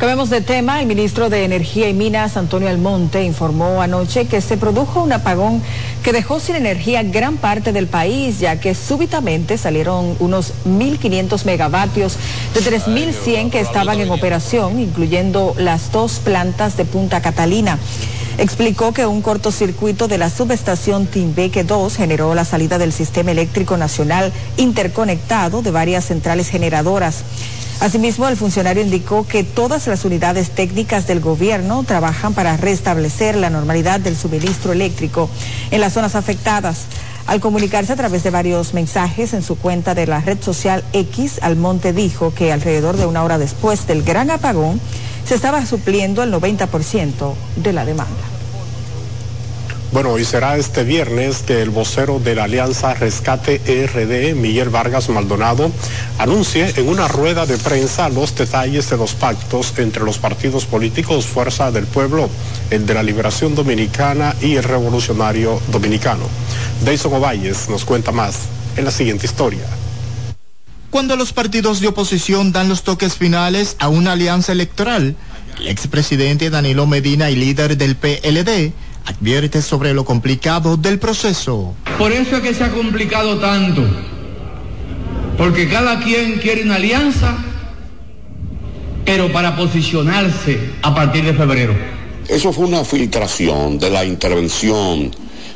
Cambiemos 0.01 0.31
de 0.31 0.41
tema. 0.41 0.81
El 0.81 0.87
ministro 0.87 1.29
de 1.29 1.45
Energía 1.45 1.87
y 1.87 1.93
Minas, 1.93 2.39
Antonio 2.39 2.71
Almonte, 2.71 3.23
informó 3.23 3.83
anoche 3.83 4.25
que 4.25 4.41
se 4.41 4.57
produjo 4.57 5.03
un 5.03 5.13
apagón 5.13 5.63
que 6.03 6.15
dejó 6.15 6.41
sin 6.41 6.57
energía 6.57 7.03
gran 7.03 7.37
parte 7.37 7.75
del 7.75 7.87
país, 7.87 8.39
ya 8.39 8.59
que 8.59 8.75
súbitamente 8.75 9.59
salieron 9.59 10.17
unos 10.19 10.55
1.500 10.65 11.45
megavatios 11.45 12.17
de 12.55 12.61
3.100 12.63 13.51
que 13.51 13.61
estaban 13.61 14.01
en 14.01 14.11
operación, 14.11 14.81
incluyendo 14.81 15.55
las 15.59 15.93
dos 15.93 16.13
plantas 16.25 16.79
de 16.79 16.87
Punta 16.87 17.21
Catalina. 17.21 17.79
Explicó 18.39 18.95
que 18.95 19.05
un 19.05 19.21
cortocircuito 19.21 20.09
de 20.09 20.17
la 20.17 20.31
subestación 20.31 21.09
Timbeque 21.09 21.63
2 21.63 21.95
generó 21.95 22.35
la 22.35 22.47
salida 22.47 22.79
del 22.79 22.95
sistema 22.95 23.33
eléctrico 23.33 23.77
nacional 23.77 24.33
interconectado 24.57 25.61
de 25.61 25.71
varias 25.71 26.07
centrales 26.07 26.49
generadoras. 26.49 27.23
Asimismo, 27.81 28.29
el 28.29 28.37
funcionario 28.37 28.83
indicó 28.83 29.27
que 29.27 29.43
todas 29.43 29.87
las 29.87 30.05
unidades 30.05 30.51
técnicas 30.51 31.07
del 31.07 31.21
gobierno 31.21 31.83
trabajan 31.83 32.35
para 32.35 32.59
restablecer 32.59 33.37
la 33.37 33.49
normalidad 33.49 34.01
del 34.01 34.19
suministro 34.19 34.73
eléctrico 34.73 35.31
en 35.71 35.81
las 35.81 35.95
zonas 35.95 36.15
afectadas. 36.15 36.85
Al 37.27 37.41
comunicarse 37.41 37.95
a 37.95 37.97
través 37.97 38.23
de 38.23 38.29
varios 38.29 38.75
mensajes 38.75 39.33
en 39.33 39.43
su 39.43 39.57
cuenta 39.57 39.95
de 39.95 40.07
la 40.07 40.21
red 40.21 40.43
social 40.43 40.85
X, 40.93 41.39
Almonte 41.41 41.95
dijo 41.95 42.35
que 42.35 42.53
alrededor 42.53 42.99
de 42.99 43.07
una 43.07 43.25
hora 43.25 43.39
después 43.39 43.87
del 43.87 44.03
gran 44.03 44.31
apagón 44.31 44.79
se 45.25 45.35
estaba 45.35 45.65
supliendo 45.65 46.23
el 46.23 46.35
90% 46.35 47.33
de 47.57 47.73
la 47.73 47.87
demanda. 47.87 48.30
Bueno, 49.93 50.17
y 50.21 50.25
será 50.25 50.57
este 50.57 50.85
viernes 50.85 51.43
que 51.45 51.63
el 51.63 51.71
vocero 51.71 52.21
de 52.21 52.37
la 52.37 52.45
Alianza 52.45 52.95
Rescate 52.95 53.61
ERD, 53.67 54.37
Miguel 54.37 54.69
Vargas 54.69 55.09
Maldonado, 55.09 55.73
anuncie 56.17 56.73
en 56.77 56.89
una 56.89 57.09
rueda 57.09 57.45
de 57.45 57.59
prensa 57.59 58.09
los 58.09 58.33
detalles 58.37 58.89
de 58.89 58.97
los 58.97 59.15
pactos 59.15 59.75
entre 59.79 60.05
los 60.05 60.19
partidos 60.19 60.65
políticos 60.65 61.27
Fuerza 61.27 61.73
del 61.73 61.87
Pueblo, 61.87 62.31
el 62.71 62.87
de 62.87 62.95
la 62.95 63.03
Liberación 63.03 63.57
Dominicana 63.57 64.37
y 64.41 64.55
el 64.55 64.63
Revolucionario 64.63 65.61
Dominicano. 65.73 66.27
Deison 66.85 67.13
Ovalles 67.13 67.69
nos 67.69 67.85
cuenta 67.85 68.13
más 68.13 68.43
en 68.77 68.85
la 68.85 68.93
siguiente 68.93 69.27
historia. 69.27 69.65
Cuando 70.91 71.17
los 71.17 71.33
partidos 71.33 71.81
de 71.81 71.89
oposición 71.89 72.53
dan 72.53 72.69
los 72.69 72.85
toques 72.85 73.15
finales 73.15 73.75
a 73.81 73.89
una 73.89 74.13
alianza 74.13 74.53
electoral, 74.53 75.17
el 75.59 75.67
expresidente 75.67 76.49
Danilo 76.49 76.87
Medina 76.87 77.29
y 77.29 77.35
líder 77.35 77.77
del 77.77 77.97
PLD 77.97 78.73
advierte 79.11 79.63
sobre 79.63 79.93
lo 79.93 80.05
complicado 80.05 80.77
del 80.77 80.99
proceso. 80.99 81.75
Por 81.99 82.13
eso 82.13 82.37
es 82.37 82.43
que 82.43 82.55
se 82.55 82.65
ha 82.65 82.71
complicado 82.71 83.39
tanto, 83.39 83.83
porque 85.37 85.69
cada 85.69 86.01
quien 86.01 86.39
quiere 86.39 86.63
una 86.63 86.77
alianza, 86.77 87.37
pero 89.05 89.33
para 89.33 89.57
posicionarse 89.57 90.71
a 90.83 90.95
partir 90.95 91.25
de 91.25 91.35
febrero. 91.35 91.75
Eso 92.29 92.53
fue 92.53 92.67
una 92.67 92.85
filtración 92.85 93.79
de 93.79 93.91
la 93.91 94.05
intervención 94.05 95.11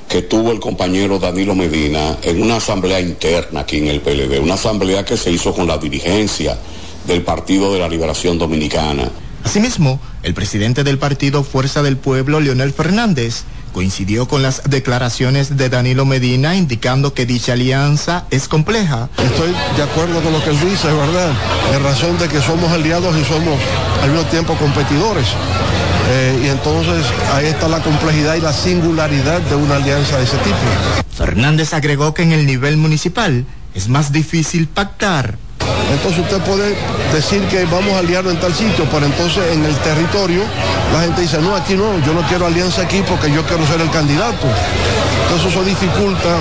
que 0.08 0.22
tuvo 0.22 0.50
el 0.50 0.60
compañero 0.60 1.18
Danilo 1.18 1.54
Medina 1.54 2.18
en 2.22 2.42
una 2.42 2.56
asamblea 2.56 3.00
interna 3.00 3.60
aquí 3.60 3.78
en 3.78 3.88
el 3.88 4.00
PLD, 4.00 4.40
una 4.42 4.54
asamblea 4.54 5.04
que 5.04 5.16
se 5.16 5.30
hizo 5.30 5.54
con 5.54 5.66
la 5.66 5.78
dirigencia 5.78 6.58
del 7.06 7.22
Partido 7.22 7.72
de 7.72 7.78
la 7.78 7.88
Liberación 7.88 8.38
Dominicana 8.38 9.10
Asimismo, 9.44 10.00
el 10.24 10.34
presidente 10.34 10.84
del 10.84 10.98
partido 10.98 11.44
Fuerza 11.44 11.82
del 11.82 11.96
Pueblo, 11.96 12.40
Leonel 12.40 12.72
Fernández, 12.72 13.44
coincidió 13.72 14.26
con 14.26 14.42
las 14.42 14.62
declaraciones 14.64 15.56
de 15.56 15.68
Danilo 15.68 16.06
Medina 16.06 16.56
indicando 16.56 17.12
que 17.12 17.26
dicha 17.26 17.52
alianza 17.52 18.24
es 18.30 18.48
compleja. 18.48 19.10
Estoy 19.18 19.52
de 19.76 19.82
acuerdo 19.82 20.22
con 20.22 20.32
lo 20.32 20.42
que 20.42 20.50
él 20.50 20.60
dice, 20.60 20.86
¿verdad? 20.86 21.30
En 21.74 21.82
razón 21.82 22.18
de 22.18 22.28
que 22.28 22.40
somos 22.40 22.70
aliados 22.72 23.14
y 23.16 23.24
somos 23.24 23.58
al 24.02 24.10
mismo 24.10 24.26
tiempo 24.28 24.54
competidores. 24.56 25.26
Eh, 26.08 26.42
y 26.44 26.48
entonces 26.48 27.04
ahí 27.32 27.46
está 27.46 27.68
la 27.68 27.82
complejidad 27.82 28.36
y 28.36 28.40
la 28.40 28.52
singularidad 28.52 29.40
de 29.42 29.56
una 29.56 29.76
alianza 29.76 30.18
de 30.18 30.24
ese 30.24 30.36
tipo. 30.38 30.56
Fernández 31.16 31.74
agregó 31.74 32.14
que 32.14 32.22
en 32.22 32.32
el 32.32 32.46
nivel 32.46 32.76
municipal 32.76 33.44
es 33.74 33.88
más 33.88 34.12
difícil 34.12 34.68
pactar 34.68 35.36
entonces 35.92 36.20
usted 36.20 36.38
puede 36.42 36.74
decir 37.12 37.42
que 37.48 37.64
vamos 37.66 37.92
a 37.94 37.98
aliarnos 37.98 38.34
en 38.34 38.40
tal 38.40 38.54
sitio, 38.54 38.86
pero 38.90 39.06
entonces 39.06 39.42
en 39.52 39.64
el 39.64 39.74
territorio 39.78 40.42
la 40.92 41.02
gente 41.02 41.22
dice, 41.22 41.38
no, 41.38 41.54
aquí 41.54 41.74
no, 41.74 41.98
yo 42.04 42.12
no 42.12 42.22
quiero 42.22 42.46
alianza 42.46 42.82
aquí 42.82 43.02
porque 43.08 43.30
yo 43.30 43.42
quiero 43.44 43.66
ser 43.66 43.80
el 43.80 43.90
candidato. 43.90 44.46
Entonces 45.24 45.52
eso 45.52 45.64
dificulta 45.64 46.36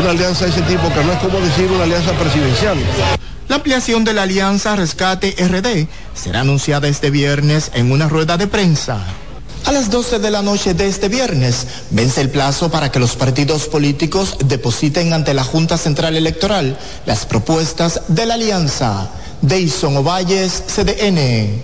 una 0.00 0.10
alianza 0.10 0.44
de 0.44 0.50
ese 0.50 0.62
tipo, 0.62 0.88
que 0.92 1.04
no 1.04 1.12
es 1.12 1.18
como 1.18 1.40
decir 1.40 1.70
una 1.70 1.84
alianza 1.84 2.12
presidencial. 2.12 2.76
La 3.48 3.56
ampliación 3.56 4.04
de 4.04 4.12
la 4.12 4.22
alianza 4.22 4.76
Rescate 4.76 5.34
RD 5.38 5.88
será 6.14 6.40
anunciada 6.40 6.88
este 6.88 7.10
viernes 7.10 7.70
en 7.74 7.90
una 7.90 8.08
rueda 8.08 8.36
de 8.36 8.46
prensa. 8.46 8.98
A 9.64 9.72
las 9.72 9.90
12 9.90 10.18
de 10.18 10.30
la 10.30 10.42
noche 10.42 10.74
de 10.74 10.86
este 10.86 11.08
viernes 11.08 11.66
vence 11.90 12.20
el 12.20 12.30
plazo 12.30 12.70
para 12.70 12.90
que 12.90 12.98
los 12.98 13.16
partidos 13.16 13.66
políticos 13.66 14.36
depositen 14.44 15.12
ante 15.12 15.34
la 15.34 15.44
Junta 15.44 15.76
Central 15.76 16.16
Electoral 16.16 16.78
las 17.06 17.26
propuestas 17.26 18.02
de 18.08 18.26
la 18.26 18.34
alianza. 18.34 19.10
Deison 19.42 19.96
Ovalles, 19.96 20.64
CDN. 20.66 21.62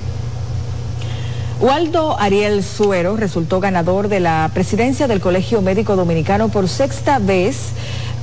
Waldo 1.60 2.18
Ariel 2.18 2.62
Suero 2.62 3.16
resultó 3.16 3.60
ganador 3.60 4.08
de 4.08 4.20
la 4.20 4.50
presidencia 4.52 5.06
del 5.06 5.20
Colegio 5.20 5.62
Médico 5.62 5.96
Dominicano 5.96 6.48
por 6.48 6.68
sexta 6.68 7.18
vez 7.18 7.56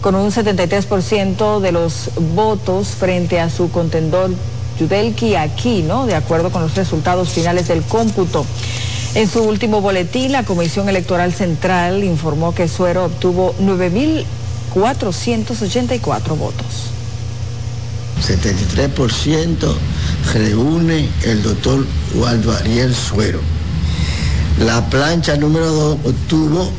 con 0.02 0.16
un 0.16 0.32
73% 0.32 1.60
de 1.60 1.72
los 1.72 2.10
votos 2.36 2.90
frente 2.90 3.40
a 3.40 3.50
su 3.50 3.72
contendor 3.72 4.32
Yudelki 4.80 5.36
Aquino, 5.36 6.06
de 6.06 6.16
acuerdo 6.16 6.52
con 6.52 6.64
los 6.64 6.76
resultados 6.76 7.30
finales 7.30 7.68
del 7.68 7.84
cómputo. 7.84 8.46
En 9.14 9.30
su 9.30 9.44
último 9.44 9.82
boletín, 9.82 10.32
la 10.32 10.44
Comisión 10.44 10.88
Electoral 10.88 11.34
Central 11.34 12.02
informó 12.04 12.56
que 12.56 12.70
Suero 12.70 13.06
obtuvo 13.06 13.54
9.484 13.60 16.38
votos. 16.38 16.66
73% 18.26 19.76
reúne 20.34 21.10
el 21.24 21.44
doctor 21.44 21.86
Waldo 22.16 22.54
Ariel 22.54 22.96
Suero. 22.96 23.42
La 24.60 24.90
plancha 24.90 25.36
número 25.36 25.70
2 25.72 25.98
obtuvo 26.06 26.72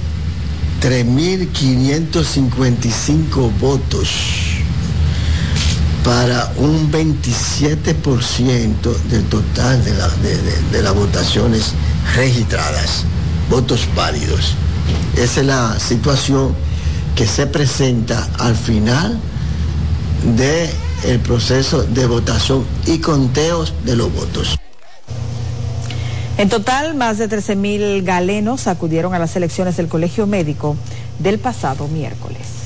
3.555 0.80 3.58
votos 3.58 4.08
para 6.04 6.52
un 6.56 6.90
27% 6.90 8.96
del 9.08 9.24
total 9.26 9.84
de, 9.84 9.92
de, 10.72 10.82
las 10.82 10.94
votaciones 10.94 11.74
registradas, 12.14 13.04
votos 13.48 13.88
válidos. 13.94 14.54
Esa 15.16 15.40
es 15.40 15.46
la 15.46 15.78
situación 15.78 16.54
que 17.16 17.26
se 17.26 17.46
presenta 17.46 18.28
al 18.38 18.56
final 18.56 19.18
del 20.36 20.70
el 21.04 21.18
proceso 21.18 21.82
de 21.82 22.06
votación 22.06 22.64
y 22.86 22.98
conteos 22.98 23.74
de 23.84 23.96
los 23.96 24.12
votos. 24.14 24.56
En 26.38 26.48
total, 26.48 26.94
más 26.94 27.18
de 27.18 27.28
13.000 27.28 28.04
galenos 28.04 28.66
acudieron 28.66 29.14
a 29.14 29.18
las 29.18 29.36
elecciones 29.36 29.76
del 29.76 29.88
Colegio 29.88 30.26
Médico 30.26 30.76
del 31.18 31.38
pasado 31.38 31.88
miércoles. 31.88 32.61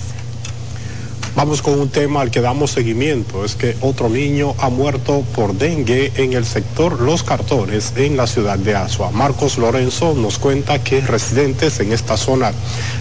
Vamos 1.37 1.61
con 1.61 1.79
un 1.79 1.91
tema 1.91 2.23
al 2.23 2.31
que 2.31 2.41
damos 2.41 2.71
seguimiento, 2.71 3.45
es 3.45 3.57
que 3.57 3.77
otro 3.83 4.09
niño 4.09 4.55
ha 4.59 4.71
muerto 4.71 5.23
por 5.35 5.53
dengue 5.53 6.11
en 6.17 6.33
el 6.33 6.47
sector 6.47 6.99
Los 6.99 7.23
Cartones 7.23 7.93
en 7.97 8.17
la 8.17 8.27
ciudad 8.27 8.59
de 8.59 8.75
Asua. 8.75 9.11
Marcos 9.11 9.59
Lorenzo 9.59 10.15
nos 10.15 10.39
cuenta 10.39 10.83
que 10.83 11.03
residentes 11.03 11.79
en 11.81 11.93
esta 11.93 12.17
zona 12.17 12.53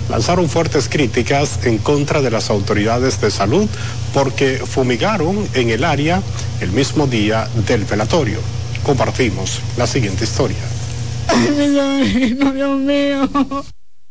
lanzaron 0.09 0.49
fuertes 0.49 0.89
críticas 0.89 1.65
en 1.65 1.77
contra 1.77 2.21
de 2.21 2.29
las 2.29 2.49
autoridades 2.49 3.21
de 3.21 3.31
salud 3.31 3.69
porque 4.13 4.57
fumigaron 4.57 5.47
en 5.53 5.69
el 5.69 5.85
área 5.85 6.21
el 6.59 6.73
mismo 6.73 7.07
día 7.07 7.47
del 7.65 7.85
velatorio. 7.85 8.39
Compartimos 8.83 9.61
la 9.77 9.87
siguiente 9.87 10.25
historia. 10.25 10.57
Dios 12.53 12.79
mío. 12.79 13.29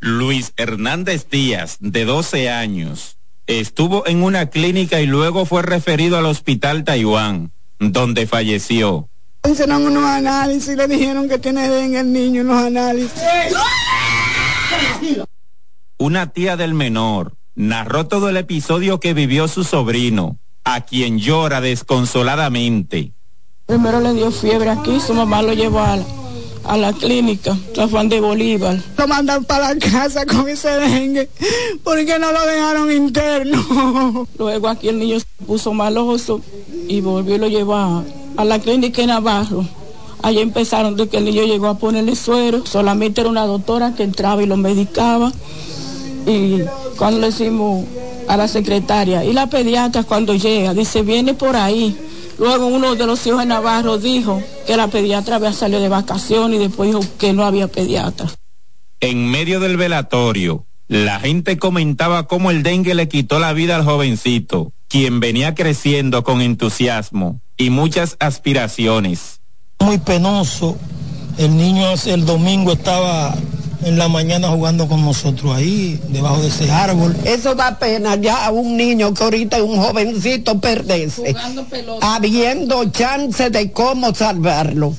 Luis 0.01 0.55
Hernández 0.57 1.29
Díaz, 1.29 1.77
de 1.81 2.07
12 2.07 2.49
años 2.49 3.19
Estuvo 3.46 4.07
en 4.07 4.22
una 4.22 4.46
clínica 4.46 5.00
y 5.00 5.07
luego 5.07 5.44
fue 5.44 5.62
referido 5.62 6.16
al 6.16 6.24
hospital 6.24 6.85
Taiwán, 6.85 7.52
donde 7.78 8.26
falleció. 8.26 9.11
Hicieron 9.46 9.85
unos 9.85 10.04
análisis, 10.04 10.74
le 10.74 10.88
dijeron 10.88 11.28
que 11.28 11.38
tiene 11.38 11.68
dengue 11.68 12.00
el 12.00 12.12
niño 12.12 12.40
en 12.40 12.46
los 12.46 12.57
análisis. 12.57 13.22
Una 15.98 16.33
tía 16.33 16.57
del 16.57 16.72
menor 16.72 17.37
narró 17.54 18.07
todo 18.07 18.30
el 18.30 18.38
episodio 18.38 18.98
que 18.98 19.12
vivió 19.12 19.46
su 19.46 19.62
sobrino, 19.62 20.38
a 20.64 20.80
quien 20.80 21.18
llora 21.18 21.61
desconsoladamente. 21.61 23.12
Primero 23.66 24.00
le 24.00 24.14
dio 24.14 24.30
fiebre 24.30 24.70
aquí, 24.70 25.00
su 25.00 25.12
mamá 25.12 25.42
lo 25.42 25.52
llevó 25.52 25.80
a 25.80 25.98
a 26.64 26.77
la 26.77 26.92
clínica 26.92 27.57
San 27.74 27.90
Juan 27.90 28.09
de 28.09 28.20
Bolívar. 28.20 28.79
Lo 28.96 29.07
mandan 29.07 29.44
para 29.44 29.74
la 29.74 29.79
casa 29.79 30.24
con 30.27 30.48
ese 30.48 30.68
dengue 30.68 31.29
porque 31.83 32.18
no 32.18 32.33
lo 32.33 32.46
dejaron 32.46 32.90
interno. 32.90 34.27
Luego 34.38 34.68
aquí 34.68 34.88
el 34.88 34.98
niño 34.98 35.20
se 35.20 35.27
puso 35.46 35.72
maloso 35.72 36.40
y 36.88 37.00
volvió 37.00 37.37
y 37.37 37.38
lo 37.38 37.48
llevó 37.48 37.74
a, 37.74 38.05
la 38.44 38.59
clínica 38.59 39.03
en 39.03 39.09
Navarro. 39.09 39.64
Allí 40.22 40.40
empezaron 40.40 40.96
de 40.96 41.09
que 41.09 41.18
el 41.18 41.27
niño 41.27 41.44
llegó 41.44 41.66
a 41.66 41.79
ponerle 41.79 42.16
suero. 42.16 42.64
Solamente 42.64 43.20
era 43.20 43.31
una 43.31 43.46
doctora 43.46 43.94
que 43.94 44.03
entraba 44.03 44.42
y 44.42 44.46
lo 44.46 44.57
medicaba. 44.57 45.33
Y 46.27 46.61
cuando 46.96 47.20
le 47.20 47.27
decimos 47.27 47.85
a 48.27 48.38
la 48.38 48.48
secretaria 48.48 49.22
y 49.22 49.35
la 49.35 49.48
pediatra 49.48 50.03
cuando 50.05 50.35
llega, 50.35 50.72
dice, 50.72 51.03
viene 51.03 51.35
por 51.35 51.57
ahí 51.57 51.94
Luego 52.38 52.66
uno 52.66 52.94
de 52.94 53.07
los 53.07 53.27
hijos 53.27 53.40
de 53.40 53.47
Navarro 53.47 53.99
dijo 53.99 54.42
que 54.66 54.77
la 54.77 54.88
pediatra 54.88 55.37
había 55.37 55.53
salido 55.53 55.81
de 55.81 55.88
vacaciones 55.88 56.59
y 56.59 56.62
después 56.62 56.88
dijo 56.90 57.05
que 57.18 57.33
no 57.33 57.44
había 57.44 57.68
pediatra. 57.68 58.29
En 59.01 59.29
medio 59.31 59.61
del 59.61 59.77
velatorio, 59.77 60.66
la 60.88 61.20
gente 61.20 61.59
comentaba 61.59 62.27
cómo 62.27 62.51
el 62.51 62.62
dengue 62.62 62.94
le 62.94 63.09
quitó 63.09 63.38
la 63.38 63.53
vida 63.53 63.77
al 63.77 63.85
jovencito, 63.85 64.73
quien 64.88 65.20
venía 65.20 65.55
creciendo 65.55 66.25
con 66.25 66.40
entusiasmo 66.40 67.40
y 67.57 67.70
muchas 67.70 68.16
aspiraciones. 68.20 69.40
Muy 69.81 69.99
penoso. 69.99 70.77
El 71.38 71.57
niño 71.57 71.87
el 72.07 72.25
domingo 72.27 72.73
estaba 72.73 73.35
en 73.85 73.99
la 73.99 74.09
mañana 74.09 74.49
jugando 74.49 74.88
con 74.88 75.05
nosotros 75.05 75.55
ahí, 75.55 76.01
debajo 76.09 76.40
de 76.40 76.49
ese 76.49 76.70
árbol. 76.70 77.14
Eso 77.25 77.55
da 77.55 77.79
pena 77.79 78.16
ya 78.16 78.47
a 78.47 78.51
un 78.51 78.77
niño 78.77 79.12
que 79.14 79.23
ahorita 79.23 79.57
es 79.59 79.62
un 79.62 79.77
jovencito 79.77 80.61
perderse, 80.61 81.35
habiendo 82.01 82.90
chance 82.90 83.51
de 83.51 83.73
cómo 83.73 84.14
salvarlo. 84.14 84.94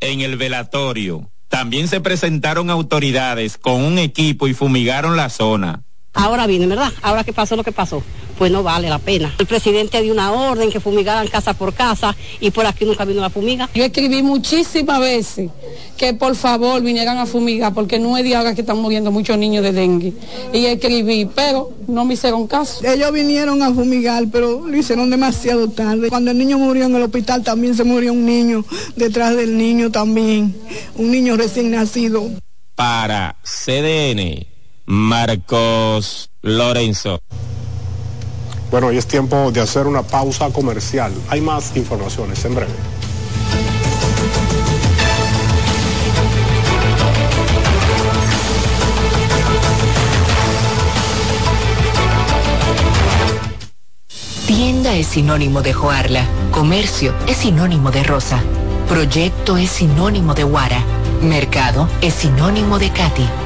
En 0.00 0.20
el 0.20 0.36
velatorio 0.36 1.30
también 1.48 1.88
se 1.88 2.00
presentaron 2.00 2.70
autoridades 2.70 3.56
con 3.56 3.82
un 3.82 3.98
equipo 3.98 4.48
y 4.48 4.54
fumigaron 4.54 5.16
la 5.16 5.30
zona. 5.30 5.85
Ahora 6.16 6.46
viene, 6.46 6.66
¿verdad? 6.66 6.90
Ahora 7.02 7.24
que 7.24 7.34
pasó 7.34 7.56
lo 7.56 7.62
que 7.62 7.72
pasó, 7.72 8.02
pues 8.38 8.50
no 8.50 8.62
vale 8.62 8.88
la 8.88 8.98
pena. 8.98 9.34
El 9.38 9.46
presidente 9.46 10.00
dio 10.00 10.14
una 10.14 10.32
orden 10.32 10.70
que 10.70 10.80
fumigaran 10.80 11.28
casa 11.28 11.52
por 11.52 11.74
casa 11.74 12.16
y 12.40 12.50
por 12.50 12.64
aquí 12.64 12.86
nunca 12.86 13.04
vino 13.04 13.20
la 13.20 13.28
fumiga. 13.28 13.68
Yo 13.74 13.84
escribí 13.84 14.22
muchísimas 14.22 14.98
veces 14.98 15.50
que 15.98 16.14
por 16.14 16.34
favor 16.34 16.80
vinieran 16.80 17.18
a 17.18 17.26
fumigar 17.26 17.74
porque 17.74 17.98
no 17.98 18.16
es 18.16 18.24
de 18.24 18.34
ahora 18.34 18.54
que 18.54 18.62
están 18.62 18.78
muriendo 18.78 19.12
muchos 19.12 19.36
niños 19.36 19.62
de 19.62 19.72
dengue. 19.72 20.14
Y 20.54 20.64
escribí, 20.64 21.26
pero 21.26 21.72
no 21.86 22.06
me 22.06 22.14
hicieron 22.14 22.46
caso. 22.46 22.82
Ellos 22.86 23.12
vinieron 23.12 23.62
a 23.62 23.72
fumigar, 23.74 24.24
pero 24.32 24.66
lo 24.66 24.74
hicieron 24.76 25.10
demasiado 25.10 25.68
tarde. 25.68 26.08
Cuando 26.08 26.30
el 26.30 26.38
niño 26.38 26.58
murió 26.58 26.86
en 26.86 26.96
el 26.96 27.02
hospital 27.02 27.42
también 27.42 27.74
se 27.74 27.84
murió 27.84 28.14
un 28.14 28.24
niño 28.24 28.64
detrás 28.96 29.36
del 29.36 29.56
niño 29.58 29.90
también, 29.90 30.56
un 30.96 31.10
niño 31.10 31.36
recién 31.36 31.70
nacido. 31.70 32.30
Para 32.74 33.36
CDN 33.42 34.55
Marcos 34.86 36.30
Lorenzo. 36.42 37.18
Bueno, 38.70 38.88
hoy 38.88 38.98
es 38.98 39.06
tiempo 39.06 39.50
de 39.50 39.60
hacer 39.60 39.86
una 39.86 40.02
pausa 40.02 40.50
comercial. 40.50 41.12
Hay 41.28 41.40
más 41.40 41.76
informaciones 41.76 42.44
en 42.44 42.54
breve. 42.54 42.72
Tienda 54.46 54.94
es 54.94 55.06
sinónimo 55.08 55.62
de 55.62 55.72
Joarla. 55.72 56.24
Comercio 56.52 57.14
es 57.26 57.38
sinónimo 57.38 57.90
de 57.90 58.04
Rosa. 58.04 58.40
Proyecto 58.88 59.56
es 59.56 59.70
sinónimo 59.70 60.34
de 60.34 60.44
Guara. 60.44 60.80
Mercado 61.22 61.88
es 62.00 62.14
sinónimo 62.14 62.78
de 62.78 62.90
Katy. 62.90 63.45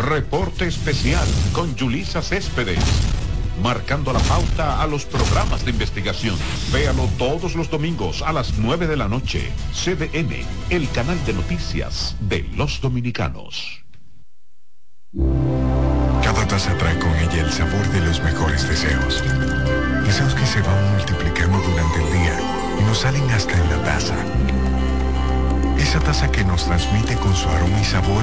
Reporte 0.00 0.66
especial 0.66 1.28
con 1.52 1.76
Yulisa 1.76 2.22
Céspedes. 2.22 2.82
Marcando 3.62 4.14
la 4.14 4.20
pauta 4.20 4.80
a 4.80 4.86
los 4.86 5.04
programas 5.04 5.62
de 5.66 5.72
investigación. 5.72 6.36
Véalo 6.72 7.06
todos 7.18 7.54
los 7.54 7.68
domingos 7.68 8.22
a 8.22 8.32
las 8.32 8.56
9 8.56 8.86
de 8.86 8.96
la 8.96 9.08
noche. 9.08 9.52
CDN, 9.74 10.46
el 10.70 10.90
canal 10.92 11.22
de 11.26 11.34
noticias 11.34 12.16
de 12.20 12.44
los 12.56 12.80
dominicanos. 12.80 13.84
Cada 16.22 16.48
taza 16.48 16.74
trae 16.78 16.98
con 16.98 17.14
ella 17.16 17.42
el 17.42 17.50
sabor 17.50 17.86
de 17.88 18.00
los 18.00 18.22
mejores 18.22 18.66
deseos. 18.66 19.22
Deseos 20.06 20.34
que 20.34 20.46
se 20.46 20.62
van 20.62 20.96
multiplicando 20.96 21.58
durante 21.58 22.02
el 22.02 22.12
día 22.12 22.40
y 22.80 22.84
nos 22.84 23.00
salen 23.00 23.28
hasta 23.30 23.52
en 23.52 23.68
la 23.68 23.84
taza. 23.84 24.16
Esa 25.80 25.98
taza 25.98 26.30
que 26.30 26.44
nos 26.44 26.66
transmite 26.66 27.16
con 27.16 27.34
su 27.34 27.48
aroma 27.48 27.80
y 27.80 27.84
sabor 27.84 28.22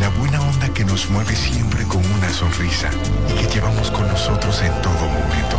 la 0.00 0.08
buena 0.18 0.40
onda 0.40 0.68
que 0.70 0.84
nos 0.84 1.08
mueve 1.10 1.36
siempre 1.36 1.84
con 1.84 2.04
una 2.12 2.28
sonrisa 2.30 2.90
y 3.28 3.34
que 3.34 3.54
llevamos 3.54 3.90
con 3.90 4.08
nosotros 4.08 4.62
en 4.62 4.72
todo 4.82 4.94
momento. 4.94 5.56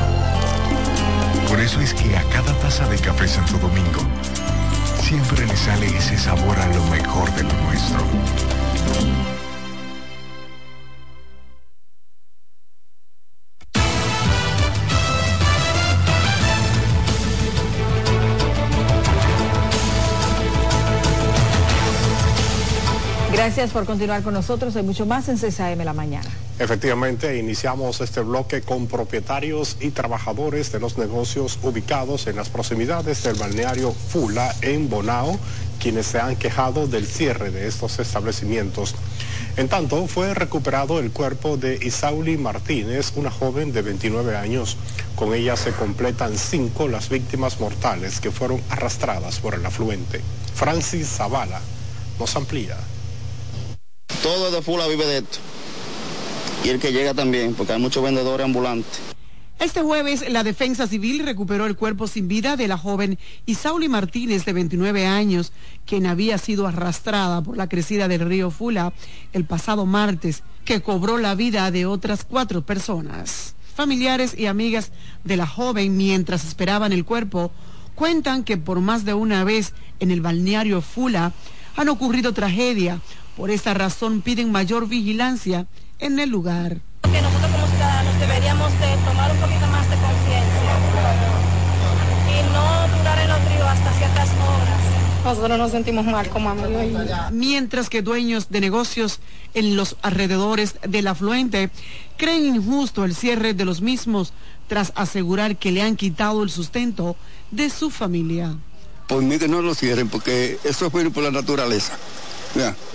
Por 1.47 1.59
eso 1.59 1.79
es 1.79 1.93
que 1.93 2.17
a 2.17 2.23
cada 2.29 2.51
taza 2.59 2.87
de 2.87 2.97
café 2.97 3.27
Santo 3.27 3.57
Domingo 3.59 4.01
siempre 5.01 5.45
le 5.45 5.55
sale 5.55 5.85
ese 5.95 6.17
sabor 6.17 6.59
a 6.59 6.67
lo 6.67 6.83
mejor 6.85 7.31
de 7.35 7.43
lo 7.43 7.53
nuestro. 7.63 8.03
Gracias 23.55 23.71
por 23.71 23.85
continuar 23.85 24.21
con 24.21 24.33
nosotros. 24.33 24.75
Hay 24.75 24.83
mucho 24.83 25.05
más 25.05 25.29
en 25.29 25.37
CSAM 25.37 25.79
la 25.85 25.93
mañana. 25.93 26.29
Efectivamente, 26.59 27.37
iniciamos 27.37 28.01
este 28.01 28.19
bloque 28.19 28.61
con 28.61 28.87
propietarios 28.87 29.77
y 29.79 29.91
trabajadores 29.91 30.73
de 30.73 30.81
los 30.81 30.97
negocios 30.97 31.57
ubicados 31.63 32.27
en 32.27 32.35
las 32.35 32.49
proximidades 32.49 33.23
del 33.23 33.35
balneario 33.35 33.93
Fula 33.93 34.53
en 34.61 34.89
Bonao, 34.89 35.39
quienes 35.79 36.05
se 36.05 36.19
han 36.19 36.35
quejado 36.35 36.87
del 36.87 37.05
cierre 37.07 37.49
de 37.49 37.65
estos 37.65 37.97
establecimientos. 37.99 38.93
En 39.55 39.69
tanto, 39.69 40.05
fue 40.07 40.33
recuperado 40.33 40.99
el 40.99 41.11
cuerpo 41.11 41.55
de 41.55 41.79
Isauli 41.81 42.37
Martínez, 42.37 43.13
una 43.15 43.31
joven 43.31 43.71
de 43.71 43.83
29 43.83 44.35
años. 44.35 44.75
Con 45.15 45.33
ella 45.33 45.55
se 45.55 45.71
completan 45.71 46.37
cinco 46.37 46.89
las 46.89 47.07
víctimas 47.07 47.61
mortales 47.61 48.19
que 48.19 48.31
fueron 48.31 48.61
arrastradas 48.69 49.39
por 49.39 49.53
el 49.53 49.65
afluente. 49.65 50.19
Francis 50.53 51.07
Zavala 51.07 51.61
nos 52.19 52.35
amplía. 52.35 52.75
Todo 54.25 54.49
de 54.49 54.63
Fula 54.63 54.87
vive 54.87 55.05
de 55.05 55.19
esto. 55.19 55.37
Y 56.63 56.69
el 56.69 56.79
que 56.79 56.91
llega 56.91 57.13
también, 57.13 57.53
porque 57.53 57.73
hay 57.73 57.79
muchos 57.79 58.03
vendedores 58.03 58.43
ambulantes. 58.43 58.99
Este 59.59 59.83
jueves, 59.83 60.27
la 60.27 60.43
Defensa 60.43 60.87
Civil 60.87 61.23
recuperó 61.23 61.67
el 61.67 61.75
cuerpo 61.75 62.07
sin 62.07 62.27
vida 62.27 62.55
de 62.57 62.67
la 62.67 62.75
joven 62.75 63.19
Isauli 63.45 63.87
Martínez, 63.87 64.43
de 64.43 64.53
29 64.53 65.05
años, 65.05 65.51
quien 65.85 66.07
había 66.07 66.39
sido 66.39 66.65
arrastrada 66.65 67.43
por 67.43 67.55
la 67.55 67.69
crecida 67.69 68.07
del 68.07 68.21
río 68.21 68.49
Fula 68.49 68.93
el 69.31 69.45
pasado 69.45 69.85
martes, 69.85 70.41
que 70.65 70.81
cobró 70.81 71.19
la 71.19 71.35
vida 71.35 71.69
de 71.69 71.85
otras 71.85 72.25
cuatro 72.25 72.65
personas. 72.65 73.53
Familiares 73.75 74.33
y 74.35 74.47
amigas 74.47 74.91
de 75.23 75.37
la 75.37 75.45
joven, 75.45 75.97
mientras 75.97 76.45
esperaban 76.45 76.93
el 76.93 77.05
cuerpo, 77.05 77.51
cuentan 77.93 78.43
que 78.43 78.57
por 78.57 78.79
más 78.79 79.05
de 79.05 79.13
una 79.13 79.43
vez 79.43 79.73
en 79.99 80.09
el 80.09 80.21
balneario 80.21 80.81
Fula 80.81 81.31
han 81.75 81.89
ocurrido 81.89 82.33
tragedia 82.33 83.01
por 83.35 83.51
esta 83.51 83.73
razón 83.73 84.21
piden 84.21 84.51
mayor 84.51 84.87
vigilancia 84.87 85.67
en 85.99 86.19
el 86.19 86.29
lugar. 86.29 86.79
Que 87.01 87.21
nosotros 87.21 87.51
como 87.51 87.67
ciudadanos 87.67 88.19
deberíamos 88.19 88.71
de 88.73 88.87
tomar 89.05 89.31
un 89.31 89.37
poquito 89.37 89.67
más 89.67 89.89
de 89.89 89.95
conciencia 89.95 90.71
y 92.31 92.53
no 92.53 92.97
durar 92.97 93.19
en 93.19 93.27
los 93.27 93.51
ríos 93.51 93.67
hasta 93.67 93.93
ciertas 93.93 94.29
horas. 94.29 94.85
Nosotros 95.23 95.57
nos 95.57 95.71
sentimos 95.71 96.05
mal 96.05 96.29
como 96.29 96.49
amigos. 96.49 96.85
Mientras 97.31 97.89
que 97.89 98.01
dueños 98.01 98.49
de 98.49 98.61
negocios 98.61 99.19
en 99.53 99.75
los 99.75 99.97
alrededores 100.03 100.75
del 100.87 101.07
afluente 101.07 101.71
creen 102.15 102.55
injusto 102.55 103.03
el 103.03 103.15
cierre 103.15 103.53
de 103.53 103.65
los 103.65 103.81
mismos 103.81 104.33
tras 104.67 104.93
asegurar 104.95 105.57
que 105.57 105.71
le 105.71 105.81
han 105.81 105.95
quitado 105.95 106.43
el 106.43 106.51
sustento 106.51 107.15
de 107.51 107.69
su 107.69 107.89
familia. 107.89 108.55
Por 109.07 109.23
mí 109.23 109.37
que 109.37 109.47
no 109.47 109.61
lo 109.61 109.75
cierren 109.75 110.09
porque 110.09 110.59
eso 110.63 110.89
fue 110.89 111.09
por 111.09 111.23
la 111.23 111.31
naturaleza 111.31 111.97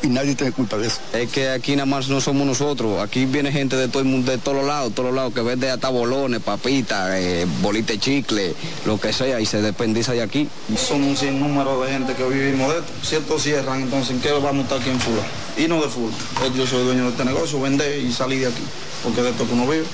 y 0.02 0.08
nadie 0.08 0.34
tiene 0.34 0.52
culpa 0.52 0.78
de 0.78 0.86
eso. 0.86 0.98
Es 1.12 1.30
que 1.30 1.50
aquí 1.50 1.72
nada 1.72 1.86
más 1.86 2.08
no 2.08 2.20
somos 2.20 2.46
nosotros, 2.46 3.00
aquí 3.00 3.26
viene 3.26 3.52
gente 3.52 3.76
de 3.76 3.88
todo 3.88 4.02
el 4.02 4.08
mundo, 4.08 4.30
de 4.30 4.38
todos 4.38 4.58
los 4.58 4.66
lados, 4.66 4.94
todos 4.94 5.08
los 5.08 5.16
lados, 5.16 5.34
que 5.34 5.42
vende 5.42 5.70
hasta 5.70 5.88
bolones, 5.88 6.40
papitas, 6.40 7.10
eh, 7.14 7.46
bolite 7.60 7.98
chicle, 7.98 8.54
lo 8.86 8.98
que 8.98 9.12
sea, 9.12 9.40
y 9.40 9.46
se 9.46 9.60
dependiza 9.60 10.12
de 10.12 10.22
aquí. 10.22 10.48
Son 10.76 11.02
un 11.02 11.16
sinnúmero 11.16 11.82
de 11.82 11.92
gente 11.92 12.14
que 12.14 12.24
vivimos 12.24 12.72
de 12.72 12.80
esto. 12.80 12.92
Si 13.02 13.16
esto 13.16 13.38
cierran, 13.38 13.82
entonces 13.82 14.12
¿en 14.12 14.20
qué 14.20 14.32
vamos 14.32 14.56
a 14.56 14.62
estar 14.62 14.80
aquí 14.80 14.90
en 14.90 15.00
Fula? 15.00 15.22
Y 15.58 15.68
no 15.68 15.80
de 15.82 15.88
Fula. 15.88 16.14
Yo 16.56 16.66
soy 16.66 16.84
dueño 16.84 17.04
de 17.04 17.10
este 17.10 17.24
negocio, 17.24 17.60
vender 17.60 17.98
y 17.98 18.12
salir 18.12 18.40
de 18.40 18.46
aquí, 18.46 18.62
porque 19.02 19.22
de 19.22 19.30
esto 19.30 19.46
que 19.46 19.52
uno 19.52 19.66
vive 19.66 19.84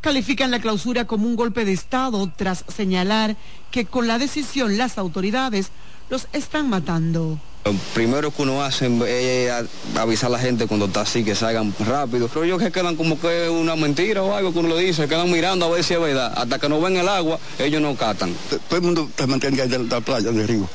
califican 0.00 0.50
la 0.50 0.60
clausura 0.60 1.06
como 1.06 1.26
un 1.26 1.34
golpe 1.34 1.64
de 1.64 1.72
Estado 1.72 2.30
tras 2.36 2.66
señalar 2.68 3.36
que 3.70 3.86
con 3.86 4.06
la 4.06 4.18
decisión 4.18 4.76
las 4.76 4.98
autoridades 4.98 5.70
los 6.10 6.28
están 6.34 6.68
matando. 6.68 7.38
Lo 7.64 7.72
primero 7.94 8.30
que 8.30 8.42
uno 8.42 8.62
hace 8.62 8.90
es 9.08 9.50
avisar 9.96 10.28
a 10.28 10.32
la 10.32 10.38
gente 10.38 10.66
cuando 10.66 10.84
está 10.84 11.00
así, 11.00 11.24
que 11.24 11.34
salgan 11.34 11.74
rápido. 11.78 12.28
Pero 12.28 12.44
ellos 12.44 12.58
que 12.58 12.70
quedan 12.70 12.94
como 12.94 13.18
que 13.18 13.48
una 13.48 13.74
mentira 13.74 14.22
o 14.22 14.34
algo 14.34 14.52
que 14.52 14.58
uno 14.58 14.68
le 14.68 14.80
dice, 14.80 15.08
quedan 15.08 15.30
mirando 15.30 15.64
a 15.64 15.70
ver 15.70 15.82
si 15.82 15.94
es 15.94 16.00
verdad. 16.00 16.34
Hasta 16.36 16.58
que 16.58 16.68
no 16.68 16.78
ven 16.82 16.98
el 16.98 17.08
agua, 17.08 17.38
ellos 17.58 17.80
no 17.80 17.94
catan. 17.96 18.34
Todo 18.68 18.76
el 18.76 18.82
mundo 18.82 19.08
te 19.14 19.26
mantiene 19.26 19.62
ahí 19.62 19.68
de 19.68 19.78
la 19.78 20.02
playa, 20.02 20.30
de 20.30 20.46
río. 20.46 20.68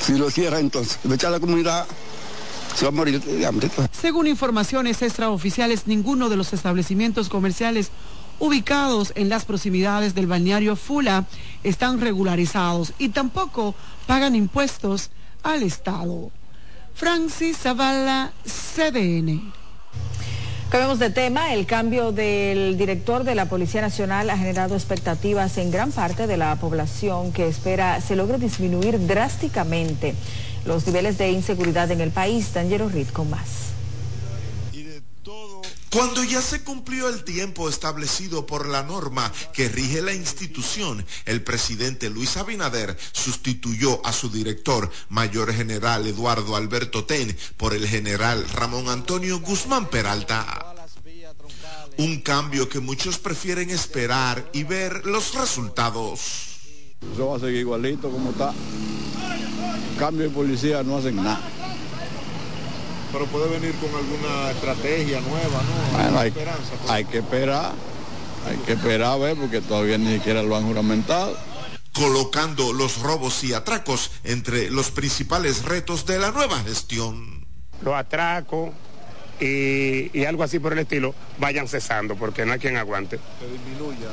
si 0.00 0.12
lo 0.16 0.30
cierra 0.30 0.60
entonces, 0.60 0.98
echar 1.12 1.30
a 1.30 1.32
la 1.32 1.40
comunidad 1.40 1.86
se 2.76 2.84
va 2.84 2.90
a 2.90 2.92
morir 2.92 3.20
de 3.20 3.44
hambre. 3.44 3.68
Según 4.00 4.28
informaciones 4.28 5.02
extraoficiales, 5.02 5.88
ninguno 5.88 6.28
de 6.28 6.36
los 6.36 6.52
establecimientos 6.52 7.28
comerciales 7.28 7.90
ubicados 8.38 9.12
en 9.16 9.28
las 9.28 9.44
proximidades 9.44 10.14
del 10.14 10.28
balneario 10.28 10.76
Fula 10.76 11.24
están 11.64 12.00
regularizados 12.00 12.92
y 12.98 13.08
tampoco 13.08 13.74
pagan 14.06 14.36
impuestos 14.36 15.10
al 15.42 15.62
Estado. 15.62 16.30
Francis 16.94 17.58
Zavala, 17.58 18.32
CDN. 18.44 19.52
Cambiamos 20.70 20.98
de 20.98 21.08
tema. 21.08 21.54
El 21.54 21.64
cambio 21.64 22.12
del 22.12 22.76
director 22.76 23.24
de 23.24 23.34
la 23.34 23.46
Policía 23.46 23.80
Nacional 23.80 24.28
ha 24.28 24.36
generado 24.36 24.74
expectativas 24.74 25.56
en 25.56 25.70
gran 25.70 25.92
parte 25.92 26.26
de 26.26 26.36
la 26.36 26.54
población 26.56 27.32
que 27.32 27.48
espera 27.48 28.00
se 28.02 28.16
logre 28.16 28.36
disminuir 28.36 29.06
drásticamente 29.06 30.14
los 30.66 30.86
niveles 30.86 31.16
de 31.16 31.30
inseguridad 31.30 31.90
en 31.90 32.02
el 32.02 32.10
país. 32.10 32.48
Tangero 32.48 32.88
Reed 32.90 33.08
con 33.08 33.30
más. 33.30 33.67
Cuando 35.90 36.22
ya 36.22 36.42
se 36.42 36.62
cumplió 36.62 37.08
el 37.08 37.24
tiempo 37.24 37.68
establecido 37.68 38.44
por 38.44 38.68
la 38.68 38.82
norma 38.82 39.32
que 39.54 39.68
rige 39.70 40.02
la 40.02 40.12
institución, 40.12 41.04
el 41.24 41.42
presidente 41.42 42.10
Luis 42.10 42.36
Abinader 42.36 42.96
sustituyó 43.12 44.04
a 44.06 44.12
su 44.12 44.28
director, 44.28 44.90
mayor 45.08 45.52
general 45.52 46.06
Eduardo 46.06 46.56
Alberto 46.56 47.04
Ten, 47.04 47.34
por 47.56 47.72
el 47.72 47.88
general 47.88 48.46
Ramón 48.50 48.90
Antonio 48.90 49.40
Guzmán 49.40 49.88
Peralta. 49.88 50.74
Un 51.96 52.20
cambio 52.20 52.68
que 52.68 52.80
muchos 52.80 53.18
prefieren 53.18 53.70
esperar 53.70 54.50
y 54.52 54.64
ver 54.64 55.06
los 55.06 55.34
resultados. 55.34 56.20
Eso 57.14 57.28
va 57.28 57.36
a 57.38 57.40
seguir 57.40 57.60
igualito 57.60 58.10
como 58.10 58.30
está. 58.30 58.52
Cambio 59.98 60.24
de 60.24 60.30
policía 60.30 60.82
no 60.82 60.98
hacen 60.98 61.16
nada 61.16 61.40
pero 63.12 63.26
puede 63.26 63.48
venir 63.48 63.74
con 63.76 63.90
alguna 63.94 64.50
estrategia 64.50 65.20
nueva, 65.20 65.62
¿no? 65.62 65.98
Bueno, 65.98 66.18
hay, 66.18 66.34
hay 66.88 67.04
que 67.04 67.18
esperar, 67.18 67.72
hay 68.46 68.56
que 68.58 68.72
esperar 68.72 69.12
a 69.12 69.16
ver 69.16 69.36
porque 69.36 69.60
todavía 69.60 69.98
ni 69.98 70.14
siquiera 70.14 70.42
lo 70.42 70.56
han 70.56 70.64
juramentado 70.64 71.36
colocando 71.98 72.72
los 72.72 73.00
robos 73.00 73.42
y 73.42 73.52
atracos 73.52 74.12
entre 74.22 74.70
los 74.70 74.90
principales 74.90 75.64
retos 75.64 76.06
de 76.06 76.18
la 76.18 76.30
nueva 76.30 76.60
gestión. 76.60 77.44
Los 77.82 77.94
atracos, 77.94 78.70
y, 79.40 80.24
algo 80.24 80.42
así 80.44 80.58
por 80.58 80.72
el 80.72 80.80
estilo, 80.80 81.14
vayan 81.38 81.66
cesando, 81.68 82.14
porque 82.16 82.46
no 82.46 82.52
hay 82.52 82.58
quien 82.58 82.76
aguante. 82.76 83.18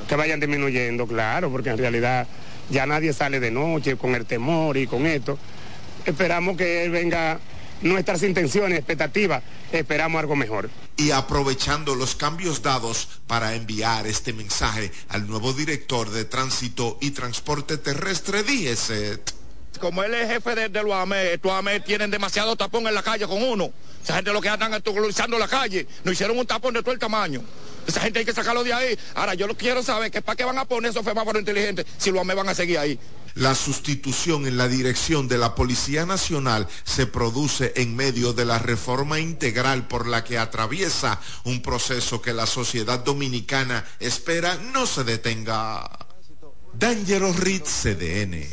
Que 0.07 0.15
vayan 0.15 0.39
disminuyendo, 0.39 1.05
claro, 1.07 1.51
porque 1.51 1.69
en 1.69 1.77
realidad 1.77 2.27
ya 2.69 2.85
nadie 2.85 3.13
sale 3.13 3.39
de 3.39 3.51
noche 3.51 3.95
con 3.97 4.15
el 4.15 4.25
temor 4.25 4.77
y 4.77 4.87
con 4.87 5.05
esto. 5.05 5.37
Esperamos 6.05 6.57
que 6.57 6.85
él 6.85 6.91
venga 6.91 7.39
nuestras 7.81 8.23
intenciones, 8.23 8.77
expectativas, 8.77 9.43
esperamos 9.71 10.19
algo 10.19 10.35
mejor. 10.35 10.69
Y 10.97 11.11
aprovechando 11.11 11.95
los 11.95 12.15
cambios 12.15 12.61
dados 12.61 13.07
para 13.27 13.55
enviar 13.55 14.07
este 14.07 14.33
mensaje 14.33 14.91
al 15.09 15.27
nuevo 15.27 15.53
director 15.53 16.09
de 16.09 16.25
Tránsito 16.25 16.97
y 17.01 17.11
Transporte 17.11 17.77
Terrestre, 17.77 18.43
DIESET. 18.43 19.33
Como 19.79 20.03
él 20.03 20.13
es 20.13 20.29
jefe 20.29 20.55
de, 20.55 20.83
los 20.83 20.93
AME, 20.93 21.33
estos 21.33 21.51
AME 21.51 21.81
tienen 21.81 22.09
demasiado 22.09 22.55
tapón 22.55 22.87
en 22.87 22.93
la 22.93 23.03
calle 23.03 23.27
con 23.27 23.43
uno. 23.43 23.71
Esa 24.01 24.15
gente 24.15 24.31
lo 24.31 24.41
que 24.41 24.49
andan 24.49 24.73
actualizando 24.73 25.37
la 25.37 25.47
calle, 25.47 25.85
nos 26.03 26.13
hicieron 26.13 26.37
un 26.37 26.45
tapón 26.45 26.73
de 26.73 26.81
todo 26.81 26.93
el 26.93 26.99
tamaño. 26.99 27.41
Esa 27.85 27.99
gente 27.99 28.19
hay 28.19 28.25
que 28.25 28.33
sacarlo 28.33 28.63
de 28.63 28.73
ahí. 28.73 28.97
Ahora 29.15 29.33
yo 29.33 29.47
lo 29.47 29.55
quiero 29.55 29.83
saber 29.83 30.11
que 30.11 30.21
para 30.21 30.35
qué 30.35 30.45
van 30.45 30.57
a 30.57 30.65
poner 30.65 30.91
esos 30.91 31.03
semáforos 31.03 31.39
inteligentes 31.39 31.85
si 31.97 32.11
los 32.11 32.21
AME 32.21 32.33
van 32.33 32.49
a 32.49 32.55
seguir 32.55 32.79
ahí. 32.79 32.97
La 33.35 33.53
sustitución 33.53 34.47
en 34.47 34.55
la 34.55 34.69
dirección 34.69 35.27
de 35.27 35.37
la 35.37 35.55
Policía 35.55 36.05
Nacional 36.05 36.69
se 36.85 37.05
produce 37.05 37.73
en 37.75 37.93
medio 37.93 38.31
de 38.31 38.45
la 38.45 38.59
reforma 38.59 39.19
integral 39.19 39.89
por 39.89 40.07
la 40.07 40.23
que 40.23 40.37
atraviesa 40.37 41.19
un 41.43 41.61
proceso 41.61 42.21
que 42.21 42.31
la 42.31 42.45
sociedad 42.45 43.03
dominicana 43.03 43.83
espera 43.99 44.57
no 44.73 44.85
se 44.85 45.03
detenga. 45.03 45.85
Dangero 46.79 47.33
Ritz, 47.33 47.83
CDN. 47.83 48.45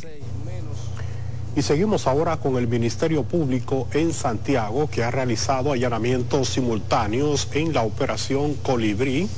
Y 1.55 1.61
seguimos 1.61 2.05
ahora 2.05 2.35
con 2.35 2.57
el 2.57 2.67
Ministerio 2.67 3.23
Público 3.23 3.87
en 3.93 4.11
Santiago, 4.11 4.89
que 4.89 5.05
ha 5.05 5.11
realizado 5.11 5.71
allanamientos 5.71 6.49
simultáneos 6.49 7.47
en 7.53 7.73
la 7.73 7.83
operación 7.83 8.55
Colibrí, 8.55 9.29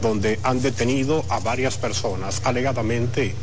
donde 0.00 0.40
han 0.44 0.62
detenido 0.62 1.26
a 1.28 1.40
varias 1.40 1.76
personas 1.76 2.40
alegadamente 2.44 3.34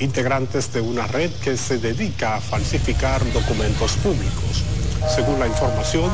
integrantes 0.00 0.72
de 0.72 0.80
una 0.80 1.06
red 1.06 1.30
que 1.42 1.56
se 1.56 1.78
dedica 1.78 2.36
a 2.36 2.40
falsificar 2.40 3.20
documentos 3.32 3.92
públicos. 4.02 4.64
Según 5.14 5.38
la 5.38 5.46
información, 5.46 6.10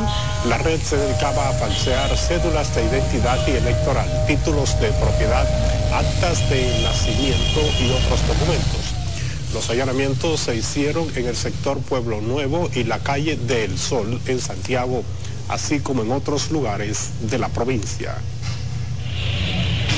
la 0.46 0.58
red 0.58 0.80
se 0.80 0.96
dedicaba 0.96 1.48
a 1.48 1.52
falsear 1.52 2.14
cédulas 2.16 2.74
de 2.74 2.84
identidad 2.84 3.38
y 3.46 3.52
electoral, 3.52 4.08
títulos 4.26 4.78
de 4.80 4.88
propiedad, 4.92 5.46
actas 5.92 6.48
de 6.50 6.82
nacimiento 6.82 7.60
y 7.80 7.90
otros 7.90 8.26
documentos. 8.26 8.94
Los 9.54 9.70
allanamientos 9.70 10.40
se 10.40 10.56
hicieron 10.56 11.08
en 11.16 11.26
el 11.26 11.36
sector 11.36 11.78
Pueblo 11.78 12.20
Nuevo 12.20 12.68
y 12.74 12.84
la 12.84 12.98
calle 12.98 13.36
del 13.36 13.78
Sol 13.78 14.20
en 14.26 14.40
Santiago, 14.40 15.04
así 15.48 15.80
como 15.80 16.02
en 16.02 16.12
otros 16.12 16.50
lugares 16.50 17.10
de 17.22 17.38
la 17.38 17.48
provincia. 17.48 18.14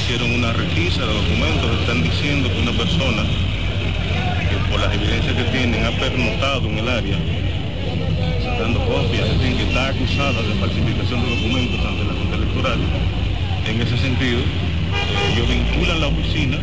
Hicieron 0.05 0.33
una 0.33 0.53
requisa 0.53 1.01
de 1.01 1.15
documentos, 1.15 1.81
están 1.81 2.03
diciendo 2.03 2.49
que 2.49 2.61
una 2.61 2.73
persona 2.73 3.25
por 4.73 4.81
las 4.81 4.95
evidencias 4.95 5.37
que 5.37 5.45
tienen, 5.53 5.85
ha 5.85 5.91
pernotado 6.01 6.67
en 6.67 6.79
el 6.79 6.89
área, 6.89 7.19
dando 8.59 8.81
copias, 8.87 9.29
en 9.29 9.57
que 9.57 9.65
está 9.69 9.89
acusada 9.89 10.41
de 10.41 10.55
falsificación 10.55 11.21
de 11.21 11.29
documentos 11.37 11.79
ante 11.85 12.05
la 12.05 12.15
Junta 12.15 12.37
Electoral. 12.37 12.81
En 13.69 13.83
ese 13.83 13.99
sentido, 13.99 14.41
eh, 14.41 15.33
ellos 15.33 15.47
vinculan 15.47 16.01
la 16.01 16.07
oficina 16.09 16.57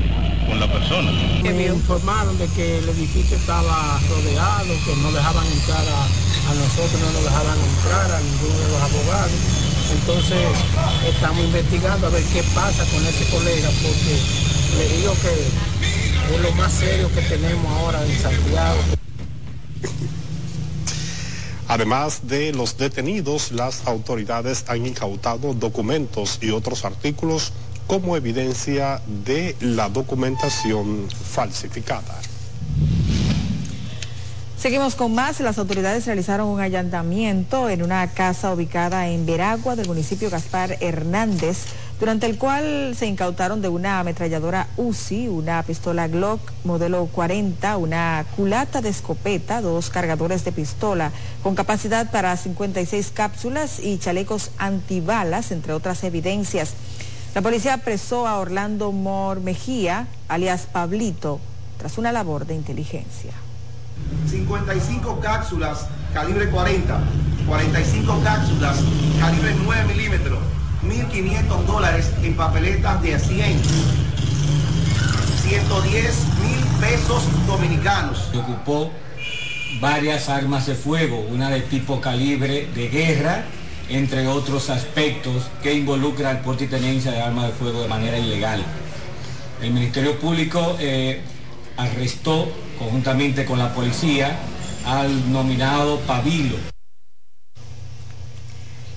con 0.48 0.60
la 0.60 0.68
persona. 0.68 1.12
me 1.44 1.68
informaron 1.68 2.36
de 2.40 2.48
que 2.58 2.80
el 2.80 2.90
edificio 2.90 3.38
estaba 3.38 4.02
rodeado, 4.10 4.74
que 4.86 4.96
no 5.06 5.12
dejaban 5.12 5.46
entrar 5.46 5.86
a, 5.86 6.02
a 6.50 6.54
nosotros, 6.58 6.98
no 7.00 7.14
nos 7.14 7.24
dejaban 7.24 7.58
entrar 7.62 8.10
a 8.10 8.20
ninguno 8.26 8.58
de 8.58 8.70
los 8.74 8.82
abogados. 8.90 9.40
Entonces 9.94 10.42
estamos 11.06 11.46
investigando 11.46 12.08
a 12.08 12.10
ver 12.10 12.24
qué 12.34 12.42
pasa 12.58 12.84
con 12.90 13.06
ese 13.06 13.30
colega, 13.30 13.70
porque 13.86 14.18
le 14.78 14.98
digo 14.98 15.14
que 15.22 15.99
es 16.34 16.42
lo 16.42 16.52
más 16.54 16.72
serio 16.74 17.10
que 17.14 17.22
tenemos 17.22 17.66
ahora 17.78 18.06
en 18.06 18.18
Santiago. 18.18 18.80
Además 21.68 22.22
de 22.28 22.52
los 22.52 22.78
detenidos, 22.78 23.52
las 23.52 23.86
autoridades 23.86 24.66
han 24.68 24.88
incautado 24.88 25.54
documentos 25.54 26.40
y 26.42 26.50
otros 26.50 26.84
artículos 26.84 27.54
como 27.86 28.18
evidencia 28.18 29.02
de 29.26 29.56
la 29.60 29.88
documentación 29.90 31.08
falsificada. 31.10 32.20
Seguimos 34.60 34.96
con 34.96 35.16
más. 35.16 35.40
Las 35.40 35.58
autoridades 35.58 36.06
realizaron 36.06 36.50
un 36.50 36.60
allanamiento 36.60 37.70
en 37.70 37.82
una 37.82 38.06
casa 38.14 38.52
ubicada 38.54 39.08
en 39.08 39.26
Veragua 39.26 39.76
del 39.76 39.88
municipio 39.88 40.30
Gaspar 40.30 40.78
Hernández 40.82 41.66
durante 42.00 42.28
el 42.28 42.38
cual 42.38 42.96
se 42.98 43.08
incautaron 43.08 43.62
de 43.62 43.68
una 43.68 44.00
ametralladora 44.00 44.68
UCI, 44.78 45.28
una 45.28 45.62
pistola 45.64 46.08
Glock 46.08 46.40
modelo 46.64 47.06
40, 47.08 47.76
una 47.78 48.26
culata 48.36 48.82
de 48.82 48.90
escopeta, 48.90 49.62
dos 49.62 49.90
cargadores 49.90 50.46
de 50.46 50.54
pistola 50.54 51.12
con 51.44 51.56
capacidad 51.56 52.10
para 52.10 52.38
56 52.38 53.12
cápsulas 53.14 53.80
y 53.80 53.98
chalecos 53.98 54.52
antibalas, 54.58 55.52
entre 55.52 55.74
otras 55.74 56.04
evidencias. 56.06 56.74
La 57.36 57.42
policía 57.42 57.76
apresó 57.76 58.28
a 58.28 58.40
Orlando 58.40 58.92
Mor 58.94 59.42
Mejía, 59.42 60.08
alias 60.30 60.68
Pablito, 60.72 61.40
tras 61.78 61.98
una 61.98 62.14
labor 62.14 62.46
de 62.46 62.56
inteligencia. 62.56 63.32
55 64.30 65.20
cápsulas 65.20 65.86
calibre 66.14 66.50
40, 66.50 67.00
45 67.46 68.22
cápsulas 68.24 68.78
calibre 69.20 69.54
9 69.66 69.94
milímetros 69.94 70.40
1.500 70.84 71.66
dólares 71.66 72.12
en 72.24 72.36
papeletas 72.36 73.02
de 73.02 73.20
100. 73.20 73.62
110 75.42 76.26
mil 76.42 76.66
pesos 76.80 77.24
dominicanos. 77.48 78.30
Ocupó 78.34 78.92
varias 79.80 80.30
armas 80.30 80.66
de 80.68 80.76
fuego, 80.76 81.20
una 81.32 81.50
de 81.50 81.62
tipo 81.62 82.00
calibre 82.02 82.68
de 82.74 82.90
guerra, 82.90 83.44
entre 83.90 84.28
otros 84.28 84.70
aspectos 84.70 85.50
que 85.64 85.74
involucran 85.74 86.38
el 86.38 86.44
porte 86.44 86.66
y 86.66 86.68
tenencia 86.68 87.12
de 87.12 87.22
armas 87.22 87.48
de 87.48 87.54
fuego 87.54 87.82
de 87.82 87.88
manera 87.88 88.18
ilegal. 88.18 88.64
El 89.62 89.72
Ministerio 89.72 90.18
Público 90.20 90.78
eh, 90.80 91.22
arrestó 91.76 92.50
conjuntamente 92.78 93.46
con 93.46 93.60
la 93.60 93.74
policía 93.74 94.38
al 94.86 95.32
nominado 95.32 96.00
Pavilo. 96.02 96.79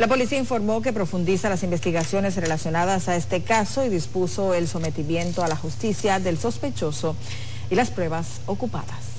La 0.03 0.09
policía 0.09 0.37
informó 0.37 0.83
que 0.83 0.93
profundiza 0.93 1.49
las 1.49 1.63
investigaciones 1.63 2.35
relacionadas 2.35 3.09
a 3.09 3.15
este 3.15 3.43
caso 3.43 3.85
y 3.85 3.89
dispuso 3.89 4.53
el 4.53 4.67
sometimiento 4.67 5.45
a 5.45 5.47
la 5.47 5.55
justicia 5.55 6.19
del 6.19 6.39
sospechoso 6.39 7.15
y 7.71 7.77
las 7.77 7.93
pruebas 7.93 8.41
ocupadas. 8.47 9.13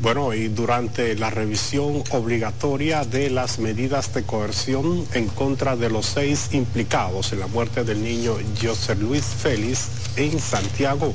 Bueno, 0.00 0.32
y 0.32 0.48
durante 0.48 1.14
la 1.14 1.28
revisión 1.28 2.04
obligatoria 2.10 3.04
de 3.04 3.28
las 3.28 3.58
medidas 3.58 4.14
de 4.14 4.22
coerción 4.22 5.04
en 5.12 5.28
contra 5.28 5.76
de 5.76 5.90
los 5.90 6.06
seis 6.06 6.48
implicados 6.52 7.34
en 7.34 7.40
la 7.40 7.48
muerte 7.48 7.84
del 7.84 8.02
niño 8.02 8.36
José 8.62 8.94
Luis 8.94 9.24
Félix 9.24 9.88
en 10.16 10.40
Santiago, 10.40 11.12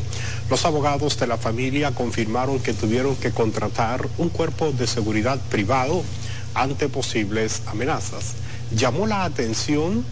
los 0.52 0.66
abogados 0.66 1.18
de 1.18 1.26
la 1.26 1.38
familia 1.38 1.95
confirmaron 1.95 2.60
que 2.60 2.76
tuvieron 2.76 3.16
que 3.16 3.32
contratar 3.32 4.08
un 4.20 4.30
cuerpo 4.30 4.72
de 4.72 4.86
seguridad 4.86 5.39
privado 5.49 6.04
ante 6.54 6.89
posibles 6.89 7.62
amenazas. 7.68 8.34
Llamó 8.76 9.08
la 9.08 9.24
atención 9.24 10.06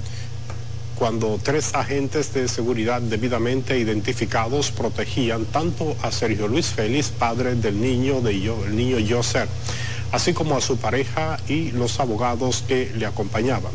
cuando 0.99 1.39
tres 1.41 1.75
agentes 1.75 2.33
de 2.33 2.49
seguridad 2.49 3.01
debidamente 3.01 3.79
identificados 3.79 4.71
protegían 4.71 5.45
tanto 5.45 5.95
a 6.01 6.11
Sergio 6.11 6.49
Luis 6.49 6.67
Félix, 6.67 7.07
padre 7.07 7.55
del 7.55 7.79
niño, 7.79 8.19
de 8.19 8.41
yo, 8.41 8.65
el 8.65 8.75
niño 8.75 8.97
José, 9.09 9.45
así 10.11 10.33
como 10.33 10.57
a 10.57 10.61
su 10.61 10.75
pareja 10.77 11.39
y 11.47 11.71
los 11.71 12.01
abogados 12.01 12.65
que 12.67 12.91
le 12.97 13.05
acompañaban. 13.05 13.71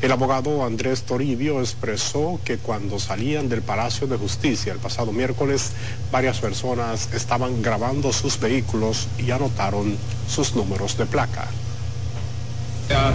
El 0.00 0.12
abogado 0.12 0.64
Andrés 0.64 1.02
Toribio 1.02 1.60
expresó 1.60 2.40
que 2.44 2.56
cuando 2.56 2.98
salían 2.98 3.48
del 3.48 3.62
Palacio 3.62 4.06
de 4.06 4.16
Justicia 4.16 4.72
el 4.72 4.78
pasado 4.78 5.12
miércoles, 5.12 5.72
varias 6.12 6.38
personas 6.38 7.08
estaban 7.12 7.60
grabando 7.62 8.12
sus 8.12 8.40
vehículos 8.40 9.08
y 9.18 9.32
anotaron 9.32 9.98
sus 10.28 10.54
números 10.54 10.96
de 10.96 11.04
placa. 11.04 11.48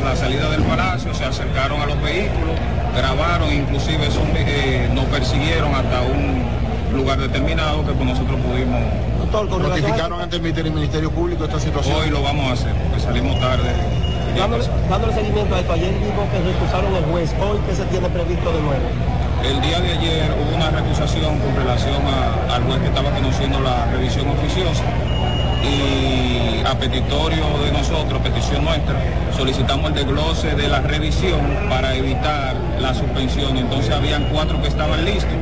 La 0.01 0.15
salida 0.15 0.49
del 0.49 0.63
palacio 0.63 1.13
se 1.13 1.23
acercaron 1.23 1.79
a 1.79 1.85
los 1.85 2.01
vehículos, 2.01 2.57
grabaron, 2.95 3.53
inclusive 3.53 4.09
son, 4.09 4.25
eh, 4.35 4.89
nos 4.91 5.05
persiguieron 5.05 5.73
hasta 5.75 6.01
un 6.01 6.97
lugar 6.97 7.19
determinado 7.19 7.85
que 7.85 7.93
con 7.93 8.07
nosotros 8.07 8.39
pudimos... 8.41 8.81
¿Notificaron 9.31 10.19
ante 10.19 10.37
el 10.37 10.41
Ministerio 10.41 11.11
Público 11.11 11.45
esta 11.45 11.59
situación? 11.59 11.95
Hoy 11.95 12.09
lo 12.09 12.23
vamos 12.23 12.49
a 12.49 12.53
hacer, 12.53 12.73
porque 12.73 12.99
salimos 12.99 13.39
tarde. 13.39 13.69
Dándole, 14.35 14.65
dándole 14.89 15.13
seguimiento 15.13 15.55
a 15.55 15.59
esto, 15.59 15.73
ayer 15.73 15.93
dijo 15.93 16.27
que 16.31 16.51
recusaron 16.51 16.95
el 16.95 17.03
juez, 17.05 17.33
hoy 17.39 17.59
que 17.67 17.75
se 17.75 17.85
tiene 17.85 18.09
previsto 18.09 18.51
de 18.51 18.61
nuevo. 18.61 18.87
El 19.45 19.61
día 19.61 19.79
de 19.79 19.91
ayer 19.91 20.31
hubo 20.41 20.55
una 20.55 20.71
recusación 20.71 21.37
con 21.37 21.55
relación 21.55 22.01
al 22.49 22.63
juez 22.63 22.79
que 22.81 22.87
estaba 22.87 23.11
conociendo 23.11 23.59
la 23.59 23.85
revisión 23.91 24.27
oficiosa 24.27 24.83
y 25.63 26.63
a 26.65 26.77
petitorio 26.77 27.57
de 27.59 27.71
nosotros, 27.71 28.21
petición 28.21 28.63
nuestra, 28.63 29.31
solicitamos 29.35 29.89
el 29.89 29.95
desglose 29.95 30.55
de 30.55 30.67
la 30.67 30.81
revisión 30.81 31.41
para 31.69 31.95
evitar 31.95 32.55
la 32.79 32.93
suspensión. 32.93 33.57
Entonces 33.57 33.91
habían 33.91 34.29
cuatro 34.29 34.61
que 34.61 34.67
estaban 34.67 35.03
listos. 35.05 35.33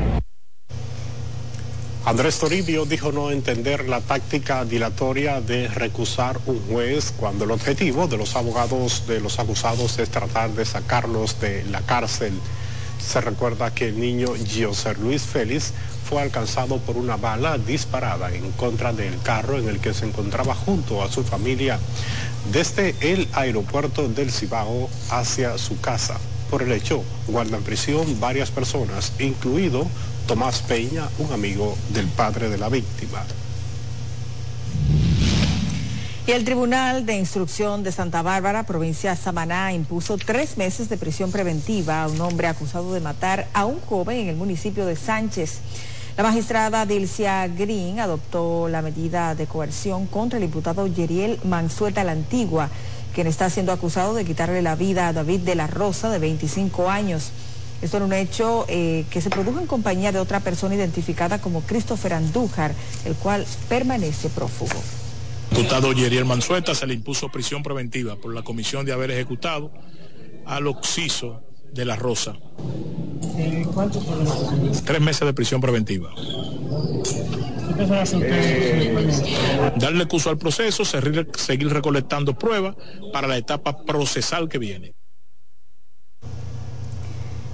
Andrés 2.04 2.40
Toribio 2.40 2.86
dijo 2.86 3.12
no 3.12 3.30
entender 3.30 3.88
la 3.88 4.02
táctica 4.02 4.66
dilatoria 4.66 5.40
de 5.40 5.68
recusar 5.68 6.40
un 6.48 6.60
juez 6.68 7.14
cuando 7.16 7.46
el 7.46 7.52
objetivo 7.52 8.08
de 8.08 8.18
los 8.18 8.36
abogados 8.36 9.06
de 9.08 9.20
los 9.22 9.38
acusados 9.38 10.00
es 10.00 10.10
tratar 10.10 10.50
de 10.50 10.66
sacarlos 10.66 11.40
de 11.40 11.64
la 11.66 11.82
cárcel. 11.82 12.34
Se 13.00 13.22
recuerda 13.22 13.74
que 13.74 13.90
el 13.90 14.00
niño 14.00 14.30
Gioser 14.34 14.98
Luis 14.98 15.22
Félix 15.22 15.74
fue 16.12 16.22
alcanzado 16.22 16.78
por 16.80 16.98
una 16.98 17.16
bala 17.16 17.58
disparada 17.58 18.36
en 18.36 18.52
contra 18.52 18.92
del 18.92 19.18
carro 19.22 19.58
en 19.58 19.70
el 19.70 19.80
que 19.80 19.94
se 19.94 20.06
encontraba 20.06 20.54
junto 20.54 21.02
a 21.02 21.10
su 21.10 21.24
familia 21.24 21.80
desde 22.52 22.94
el 23.00 23.30
aeropuerto 23.32 24.10
del 24.10 24.30
Cibao 24.30 24.90
hacia 25.10 25.58
su 25.58 25.80
casa. 25.80 26.18
Por 26.50 26.64
el 26.64 26.74
hecho, 26.74 27.02
guardan 27.28 27.64
prisión 27.64 28.20
varias 28.20 28.52
personas, 28.52 29.14
incluido 29.20 29.88
Tomás 30.28 30.62
Peña, 30.64 31.08
un 31.18 31.32
amigo 31.32 31.78
del 31.94 32.08
padre 32.08 32.50
de 32.50 32.58
la 32.58 32.68
víctima. 32.68 33.24
Y 36.28 36.32
el 36.32 36.44
Tribunal 36.44 37.06
de 37.06 37.16
Instrucción 37.18 37.84
de 37.84 37.94
Santa 37.94 38.22
Bárbara, 38.22 38.64
provincia 38.64 39.12
de 39.12 39.18
Samaná, 39.18 39.72
impuso 39.72 40.18
tres 40.18 40.58
meses 40.58 40.90
de 40.90 40.98
prisión 40.98 41.32
preventiva 41.32 42.04
a 42.04 42.08
un 42.10 42.20
hombre 42.20 42.48
acusado 42.48 42.94
de 42.94 43.00
matar 43.00 43.48
a 43.54 43.66
un 43.66 43.80
joven 43.80 44.20
en 44.20 44.28
el 44.28 44.36
municipio 44.36 44.86
de 44.86 44.98
Sánchez. 44.98 45.62
La 46.18 46.24
magistrada 46.24 46.86
Dilcia 46.86 47.48
Green 47.48 48.00
adoptó 48.00 48.68
la 48.68 48.82
medida 48.82 49.34
de 49.34 49.48
coerción 49.48 50.08
contra 50.08 50.38
el 50.38 50.44
imputado 50.44 50.86
Yeriel 50.86 51.40
Mansueta 51.46 52.04
la 52.04 52.12
Antigua, 52.12 52.70
quien 53.16 53.28
está 53.28 53.50
siendo 53.50 53.72
acusado 53.72 54.14
de 54.14 54.26
quitarle 54.26 54.62
la 54.62 54.76
vida 54.76 55.08
a 55.08 55.14
David 55.14 55.40
de 55.42 55.56
la 55.56 55.68
Rosa, 55.68 56.10
de 56.10 56.20
25 56.20 56.90
años. 56.90 57.32
Esto 57.82 57.98
era 57.98 58.06
un 58.06 58.14
hecho 58.14 58.66
eh, 58.68 59.06
que 59.10 59.22
se 59.22 59.30
produjo 59.30 59.60
en 59.60 59.68
compañía 59.68 60.12
de 60.12 60.20
otra 60.20 60.42
persona 60.42 60.76
identificada 60.76 61.40
como 61.40 61.62
Christopher 61.62 62.14
Andújar, 62.14 62.74
el 63.06 63.16
cual 63.16 63.46
permanece 63.70 64.30
prófugo. 64.30 64.80
Diputado 65.50 65.94
Yeriel 65.94 66.26
Mansueta 66.26 66.76
se 66.76 66.88
le 66.88 66.94
impuso 66.94 67.30
prisión 67.30 67.64
preventiva 67.64 68.18
por 68.18 68.34
la 68.34 68.44
comisión 68.44 68.86
de 68.86 68.92
haber 68.92 69.12
ejecutado 69.12 69.72
al 70.46 70.68
occiso 70.68 71.42
de 71.72 71.86
la 71.86 71.96
Rosa. 71.96 72.36
¿Cuánto 73.74 74.00
Tres 74.86 75.02
meses 75.02 75.26
de 75.26 75.34
prisión 75.34 75.62
preventiva. 75.62 76.14
Darle 79.78 80.08
curso 80.08 80.30
al 80.30 80.38
proceso, 80.38 80.86
seguir, 80.86 81.30
seguir 81.36 81.70
recolectando 81.70 82.38
pruebas 82.38 82.76
para 83.12 83.28
la 83.28 83.38
etapa 83.38 83.84
procesal 83.84 84.50
que 84.50 84.58
viene. 84.58 84.94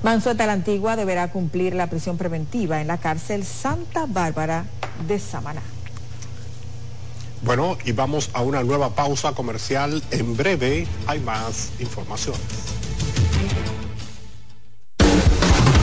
Mansueta 0.03 0.45
la 0.45 0.53
Antigua 0.53 0.95
deberá 0.95 1.31
cumplir 1.31 1.73
la 1.75 1.87
prisión 1.87 2.17
preventiva 2.17 2.81
en 2.81 2.87
la 2.87 2.97
cárcel 2.97 3.43
Santa 3.43 4.05
Bárbara 4.07 4.65
de 5.07 5.19
Samaná. 5.19 5.61
Bueno, 7.41 7.77
y 7.85 7.91
vamos 7.91 8.29
a 8.33 8.41
una 8.41 8.63
nueva 8.63 8.95
pausa 8.95 9.33
comercial. 9.33 10.01
En 10.11 10.35
breve 10.35 10.87
hay 11.07 11.19
más 11.19 11.71
información. 11.79 12.35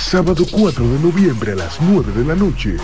sábado 0.00 0.44
4 0.50 0.88
de 0.88 0.98
noviembre 0.98 1.52
a 1.52 1.56
las 1.56 1.80
9 1.80 2.12
de 2.12 2.24
la 2.24 2.34
noche, 2.34 2.76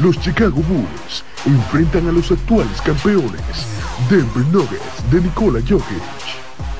los 0.00 0.18
Chicago 0.20 0.60
Bulls 0.62 1.24
enfrentan 1.46 2.08
a 2.08 2.12
los 2.12 2.30
actuales 2.30 2.80
campeones, 2.82 3.66
Denver 4.10 4.44
Nuggets 4.52 5.10
de 5.10 5.20
Nikola 5.20 5.60
Jokic. 5.60 6.02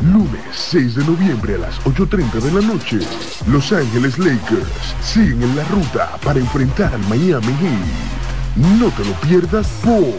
Lunes 0.00 0.42
6 0.52 0.96
de 0.96 1.04
noviembre 1.04 1.54
a 1.54 1.58
las 1.58 1.80
8.30 1.84 2.32
de 2.40 2.52
la 2.52 2.66
noche, 2.66 2.98
Los 3.46 3.72
Ángeles 3.72 4.18
Lakers 4.18 4.94
siguen 5.00 5.42
en 5.42 5.56
la 5.56 5.64
ruta 5.64 6.16
para 6.24 6.38
enfrentar 6.38 6.92
al 6.92 7.00
Miami 7.08 7.52
Heat. 7.60 8.78
No 8.78 8.90
te 8.90 9.04
lo 9.04 9.12
pierdas 9.20 9.68
por 9.82 10.14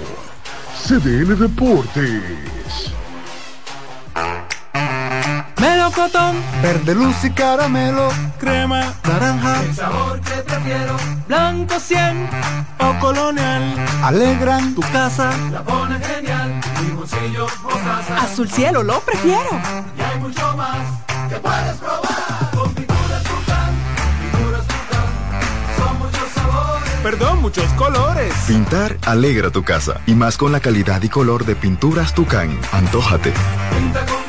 CDN 0.83 1.37
Deportes. 1.37 2.98
Melocotón, 5.99 6.37
verde 6.61 6.95
luz 6.95 7.25
y 7.25 7.29
caramelo, 7.31 8.07
crema, 8.39 8.93
naranja, 9.03 9.63
El 9.63 9.75
sabor 9.75 10.21
que 10.21 10.31
prefiero, 10.43 10.95
blanco 11.27 11.77
100 11.77 12.29
o 12.79 12.99
colonial, 13.01 13.75
alegran 14.01 14.75
tu 14.75 14.81
casa. 14.93 15.29
la 15.51 15.61
pone 15.61 15.99
genial, 15.99 16.61
limoncillo, 16.81 17.47
mostaza. 17.63 18.17
Azul 18.17 18.49
cielo 18.49 18.81
lo 18.81 19.01
prefiero. 19.01 19.49
Y 19.97 20.01
hay 20.01 20.19
mucho 20.21 20.55
más 20.55 20.77
que 21.27 21.35
puedes 21.35 21.75
probar. 21.75 22.51
Con 22.55 22.73
pinturas 22.73 23.23
Tucán, 23.23 23.75
pinturas 24.31 24.67
Tucán, 24.67 25.07
son 25.77 25.99
muchos 25.99 26.29
sabores. 26.33 26.91
Perdón, 27.03 27.41
muchos 27.41 27.73
colores. 27.73 28.33
Pintar 28.47 28.97
alegra 29.05 29.49
tu 29.49 29.63
casa 29.63 29.99
y 30.05 30.13
más 30.13 30.37
con 30.37 30.53
la 30.53 30.61
calidad 30.61 31.01
y 31.03 31.09
color 31.09 31.43
de 31.43 31.57
pinturas 31.57 32.13
Tucán. 32.13 32.57
Antójate. 32.71 33.33
Pinta 33.75 34.05
con 34.05 34.28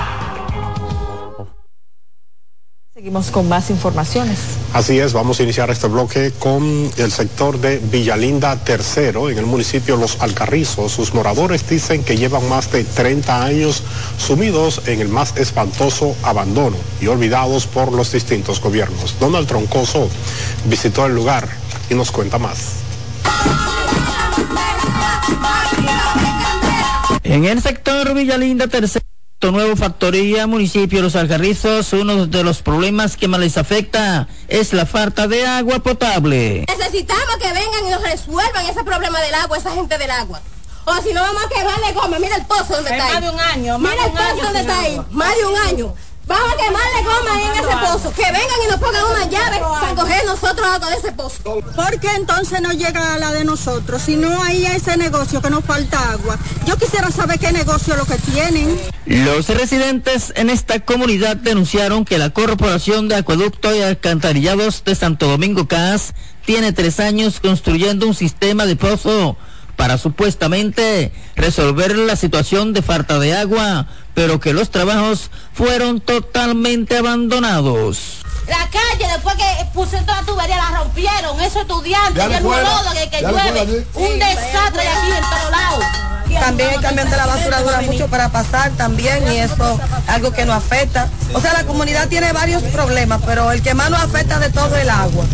Seguimos 3.11 3.31
con 3.31 3.49
más 3.49 3.69
informaciones. 3.69 4.39
Así 4.71 4.97
es, 4.97 5.11
vamos 5.11 5.37
a 5.37 5.43
iniciar 5.43 5.69
este 5.69 5.87
bloque 5.87 6.31
con 6.39 6.89
el 6.95 7.11
sector 7.11 7.59
de 7.59 7.77
Villalinda 7.79 8.55
Tercero, 8.55 9.29
en 9.29 9.37
el 9.37 9.45
municipio 9.45 9.97
Los 9.97 10.21
Alcarrizos. 10.21 10.93
Sus 10.93 11.13
moradores 11.13 11.67
dicen 11.67 12.05
que 12.05 12.15
llevan 12.15 12.47
más 12.47 12.71
de 12.71 12.85
30 12.85 13.43
años 13.43 13.83
sumidos 14.17 14.83
en 14.85 15.01
el 15.01 15.09
más 15.09 15.35
espantoso 15.35 16.15
abandono 16.23 16.77
y 17.01 17.07
olvidados 17.07 17.67
por 17.67 17.91
los 17.91 18.13
distintos 18.13 18.61
gobiernos. 18.61 19.19
Donald 19.19 19.45
Troncoso 19.45 20.07
visitó 20.67 21.05
el 21.05 21.13
lugar 21.13 21.49
y 21.89 21.95
nos 21.95 22.13
cuenta 22.13 22.37
más. 22.37 22.75
En 27.25 27.43
el 27.43 27.61
sector 27.61 28.13
Villalinda 28.13 28.67
Tercero, 28.67 29.00
Nuevo 29.49 29.75
Factoría, 29.75 30.45
municipio 30.45 30.99
de 30.99 31.03
Los 31.03 31.15
Alcarrizos, 31.15 31.93
uno 31.93 32.27
de 32.27 32.43
los 32.43 32.61
problemas 32.61 33.17
que 33.17 33.27
más 33.27 33.39
les 33.39 33.57
afecta 33.57 34.27
es 34.47 34.71
la 34.73 34.85
falta 34.85 35.27
de 35.27 35.47
agua 35.47 35.79
potable. 35.79 36.65
Necesitamos 36.67 37.37
que 37.41 37.47
vengan 37.51 37.87
y 37.87 37.89
nos 37.89 38.03
resuelvan 38.03 38.65
ese 38.67 38.83
problema 38.83 39.19
del 39.21 39.33
agua, 39.33 39.57
esa 39.57 39.71
gente 39.71 39.97
del 39.97 40.11
agua. 40.11 40.39
O 40.85 40.95
si 41.01 41.13
no 41.13 41.21
vamos 41.21 41.43
a 41.45 41.49
quebrarle 41.49 41.93
goma, 41.93 42.19
mira 42.19 42.35
el 42.35 42.45
pozo 42.45 42.73
donde 42.75 42.91
Hay 42.91 42.99
está 42.99 43.05
más 43.07 43.15
ahí. 43.15 43.21
de 43.23 43.29
un 43.31 43.39
año, 43.39 43.79
más 43.79 43.91
Mira 43.91 44.03
de 44.03 44.09
el 44.09 44.13
un 44.13 44.17
año 44.19 44.33
pozo 44.35 44.43
donde 44.45 44.59
sin 44.59 44.69
está 44.69 44.79
ahí, 44.81 44.91
agua. 44.93 45.05
más 45.11 45.35
de 45.37 45.45
un 45.45 45.55
año. 45.57 45.95
Vamos 46.31 46.53
a 46.53 46.55
quemarle 46.55 47.03
goma 47.03 47.33
ahí 47.33 47.43
en 47.43 47.65
ese 47.65 47.77
pozo. 47.77 48.13
Que 48.13 48.23
vengan 48.23 48.61
y 48.65 48.67
nos 48.69 48.79
pongan 48.79 49.03
una 49.03 49.25
llave 49.25 49.59
para 49.59 49.95
coger 49.95 50.25
nosotros 50.25 50.65
agua 50.65 50.89
de 50.89 50.95
ese 50.95 51.11
pozo. 51.11 51.59
¿Por 51.75 51.99
qué 51.99 52.07
entonces 52.15 52.61
no 52.61 52.71
llega 52.71 53.15
a 53.15 53.17
la 53.17 53.33
de 53.33 53.43
nosotros? 53.43 54.01
Si 54.01 54.15
no 54.15 54.41
hay 54.41 54.65
ese 54.65 54.95
negocio 54.95 55.41
que 55.41 55.49
nos 55.49 55.65
falta 55.65 56.11
agua. 56.11 56.37
Yo 56.65 56.77
quisiera 56.77 57.11
saber 57.11 57.37
qué 57.37 57.51
negocio 57.51 57.93
es 57.93 57.99
lo 57.99 58.05
que 58.05 58.17
tienen. 58.31 58.79
Los 59.05 59.49
residentes 59.49 60.31
en 60.37 60.49
esta 60.49 60.79
comunidad 60.79 61.35
denunciaron 61.35 62.05
que 62.05 62.17
la 62.17 62.29
Corporación 62.29 63.09
de 63.09 63.15
Acueducto 63.15 63.75
y 63.75 63.81
Alcantarillados 63.81 64.85
de 64.85 64.95
Santo 64.95 65.27
Domingo 65.27 65.67
CAS 65.67 66.13
tiene 66.45 66.71
tres 66.71 67.01
años 67.01 67.41
construyendo 67.41 68.07
un 68.07 68.15
sistema 68.15 68.65
de 68.65 68.77
pozo 68.77 69.35
para 69.75 69.97
supuestamente 69.97 71.11
resolver 71.35 71.97
la 71.97 72.15
situación 72.15 72.71
de 72.71 72.83
falta 72.83 73.17
de 73.17 73.35
agua, 73.35 73.87
pero 74.13 74.39
que 74.39 74.53
los 74.53 74.69
trabajos 74.71 75.29
fueron 75.53 75.99
totalmente 76.01 76.97
abandonados. 76.97 78.17
La 78.47 78.67
calle, 78.69 79.07
después 79.13 79.35
que 79.35 79.65
pusieron 79.73 80.05
toda 80.05 80.21
la 80.21 80.25
tubería, 80.27 80.57
la 80.57 80.77
rompieron. 80.79 81.39
Esos 81.41 81.61
estudiantes, 81.61 82.15
Ya 82.15 82.29
y 82.29 82.33
el 82.33 82.43
fuera. 82.43 82.63
lodo 82.63 82.91
que, 82.93 83.09
que 83.09 83.21
llueve. 83.21 83.65
sí. 83.93 83.99
Un 83.99 84.19
desastre 84.19 84.87
aquí 84.87 85.11
en 85.11 85.23
todos 85.29 85.51
lados. 85.51 85.85
También 86.39 86.69
el 86.73 86.81
camión 86.81 87.09
de 87.09 87.17
la 87.17 87.25
basura 87.27 87.61
dura 87.61 87.81
mucho 87.81 88.07
para 88.07 88.29
pasar 88.29 88.71
también 88.71 89.21
y 89.31 89.37
eso 89.37 89.79
algo 90.07 90.31
que 90.31 90.45
nos 90.45 90.55
afecta. 90.55 91.09
O 91.33 91.41
sea, 91.41 91.53
la 91.53 91.65
comunidad 91.65 92.07
tiene 92.07 92.31
varios 92.31 92.63
problemas, 92.63 93.21
pero 93.25 93.51
el 93.51 93.61
que 93.61 93.73
más 93.73 93.89
nos 93.89 94.01
afecta 94.01 94.39
de 94.39 94.49
todo 94.49 94.75
es 94.75 94.81
el 94.83 94.89
agua. 94.89 95.25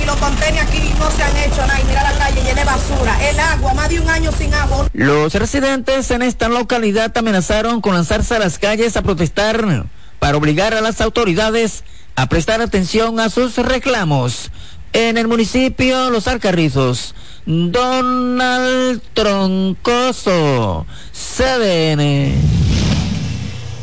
Y, 0.00 0.04
los 0.06 0.16
aquí 0.22 0.92
no 0.98 1.10
se 1.10 1.22
han 1.22 1.36
hecho 1.36 1.66
nada. 1.66 1.78
Mira 1.86 2.02
la 2.02 2.18
calle 2.18 2.42
llena 2.42 2.64
basura. 2.64 3.28
El 3.28 3.38
agua, 3.38 3.74
más 3.74 3.88
de 3.88 4.00
un 4.00 4.10
año 4.10 4.32
sin 4.32 4.52
agua. 4.52 4.88
Los 4.92 5.34
residentes 5.34 6.10
en 6.10 6.22
esta 6.22 6.48
localidad 6.48 7.16
amenazaron 7.16 7.80
con 7.80 7.94
lanzarse 7.94 8.34
a 8.34 8.38
las 8.40 8.58
calles 8.58 8.96
a 8.96 9.02
protestar 9.02 9.86
para 10.18 10.36
obligar 10.36 10.74
a 10.74 10.80
las 10.80 11.00
autoridades 11.00 11.84
a 12.16 12.28
prestar 12.28 12.60
atención 12.60 13.20
a 13.20 13.30
sus 13.30 13.56
reclamos. 13.56 14.50
En 14.92 15.16
el 15.16 15.28
municipio 15.28 16.10
Los 16.10 16.26
Alcarrizos, 16.26 17.14
Donald 17.46 19.00
Troncoso, 19.14 20.86
CDN. 21.12 22.77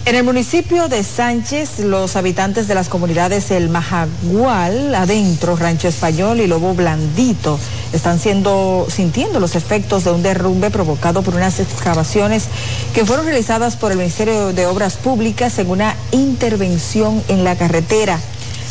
En 0.05 0.13
el 0.13 0.23
municipio 0.23 0.87
de 0.87 1.03
Sánchez, 1.03 1.79
los 1.79 2.15
habitantes 2.15 2.67
de 2.67 2.75
las 2.75 2.89
comunidades 2.89 3.49
El 3.49 3.69
Majagual, 3.69 4.93
Adentro, 4.93 5.55
Rancho 5.55 5.87
Español 5.87 6.41
y 6.41 6.45
Lobo 6.45 6.75
Blandito 6.75 7.57
están 7.91 8.19
siendo, 8.19 8.85
sintiendo 8.87 9.39
los 9.39 9.55
efectos 9.55 10.03
de 10.03 10.11
un 10.11 10.21
derrumbe 10.21 10.69
provocado 10.69 11.23
por 11.23 11.33
unas 11.33 11.59
excavaciones 11.59 12.49
que 12.93 13.03
fueron 13.03 13.25
realizadas 13.25 13.77
por 13.77 13.91
el 13.91 13.97
Ministerio 13.97 14.53
de 14.53 14.67
Obras 14.67 14.97
Públicas 14.97 15.57
en 15.57 15.71
una 15.71 15.95
intervención 16.11 17.23
en 17.27 17.43
la 17.43 17.55
carretera. 17.55 18.19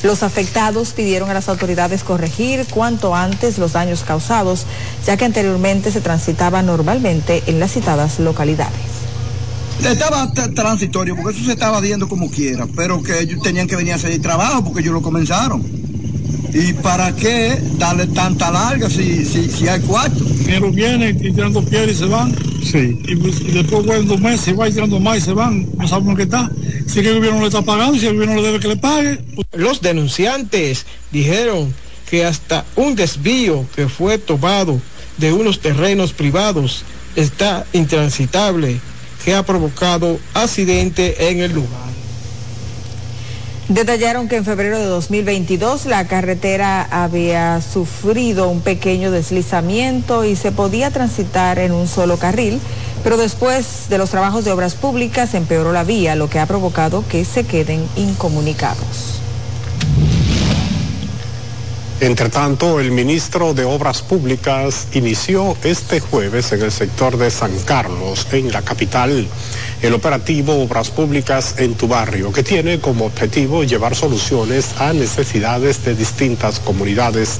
Los 0.05 0.22
afectados 0.22 0.93
pidieron 0.93 1.30
a 1.30 1.35
las 1.35 1.49
autoridades 1.49 2.05
corregir 2.05 2.64
cuanto 2.70 3.12
antes 3.16 3.59
los 3.59 3.72
daños 3.72 4.05
causados, 4.05 4.66
ya 5.05 5.16
que 5.16 5.24
anteriormente 5.24 5.91
se 5.91 6.01
transitaba 6.01 6.62
normalmente 6.62 7.43
en 7.49 7.59
las 7.59 7.72
citadas 7.72 8.20
localidades. 8.20 9.13
Estaba 9.83 10.33
transitorio, 10.33 11.16
porque 11.16 11.37
eso 11.37 11.45
se 11.47 11.53
estaba 11.53 11.81
viendo 11.81 12.09
como 12.09 12.31
quiera, 12.31 12.66
pero 12.75 13.03
que 13.03 13.20
ellos 13.20 13.43
tenían 13.43 13.66
que 13.66 13.77
venir 13.77 13.93
a 13.93 13.97
hacer 13.97 14.12
el 14.12 14.20
trabajo 14.20 14.64
porque 14.64 14.81
ellos 14.81 14.95
lo 14.95 15.03
comenzaron. 15.03 15.62
¿Y 16.55 16.72
para 16.75 17.14
qué 17.16 17.61
darle 17.79 18.07
tanta 18.07 18.51
larga 18.51 18.89
si, 18.89 19.25
si, 19.25 19.51
si 19.51 19.66
hay 19.66 19.81
cuarto? 19.81 20.25
Primero 20.45 20.70
vienen 20.70 21.16
y 21.16 21.33
tirando 21.33 21.64
piedras 21.64 21.97
y 21.97 21.99
se 21.99 22.07
van. 22.07 22.33
Sí. 22.62 22.97
Y, 23.09 23.16
pues, 23.16 23.41
y 23.41 23.51
después 23.51 23.85
vuelven 23.85 24.07
dos 24.07 24.20
meses, 24.20 24.49
y 24.49 24.53
va 24.53 24.68
y 24.68 24.72
tirando 24.72 25.01
más 25.01 25.18
y 25.18 25.20
se 25.20 25.33
van. 25.33 25.66
No 25.77 25.89
sabemos 25.89 26.16
qué 26.16 26.22
está. 26.22 26.49
Si 26.87 27.01
el 27.01 27.16
gobierno 27.16 27.41
le 27.41 27.49
está 27.49 27.62
pagando, 27.62 27.99
si 27.99 28.07
el 28.07 28.14
gobierno 28.14 28.37
le 28.37 28.43
debe 28.43 28.61
que 28.61 28.68
le 28.68 28.77
pague. 28.77 29.18
Los 29.53 29.81
denunciantes 29.81 30.87
dijeron 31.11 31.75
que 32.09 32.25
hasta 32.25 32.64
un 32.77 32.95
desvío 32.95 33.66
que 33.75 33.89
fue 33.89 34.18
tomado 34.18 34.81
de 35.18 35.33
unos 35.33 35.61
terrenos 35.61 36.12
privados 36.12 36.85
está 37.16 37.64
intransitable, 37.72 38.81
que 39.25 39.35
ha 39.35 39.43
provocado 39.43 40.18
accidente 40.35 41.31
en 41.31 41.41
el 41.41 41.53
lugar. 41.53 41.85
Detallaron 43.68 44.29
que 44.29 44.37
en 44.37 44.45
febrero 44.45 44.79
de 44.79 44.85
2022 44.85 45.87
la 45.87 46.07
carretera 46.07 46.87
había 46.91 47.62
sufrido 47.62 48.51
un 48.51 48.61
pequeño 48.61 49.11
deslizamiento 49.11 50.27
y 50.27 50.37
se 50.37 50.53
podía 50.53 50.91
transitar 50.91 51.59
en 51.59 51.72
un 51.72 51.89
solo 51.89 52.18
carril, 52.18 52.61
pero 53.03 53.16
después 53.16 53.89
de 53.89 53.97
los 53.97 54.11
trabajos 54.11 54.45
de 54.45 54.53
obras 54.53 54.75
públicas 54.75 55.33
empeoró 55.33 55.72
la 55.72 55.83
vía, 55.83 56.14
lo 56.14 56.29
que 56.29 56.41
ha 56.41 56.47
provocado 56.47 57.05
que 57.09 57.25
se 57.25 57.45
queden 57.45 57.89
incomunicados. 57.97 59.24
Entre 62.01 62.28
tanto, 62.28 62.80
el 62.80 62.90
ministro 62.90 63.55
de 63.55 63.64
Obras 63.64 64.03
Públicas 64.03 64.88
inició 64.95 65.57
este 65.62 66.01
jueves 66.01 66.51
en 66.51 66.62
el 66.62 66.72
sector 66.72 67.16
de 67.16 67.30
San 67.30 67.57
Carlos, 67.61 68.26
en 68.32 68.51
la 68.51 68.62
capital, 68.62 69.24
el 69.80 69.95
operativo 69.95 70.61
Obras 70.61 70.90
Públicas 70.90 71.55
en 71.59 71.76
tu 71.76 71.86
barrio, 71.86 72.32
que 72.32 72.42
tiene 72.42 72.80
como 72.80 73.07
objetivo 73.07 73.62
llevar 73.62 73.95
soluciones 73.95 74.80
a 74.80 74.92
necesidades 74.92 75.84
de 75.84 75.95
distintas 75.95 76.59
comunidades. 76.59 77.38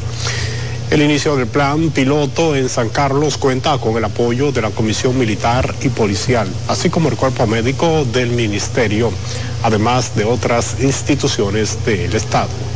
El 0.89 1.03
inicio 1.03 1.35
del 1.35 1.49
plan 1.49 1.91
piloto 1.91 2.55
en 2.55 2.69
San 2.69 2.91
Carlos 2.91 3.39
cuenta 3.39 3.77
con 3.79 3.97
el 3.97 4.05
apoyo 4.05 4.53
de 4.53 4.63
la 4.63 4.71
Comisión 4.71 5.19
Militar 5.19 5.75
y 5.83 5.89
Policial, 5.89 6.49
así 6.69 6.91
como 6.91 7.09
el 7.09 7.17
cuerpo 7.17 7.49
médico 7.49 8.05
del 8.05 8.31
Ministerio, 8.31 9.11
además 9.65 10.15
de 10.15 10.25
otras 10.25 10.77
instituciones 10.81 11.85
del 11.85 12.15
Estado 12.15 12.74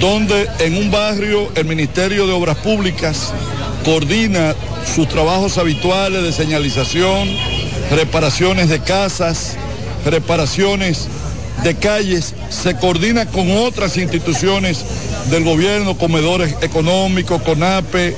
donde 0.00 0.48
en 0.58 0.76
un 0.76 0.90
barrio 0.90 1.50
el 1.54 1.64
Ministerio 1.66 2.26
de 2.26 2.32
Obras 2.32 2.56
Públicas 2.58 3.32
coordina 3.84 4.54
sus 4.94 5.08
trabajos 5.08 5.58
habituales 5.58 6.22
de 6.22 6.32
señalización, 6.32 7.28
reparaciones 7.90 8.68
de 8.68 8.80
casas, 8.80 9.56
reparaciones 10.04 11.06
de 11.62 11.74
calles, 11.76 12.34
se 12.50 12.76
coordina 12.76 13.26
con 13.26 13.50
otras 13.56 13.96
instituciones 13.96 14.84
del 15.30 15.44
gobierno, 15.44 15.96
comedores 15.96 16.54
económicos, 16.62 17.40
CONAPE, 17.42 18.14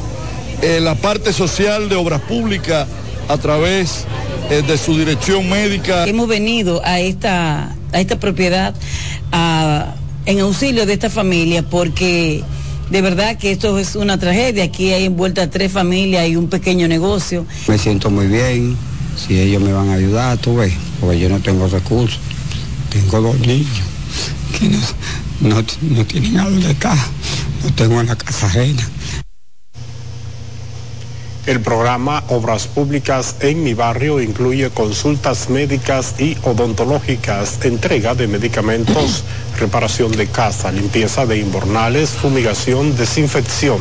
eh, 0.63 0.81
la 0.81 0.95
parte 0.95 1.33
social 1.33 1.89
de 1.89 1.97
obras 1.97 2.21
públicas 2.23 2.87
a 3.29 3.37
través 3.37 4.05
eh, 4.51 4.63
de 4.67 4.79
su 4.79 4.97
dirección 4.99 5.49
médica. 5.49 6.07
Hemos 6.07 6.29
venido 6.29 6.81
a 6.85 6.99
esta, 7.01 7.75
a 7.93 8.01
esta 8.01 8.19
propiedad 8.19 8.75
a- 9.33 9.95
en 10.27 10.41
auxilio 10.41 10.85
de 10.87 10.93
esta 10.93 11.09
familia 11.09 11.63
porque 11.63 12.45
de 12.91 13.03
verdad 13.03 13.37
que 13.39 13.53
esto 13.53 13.79
es 13.79 13.97
una 13.97 14.19
tragedia. 14.19 14.65
Aquí 14.65 14.93
hay 14.93 15.05
envueltas 15.05 15.51
tres 15.51 15.73
familias 15.73 16.29
y 16.29 16.37
un 16.37 16.49
pequeño 16.49 16.87
negocio. 16.89 17.47
Me 17.69 17.79
siento 17.79 18.11
muy 18.11 18.27
bien, 18.27 18.77
si 19.17 19.41
ellos 19.41 19.63
me 19.63 19.73
van 19.73 19.89
a 19.89 19.95
ayudar, 19.95 20.37
tú 20.39 20.57
ves, 20.57 20.75
porque 21.01 21.19
yo 21.19 21.29
no 21.29 21.41
tengo 21.41 21.67
recursos. 21.69 22.21
Tengo 22.91 23.21
dos 23.21 23.39
niños 23.41 23.81
que 24.59 24.69
no, 24.69 24.79
no, 25.41 25.65
no 25.83 26.05
tienen 26.07 26.39
a 26.39 26.45
dónde 26.45 26.71
estar, 26.71 26.97
no 27.65 27.75
tengo 27.75 28.01
en 28.01 28.07
la 28.07 28.17
casa 28.17 28.47
ajena. 28.47 28.89
El 31.47 31.61
programa 31.61 32.25
Obras 32.29 32.67
Públicas 32.67 33.37
en 33.39 33.63
mi 33.63 33.73
barrio 33.73 34.21
incluye 34.21 34.69
consultas 34.71 35.49
médicas 35.49 36.17
y 36.19 36.37
odontológicas, 36.43 37.65
entrega 37.65 38.17
de 38.17 38.27
medicamentos, 38.27 39.23
reparación 39.57 40.13
de 40.13 40.27
casa, 40.27 40.71
limpieza 40.71 41.27
de 41.27 41.39
invernales, 41.39 42.11
fumigación, 42.11 42.97
desinfección, 42.97 43.79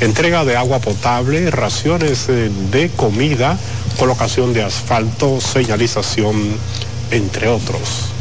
entrega 0.00 0.44
de 0.44 0.56
agua 0.56 0.80
potable, 0.80 1.50
raciones 1.50 2.28
eh, 2.28 2.50
de 2.70 2.90
comida, 2.90 3.58
colocación 3.98 4.52
de 4.52 4.62
asfalto, 4.62 5.40
señalización, 5.40 6.36
entre 7.10 7.48
otros. 7.48 8.12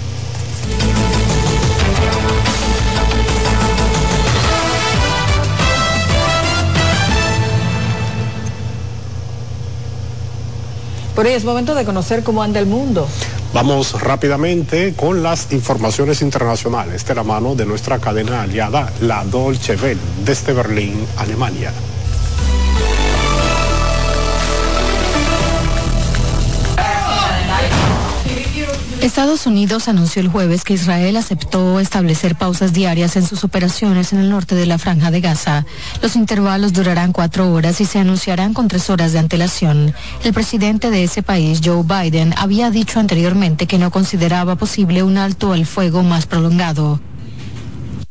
Por 11.15 11.27
ello 11.27 11.37
es 11.37 11.43
momento 11.43 11.75
de 11.75 11.83
conocer 11.85 12.23
cómo 12.23 12.41
anda 12.41 12.59
el 12.59 12.65
mundo. 12.65 13.07
Vamos 13.53 14.01
rápidamente 14.01 14.93
con 14.95 15.21
las 15.23 15.51
informaciones 15.51 16.21
internacionales 16.21 17.05
de 17.05 17.15
la 17.15 17.23
mano 17.23 17.53
de 17.53 17.65
nuestra 17.65 17.99
cadena 17.99 18.43
aliada, 18.43 18.91
la 19.01 19.25
Dolce 19.25 19.75
Welle, 19.75 19.99
desde 20.23 20.53
Berlín, 20.53 21.05
Alemania. 21.17 21.73
Estados 29.01 29.47
Unidos 29.47 29.87
anunció 29.87 30.21
el 30.21 30.27
jueves 30.27 30.63
que 30.63 30.75
Israel 30.75 31.17
aceptó 31.17 31.79
establecer 31.79 32.35
pausas 32.35 32.71
diarias 32.71 33.15
en 33.15 33.25
sus 33.25 33.43
operaciones 33.43 34.13
en 34.13 34.19
el 34.19 34.29
norte 34.29 34.53
de 34.53 34.67
la 34.67 34.77
franja 34.77 35.09
de 35.09 35.21
Gaza. 35.21 35.65
Los 36.03 36.15
intervalos 36.15 36.71
durarán 36.71 37.11
cuatro 37.11 37.51
horas 37.51 37.81
y 37.81 37.85
se 37.85 37.97
anunciarán 37.97 38.53
con 38.53 38.67
tres 38.67 38.91
horas 38.91 39.11
de 39.11 39.17
antelación. 39.17 39.95
El 40.23 40.33
presidente 40.33 40.91
de 40.91 41.03
ese 41.03 41.23
país, 41.23 41.61
Joe 41.63 41.83
Biden, 41.83 42.35
había 42.37 42.69
dicho 42.69 42.99
anteriormente 42.99 43.65
que 43.65 43.79
no 43.79 43.89
consideraba 43.89 44.55
posible 44.55 45.01
un 45.01 45.17
alto 45.17 45.51
al 45.51 45.65
fuego 45.65 46.03
más 46.03 46.27
prolongado. 46.27 47.01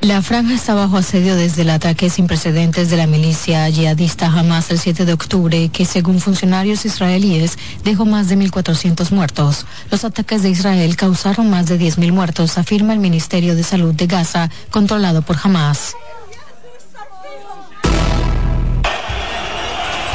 La 0.00 0.22
franja 0.22 0.54
está 0.54 0.72
bajo 0.72 0.96
asedio 0.96 1.36
desde 1.36 1.60
el 1.60 1.68
ataque 1.68 2.08
sin 2.08 2.26
precedentes 2.26 2.88
de 2.88 2.96
la 2.96 3.06
milicia 3.06 3.68
yihadista 3.68 4.28
Hamas 4.28 4.70
el 4.70 4.78
7 4.78 5.04
de 5.04 5.12
octubre, 5.12 5.68
que 5.68 5.84
según 5.84 6.20
funcionarios 6.20 6.86
israelíes 6.86 7.58
dejó 7.84 8.06
más 8.06 8.30
de 8.30 8.38
1.400 8.38 9.10
muertos. 9.10 9.66
Los 9.90 10.04
ataques 10.04 10.42
de 10.42 10.48
Israel 10.48 10.96
causaron 10.96 11.50
más 11.50 11.66
de 11.66 11.78
10.000 11.78 12.12
muertos, 12.12 12.56
afirma 12.56 12.94
el 12.94 12.98
Ministerio 12.98 13.54
de 13.54 13.62
Salud 13.62 13.94
de 13.94 14.06
Gaza, 14.06 14.48
controlado 14.70 15.20
por 15.20 15.36
Hamas. 15.42 15.94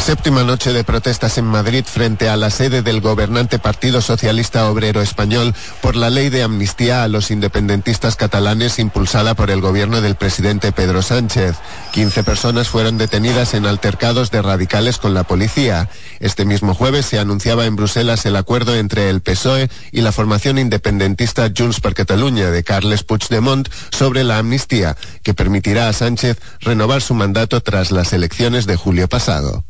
Séptima 0.05 0.43
noche 0.43 0.71
de 0.71 0.83
protestas 0.83 1.39
en 1.39 1.45
Madrid 1.45 1.83
frente 1.83 2.29
a 2.29 2.37
la 2.37 2.51
sede 2.51 2.83
del 2.83 3.01
gobernante 3.01 3.57
Partido 3.57 4.01
Socialista 4.01 4.69
Obrero 4.69 5.01
Español 5.01 5.55
por 5.81 5.95
la 5.95 6.11
ley 6.11 6.29
de 6.29 6.43
amnistía 6.43 7.03
a 7.03 7.07
los 7.07 7.31
independentistas 7.31 8.15
catalanes 8.15 8.77
impulsada 8.77 9.33
por 9.33 9.49
el 9.49 9.61
gobierno 9.61 10.01
del 10.01 10.13
presidente 10.13 10.71
Pedro 10.71 11.01
Sánchez. 11.01 11.55
15 11.93 12.23
personas 12.23 12.67
fueron 12.67 12.99
detenidas 12.99 13.55
en 13.55 13.65
altercados 13.65 14.29
de 14.29 14.43
radicales 14.43 14.99
con 14.99 15.15
la 15.15 15.23
policía. 15.23 15.89
Este 16.19 16.45
mismo 16.45 16.75
jueves 16.75 17.07
se 17.07 17.17
anunciaba 17.17 17.65
en 17.65 17.75
Bruselas 17.75 18.27
el 18.27 18.35
acuerdo 18.35 18.75
entre 18.75 19.09
el 19.09 19.21
PSOE 19.21 19.71
y 19.91 20.01
la 20.01 20.11
formación 20.11 20.59
independentista 20.59 21.49
Junts 21.57 21.79
per 21.79 21.95
Catalunya 21.95 22.51
de 22.51 22.63
Carles 22.63 23.03
Puigdemont 23.03 23.67
sobre 23.89 24.23
la 24.23 24.37
amnistía, 24.37 24.95
que 25.23 25.33
permitirá 25.33 25.89
a 25.89 25.93
Sánchez 25.93 26.37
renovar 26.59 27.01
su 27.01 27.15
mandato 27.15 27.61
tras 27.61 27.89
las 27.89 28.13
elecciones 28.13 28.67
de 28.67 28.75
julio 28.75 29.09
pasado. 29.09 29.65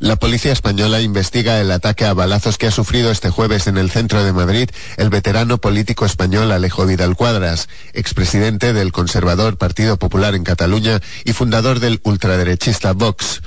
La 0.00 0.16
policía 0.16 0.52
española 0.52 1.00
investiga 1.00 1.60
el 1.60 1.70
ataque 1.70 2.04
a 2.04 2.14
balazos 2.14 2.58
que 2.58 2.66
ha 2.66 2.72
sufrido 2.72 3.12
este 3.12 3.30
jueves 3.30 3.68
en 3.68 3.76
el 3.76 3.92
centro 3.92 4.24
de 4.24 4.32
Madrid 4.32 4.68
el 4.96 5.08
veterano 5.08 5.58
político 5.58 6.04
español 6.04 6.50
Alejo 6.50 6.84
Vidal 6.84 7.14
Cuadras, 7.14 7.68
expresidente 7.92 8.72
del 8.72 8.90
conservador 8.90 9.56
Partido 9.56 9.96
Popular 9.96 10.34
en 10.34 10.42
Cataluña 10.42 11.00
y 11.24 11.32
fundador 11.32 11.78
del 11.78 12.00
ultraderechista 12.02 12.92
Vox. 12.92 13.40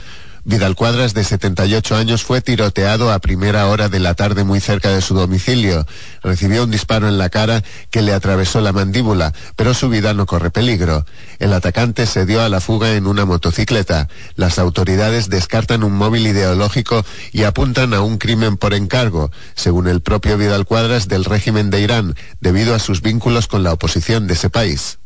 Vidal 0.48 0.76
Cuadras, 0.78 1.14
de 1.14 1.26
78 1.26 1.98
años, 1.98 2.24
fue 2.24 2.40
tiroteado 2.40 3.12
a 3.12 3.20
primera 3.20 3.68
hora 3.68 3.90
de 3.90 4.00
la 4.00 4.14
tarde 4.14 4.46
muy 4.46 4.62
cerca 4.62 4.92
de 4.92 5.02
su 5.02 5.14
domicilio. 5.14 5.86
Recibió 6.24 6.64
un 6.64 6.72
disparo 6.72 7.10
en 7.10 7.18
la 7.18 7.30
cara 7.30 7.66
que 7.92 8.02
le 8.02 8.14
atravesó 8.14 8.62
la 8.62 8.72
mandíbula, 8.72 9.34
pero 9.58 9.74
su 9.74 9.90
vida 9.90 10.14
no 10.14 10.26
corre 10.26 10.50
peligro. 10.50 11.06
El 11.40 11.52
atacante 11.52 12.06
se 12.06 12.26
dio 12.26 12.42
a 12.42 12.48
la 12.48 12.62
fuga 12.62 12.94
en 12.94 13.08
una 13.08 13.26
motocicleta. 13.26 14.08
Las 14.38 14.58
autoridades 14.58 15.30
descartan 15.30 15.84
un 15.84 15.92
móvil 15.92 16.26
ideológico 16.26 17.04
y 17.34 17.44
apuntan 17.44 17.94
a 17.94 18.00
un 18.00 18.18
crimen 18.18 18.56
por 18.56 18.74
encargo, 18.74 19.32
según 19.54 19.90
el 19.90 20.00
propio 20.00 20.38
Vidal 20.38 20.66
Cuadras 20.66 21.10
del 21.10 21.26
régimen 21.26 21.70
de 21.70 21.82
Irán, 21.82 22.16
debido 22.40 22.74
a 22.74 22.80
sus 22.80 23.02
vínculos 23.02 23.48
con 23.48 23.64
la 23.64 23.74
oposición 23.74 24.28
de 24.28 24.36
ese 24.36 24.50
país. 24.50 24.98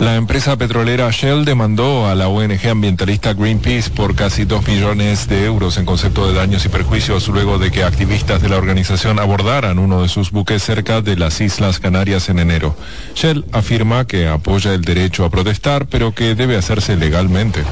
La 0.00 0.16
empresa 0.16 0.56
petrolera 0.56 1.10
Shell 1.10 1.44
demandó 1.44 2.08
a 2.08 2.14
la 2.14 2.26
ONG 2.26 2.68
ambientalista 2.68 3.34
Greenpeace 3.34 3.90
por 3.90 4.16
casi 4.16 4.44
2 4.44 4.66
millones 4.66 5.28
de 5.28 5.44
euros 5.44 5.76
en 5.78 5.84
concepto 5.84 6.26
de 6.26 6.34
daños 6.34 6.64
y 6.64 6.68
perjuicios 6.68 7.28
luego 7.28 7.58
de 7.58 7.70
que 7.70 7.84
activistas 7.84 8.42
de 8.42 8.48
la 8.48 8.56
organización 8.56 9.20
abordaran 9.20 9.78
uno 9.78 10.02
de 10.02 10.08
sus 10.08 10.32
buques 10.32 10.62
cerca 10.62 11.02
de 11.02 11.16
las 11.16 11.40
Islas 11.40 11.78
Canarias 11.78 12.28
en 12.28 12.40
enero. 12.40 12.74
Shell 13.14 13.44
afirma 13.52 14.06
que 14.06 14.26
apoya 14.26 14.74
el 14.74 14.82
derecho 14.82 15.24
a 15.24 15.30
protestar, 15.30 15.86
pero 15.86 16.12
que 16.12 16.34
debe 16.34 16.56
hacerse 16.56 16.96
legalmente. 16.96 17.62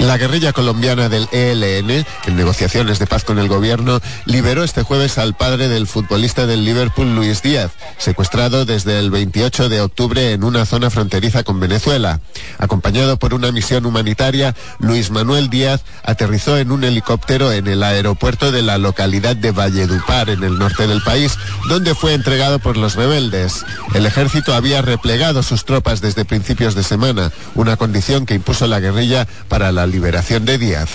La 0.00 0.18
guerrilla 0.18 0.52
colombiana 0.52 1.08
del 1.08 1.28
ELN, 1.32 2.04
en 2.26 2.36
negociaciones 2.36 2.98
de 2.98 3.06
paz 3.06 3.24
con 3.24 3.38
el 3.38 3.48
gobierno, 3.48 4.00
liberó 4.26 4.62
este 4.62 4.82
jueves 4.82 5.16
al 5.18 5.34
padre 5.34 5.68
del 5.68 5.86
futbolista 5.86 6.46
del 6.46 6.64
Liverpool, 6.64 7.14
Luis 7.14 7.42
Díaz, 7.42 7.72
secuestrado 7.96 8.66
desde 8.66 8.98
el 8.98 9.10
28 9.10 9.68
de 9.68 9.80
octubre 9.80 10.32
en 10.32 10.44
una 10.44 10.66
zona 10.66 10.90
fronteriza 10.90 11.42
con 11.42 11.58
Venezuela. 11.58 12.20
Acompañado 12.58 13.18
por 13.18 13.32
una 13.32 13.50
misión 13.50 13.86
humanitaria, 13.86 14.54
Luis 14.78 15.10
Manuel 15.10 15.48
Díaz 15.48 15.82
aterrizó 16.02 16.58
en 16.58 16.70
un 16.70 16.84
helicóptero 16.84 17.52
en 17.52 17.66
el 17.66 17.82
aeropuerto 17.82 18.52
de 18.52 18.62
la 18.62 18.76
localidad 18.78 19.36
de 19.36 19.52
Valledupar, 19.52 20.28
en 20.28 20.42
el 20.44 20.58
norte 20.58 20.86
del 20.86 21.02
país, 21.02 21.38
donde 21.68 21.94
fue 21.94 22.12
entregado 22.12 22.58
por 22.58 22.76
los 22.76 22.94
rebeldes. 22.94 23.64
El 23.94 24.04
ejército 24.04 24.54
había 24.54 24.82
replegado 24.82 25.42
sus 25.42 25.64
tropas 25.64 26.00
desde 26.02 26.24
principios 26.24 26.74
de 26.74 26.82
semana, 26.82 27.32
una 27.54 27.76
condición 27.76 28.26
que 28.26 28.34
impuso 28.34 28.66
la 28.66 28.80
guerrilla 28.80 29.26
para 29.48 29.72
la 29.72 29.83
liberación 29.86 30.44
de 30.44 30.58
Díaz. 30.58 30.90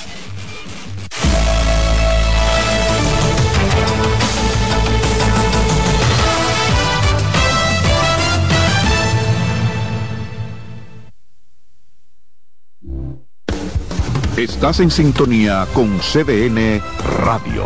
Estás 14.38 14.80
en 14.80 14.90
sintonía 14.90 15.68
con 15.74 16.00
CDN 16.00 16.82
Radio. 17.26 17.66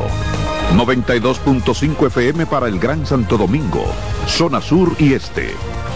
92.5 0.76 2.07
FM 2.07 2.47
para 2.47 2.67
el 2.67 2.80
Gran 2.80 3.05
Santo 3.05 3.38
Domingo, 3.38 3.86
zona 4.28 4.59
sur 4.59 4.95
y 4.97 5.13
este. 5.13 5.51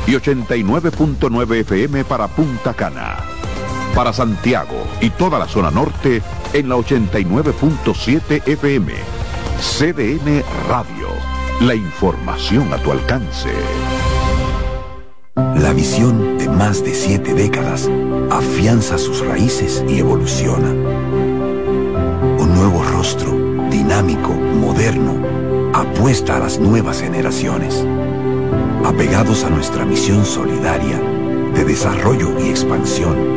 Y 0.05 0.11
89.9 0.11 1.61
FM 1.61 2.05
para 2.05 2.28
Punta 2.28 2.73
Cana 2.75 3.37
para 3.98 4.14
Santiago 4.14 4.86
y 5.02 5.10
toda 5.10 5.39
la 5.39 5.48
zona 5.48 5.72
norte 5.72 6.22
en 6.54 6.70
la 6.70 6.76
89.7 6.76 8.48
FM. 8.48 8.93
CDN 9.60 10.43
Radio. 10.70 11.08
La 11.62 11.74
información 11.74 12.72
a 12.72 12.78
tu 12.78 12.91
alcance. 12.91 13.50
La 15.36 15.74
visión 15.74 16.38
de 16.38 16.48
más 16.48 16.84
de 16.84 16.93
siete 16.93 17.34
décadas 17.34 17.89
afianza 18.30 19.00
sus 19.00 19.26
raíces 19.26 19.84
y 19.89 19.98
evoluciona. 19.98 20.70
Un 22.38 22.54
nuevo 22.54 22.84
rostro, 22.84 23.32
dinámico, 23.72 24.30
moderno, 24.30 25.74
apuesta 25.74 26.36
a 26.36 26.39
las 26.39 26.60
nuevas 26.60 27.02
generaciones. 27.02 27.84
Apegados 28.86 29.43
a 29.43 29.50
nuestra 29.50 29.86
misión 29.86 30.24
solidaria 30.24 31.00
de 31.56 31.66
desarrollo 31.66 32.39
y 32.39 32.50
expansión 32.50 33.37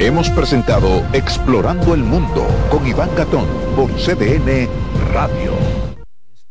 Hemos 0.00 0.30
presentado 0.30 1.04
Explorando 1.12 1.92
el 1.92 2.04
Mundo 2.04 2.46
con 2.70 2.86
Iván 2.86 3.10
Gatón 3.16 3.48
por 3.74 3.90
CDN 3.96 4.68
Radio. 5.12 5.54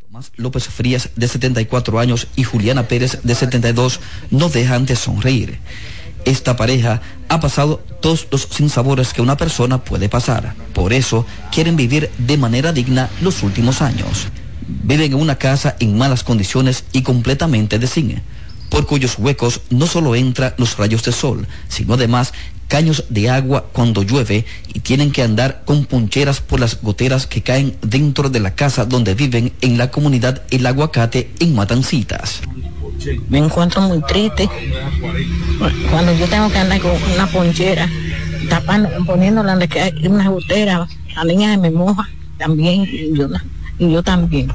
Tomás 0.02 0.34
López 0.36 0.68
Frías, 0.68 1.12
de 1.16 1.30
74 1.30 1.98
años, 1.98 2.28
y 2.36 2.44
Juliana 2.44 2.90
Pérez, 2.90 3.20
de 3.24 3.36
72, 3.36 4.02
no 4.32 4.50
dejan 4.50 4.86
de 4.86 4.98
sonreír. 4.98 5.60
Esta 6.26 6.58
pareja 6.58 7.02
ha 7.30 7.40
pasado 7.40 7.82
todos 8.02 8.28
los 8.32 8.50
sinsabores 8.52 9.14
que 9.14 9.22
una 9.22 9.38
persona 9.38 9.82
puede 9.82 10.10
pasar. 10.10 10.54
Por 10.74 10.92
eso 10.92 11.26
quieren 11.50 11.78
vivir 11.78 12.12
de 12.18 12.36
manera 12.36 12.74
digna 12.74 13.10
los 13.22 13.44
últimos 13.44 13.82
años. 13.82 14.28
Viven 14.68 15.14
en 15.14 15.22
una 15.22 15.38
casa 15.38 15.78
en 15.80 15.98
malas 15.98 16.26
condiciones 16.26 16.84
y 16.92 17.02
completamente 17.02 17.80
de 17.80 17.88
zinc, 17.88 18.20
por 18.70 18.86
cuyos 18.86 19.18
huecos 19.18 19.62
no 19.70 19.88
solo 19.88 20.16
entran 20.16 20.54
los 20.58 20.76
rayos 20.76 21.02
de 21.04 21.14
sol, 21.14 21.48
sino 21.70 21.94
además 21.94 22.34
caños 22.68 23.06
de 23.10 23.30
agua 23.30 23.66
cuando 23.72 24.04
llueve 24.04 24.46
y 24.74 24.80
tienen 24.80 25.12
que 25.12 25.24
andar 25.24 25.64
con 25.66 25.86
poncheras 25.86 26.42
por 26.42 26.60
las 26.60 26.82
goteras 26.82 27.28
que 27.28 27.42
caen 27.42 27.76
dentro 27.82 28.30
de 28.30 28.40
la 28.40 28.56
casa 28.56 28.86
donde 28.86 29.16
viven 29.16 29.54
en 29.62 29.78
la 29.78 29.92
comunidad 29.92 30.44
El 30.52 30.66
Aguacate 30.66 31.32
en 31.40 31.56
Matancitas. 31.56 32.42
Me 33.30 33.38
encuentro 33.38 33.82
muy 33.82 34.02
triste 34.02 34.50
cuando 35.90 36.14
yo 36.14 36.28
tengo 36.28 36.50
que 36.50 36.58
andar 36.58 36.82
con 36.82 36.92
una 37.14 37.28
ponchera, 37.28 37.90
tapando, 38.50 38.90
poniéndola 39.06 39.56
donde 39.56 39.80
hay 39.80 40.08
una 40.08 40.30
gotera, 40.30 40.88
la 41.16 41.24
niña 41.24 41.52
se 41.52 41.58
me 41.58 41.72
moja 41.72 42.10
también 42.38 42.84
y 42.84 43.18
yo, 43.18 43.28
y 43.80 43.92
yo 43.92 44.04
también. 44.04 44.52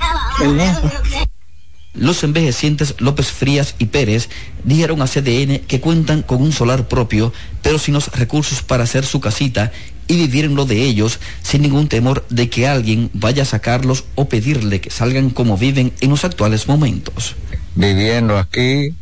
Los 1.94 2.24
envejecientes 2.24 2.94
López 2.98 3.26
Frías 3.26 3.74
y 3.78 3.86
Pérez 3.86 4.30
dijeron 4.64 5.02
a 5.02 5.06
CDN 5.06 5.58
que 5.66 5.80
cuentan 5.80 6.22
con 6.22 6.40
un 6.40 6.52
solar 6.52 6.88
propio, 6.88 7.32
pero 7.60 7.78
sin 7.78 7.94
los 7.94 8.08
recursos 8.08 8.62
para 8.62 8.84
hacer 8.84 9.04
su 9.04 9.20
casita 9.20 9.72
y 10.08 10.16
vivir 10.16 10.46
en 10.46 10.54
lo 10.54 10.64
de 10.64 10.82
ellos 10.82 11.20
sin 11.42 11.62
ningún 11.62 11.88
temor 11.88 12.24
de 12.30 12.48
que 12.48 12.66
alguien 12.66 13.10
vaya 13.12 13.42
a 13.42 13.46
sacarlos 13.46 14.04
o 14.14 14.28
pedirle 14.28 14.80
que 14.80 14.90
salgan 14.90 15.30
como 15.30 15.58
viven 15.58 15.92
en 16.00 16.10
los 16.10 16.24
actuales 16.24 16.66
momentos. 16.66 17.36
Viviendo 17.74 18.38
aquí, 18.38 18.94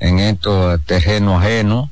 en 0.00 0.18
estos 0.18 0.80
terrenos 0.84 1.42
ajenos, 1.42 1.88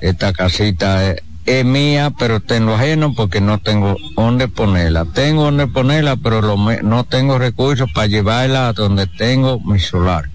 esta 0.00 0.32
casita 0.32 1.10
es, 1.10 1.22
es 1.48 1.64
mía, 1.64 2.12
pero 2.18 2.40
tengo 2.40 2.74
ajeno 2.74 3.14
porque 3.14 3.40
no 3.40 3.58
tengo 3.58 3.96
dónde 4.16 4.48
ponerla. 4.48 5.06
Tengo 5.06 5.44
dónde 5.44 5.66
ponerla, 5.66 6.16
pero 6.16 6.42
lo 6.42 6.56
me- 6.56 6.82
no 6.82 7.04
tengo 7.04 7.38
recursos 7.38 7.88
para 7.94 8.06
llevarla 8.06 8.68
a 8.68 8.72
donde 8.74 9.06
tengo 9.06 9.58
mi 9.60 9.78
solar. 9.80 10.28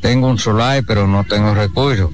Tengo 0.00 0.28
un 0.28 0.38
solar, 0.38 0.82
pero 0.86 1.06
no 1.06 1.24
tengo 1.24 1.54
recursos. 1.54 2.10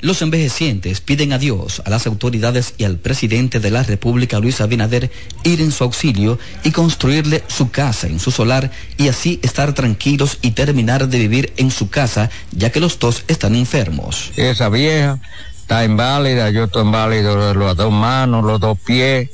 Los 0.00 0.20
envejecientes 0.20 1.00
piden 1.00 1.32
a 1.32 1.38
Dios, 1.38 1.80
a 1.86 1.88
las 1.88 2.06
autoridades 2.06 2.74
y 2.76 2.84
al 2.84 2.98
presidente 2.98 3.58
de 3.58 3.70
la 3.70 3.82
República, 3.82 4.38
Luis 4.38 4.60
Abinader, 4.60 5.10
ir 5.44 5.62
en 5.62 5.72
su 5.72 5.82
auxilio 5.84 6.38
y 6.62 6.72
construirle 6.72 7.42
su 7.48 7.70
casa 7.70 8.06
en 8.06 8.20
su 8.20 8.30
solar 8.30 8.70
y 8.98 9.08
así 9.08 9.40
estar 9.42 9.72
tranquilos 9.72 10.38
y 10.42 10.50
terminar 10.50 11.08
de 11.08 11.18
vivir 11.18 11.54
en 11.56 11.70
su 11.70 11.88
casa, 11.88 12.30
ya 12.52 12.70
que 12.70 12.80
los 12.80 12.98
dos 12.98 13.24
están 13.28 13.54
enfermos. 13.54 14.30
Esa 14.36 14.68
vieja 14.68 15.18
está 15.64 15.82
inválida, 15.82 16.50
yo 16.50 16.64
estoy 16.64 16.84
inválido 16.84 17.48
de 17.48 17.54
las 17.54 17.74
dos 17.74 17.90
manos, 17.90 18.44
los 18.44 18.60
dos 18.60 18.78
pies, 18.78 19.30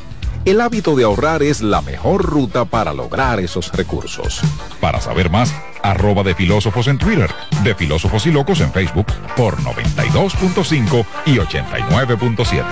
El 0.43 0.59
hábito 0.59 0.95
de 0.95 1.03
ahorrar 1.03 1.43
es 1.43 1.61
la 1.61 1.81
mejor 1.81 2.23
ruta 2.23 2.65
para 2.65 2.95
lograr 2.95 3.39
esos 3.39 3.71
recursos. 3.73 4.41
Para 4.79 4.99
saber 4.99 5.29
más, 5.29 5.53
arroba 5.83 6.23
de 6.23 6.33
filósofos 6.33 6.87
en 6.87 6.97
Twitter, 6.97 7.29
de 7.63 7.75
filósofos 7.75 8.25
y 8.25 8.31
locos 8.31 8.59
en 8.61 8.71
Facebook 8.71 9.05
por 9.37 9.57
92.5 9.57 11.05
y 11.27 11.35
89.7. 11.35 12.63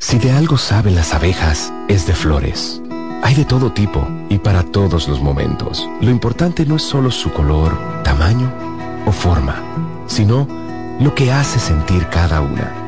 Si 0.00 0.18
de 0.18 0.32
algo 0.32 0.58
saben 0.58 0.96
las 0.96 1.14
abejas, 1.14 1.72
es 1.86 2.08
de 2.08 2.14
flores. 2.14 2.82
Hay 3.22 3.36
de 3.36 3.44
todo 3.44 3.72
tipo 3.72 4.08
y 4.28 4.38
para 4.38 4.64
todos 4.64 5.06
los 5.06 5.20
momentos. 5.20 5.88
Lo 6.00 6.10
importante 6.10 6.66
no 6.66 6.76
es 6.76 6.82
solo 6.82 7.12
su 7.12 7.32
color, 7.32 8.02
tamaño 8.02 8.52
o 9.06 9.12
forma, 9.12 9.62
sino 10.08 10.48
lo 10.98 11.14
que 11.14 11.30
hace 11.30 11.60
sentir 11.60 12.08
cada 12.08 12.40
una. 12.40 12.87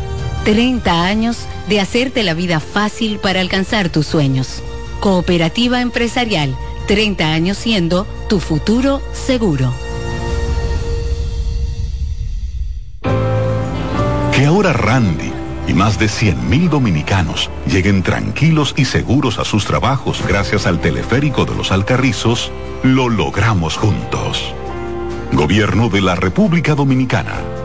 30 0.43 1.03
años 1.05 1.45
de 1.69 1.79
hacerte 1.79 2.23
la 2.23 2.33
vida 2.33 2.59
fácil 2.59 3.19
para 3.19 3.41
alcanzar 3.41 3.89
tus 3.89 4.07
sueños. 4.07 4.63
Cooperativa 4.99 5.81
empresarial, 5.81 6.55
30 6.87 7.31
años 7.31 7.57
siendo 7.57 8.07
tu 8.27 8.39
futuro 8.39 9.01
seguro. 9.13 9.71
Que 14.33 14.45
ahora 14.45 14.73
Randy 14.73 15.31
y 15.67 15.73
más 15.73 15.99
de 15.99 16.07
100.000 16.07 16.69
dominicanos 16.69 17.51
lleguen 17.67 18.01
tranquilos 18.01 18.73
y 18.75 18.85
seguros 18.85 19.37
a 19.37 19.45
sus 19.45 19.65
trabajos 19.65 20.23
gracias 20.27 20.65
al 20.65 20.79
teleférico 20.79 21.45
de 21.45 21.55
los 21.55 21.71
Alcarrizos, 21.71 22.51
lo 22.81 23.09
logramos 23.09 23.77
juntos. 23.77 24.55
Gobierno 25.33 25.89
de 25.89 26.01
la 26.01 26.15
República 26.15 26.73
Dominicana. 26.73 27.60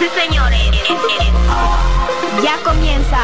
Y 0.00 0.08
señores, 0.18 0.60
ya 2.42 2.56
comienza 2.64 3.18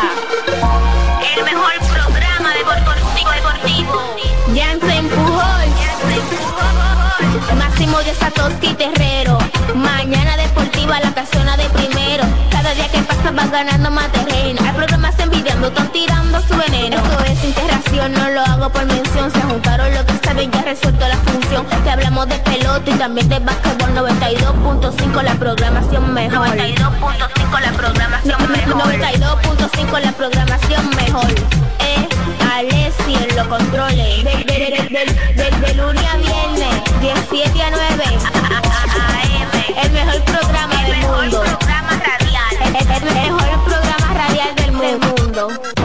el 1.34 1.44
mejor 1.44 1.72
programa 1.90 2.52
deportivo 2.52 3.30
deportivo. 3.30 4.16
Jansen 4.54 5.08
Pujol, 5.08 5.70
Máximo 7.58 7.98
de 8.00 8.14
Satoshi 8.14 8.74
Terrero. 8.74 9.38
Mañana 9.74 10.36
deportiva 10.36 11.00
la 11.00 11.14
casona 11.14 11.56
de 11.56 11.64
primero. 11.70 12.24
Cada 12.50 12.74
día 12.74 12.88
que 12.88 13.00
pasa 13.02 13.30
vas 13.30 13.50
ganando 13.50 13.90
más 13.90 14.12
terreno. 14.12 14.60
Hay 14.62 14.72
programas 14.72 15.14
envidiando, 15.46 15.68
están 15.68 15.88
tirando 15.92 16.40
su 16.42 16.56
veneno. 16.56 16.96
Esto 16.96 17.24
es 17.24 17.44
integración, 17.44 18.12
no 18.12 18.30
lo 18.30 18.40
hago 18.40 18.70
por 18.70 18.84
mención. 18.86 19.30
Se 19.30 19.40
juntaron 19.42 19.94
lo 19.94 20.04
que 20.06 20.12
saben, 20.24 20.50
ya 20.50 20.62
resuelto 20.62 21.06
la 21.06 21.16
función. 21.16 21.66
Te 21.84 21.90
hablamos 21.90 22.28
de 22.28 22.38
pelota 22.38 22.90
y 22.90 22.94
también 22.94 23.28
de 23.28 23.38
básquetbol 23.38 23.94
92.5 23.94 25.22
la 25.22 25.34
programación 25.34 26.14
mejor. 26.14 26.48
92.5 26.48 27.60
la 27.60 27.72
programación 27.72 28.50
mejor. 28.50 28.94
92.5 28.94 30.00
la 30.00 30.12
programación 30.12 30.90
mejor. 30.90 31.30
Eh, 31.80 32.08
Alessi 32.54 33.14
en 33.14 33.36
los 33.36 33.46
controles. 33.46 34.24
De, 34.24 34.30
de, 35.60 35.74
lunes 35.74 36.04
a 36.04 36.16
viernes, 36.16 36.82
17 37.00 37.62
a 37.62 37.70
9. 37.70 38.04
AM. 38.96 39.84
El 39.84 39.92
mejor 39.92 40.22
programa 40.24 40.82
del 40.82 40.96
mundo. 41.02 41.42
radial. 41.42 42.56
El, 42.64 42.90
el 42.90 43.14
mejor 43.14 43.45
mundo. 45.36 45.75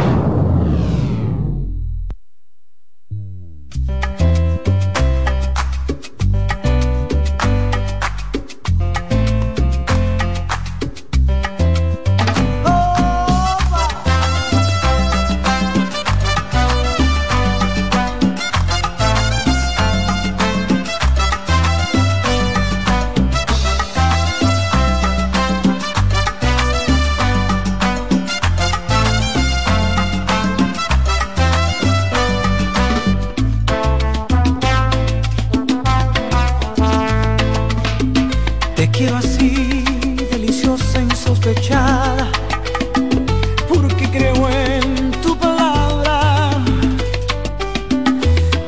Porque 43.67 44.09
creo 44.11 44.47
en 44.49 45.11
tu 45.23 45.35
palabra, 45.37 46.51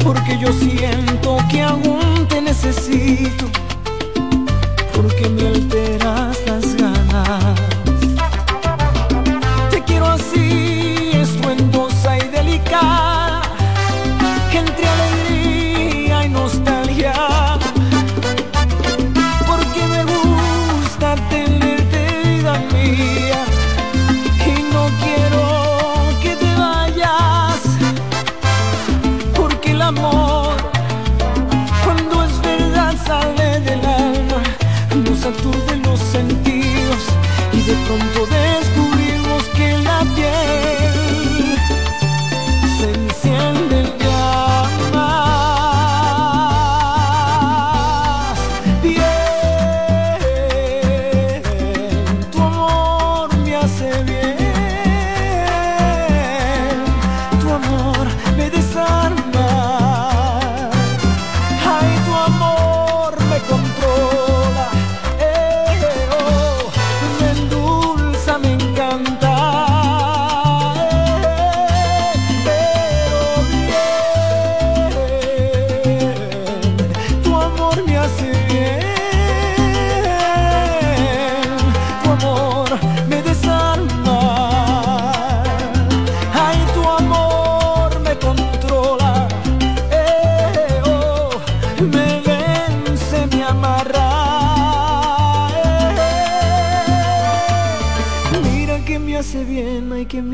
porque 0.03 0.39
yo 0.39 0.51
siento 0.53 1.37
que 1.51 1.61
aún 1.61 2.27
te 2.27 2.41
necesito, 2.41 3.45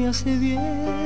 hace 0.09 0.35
bien. 0.37 0.98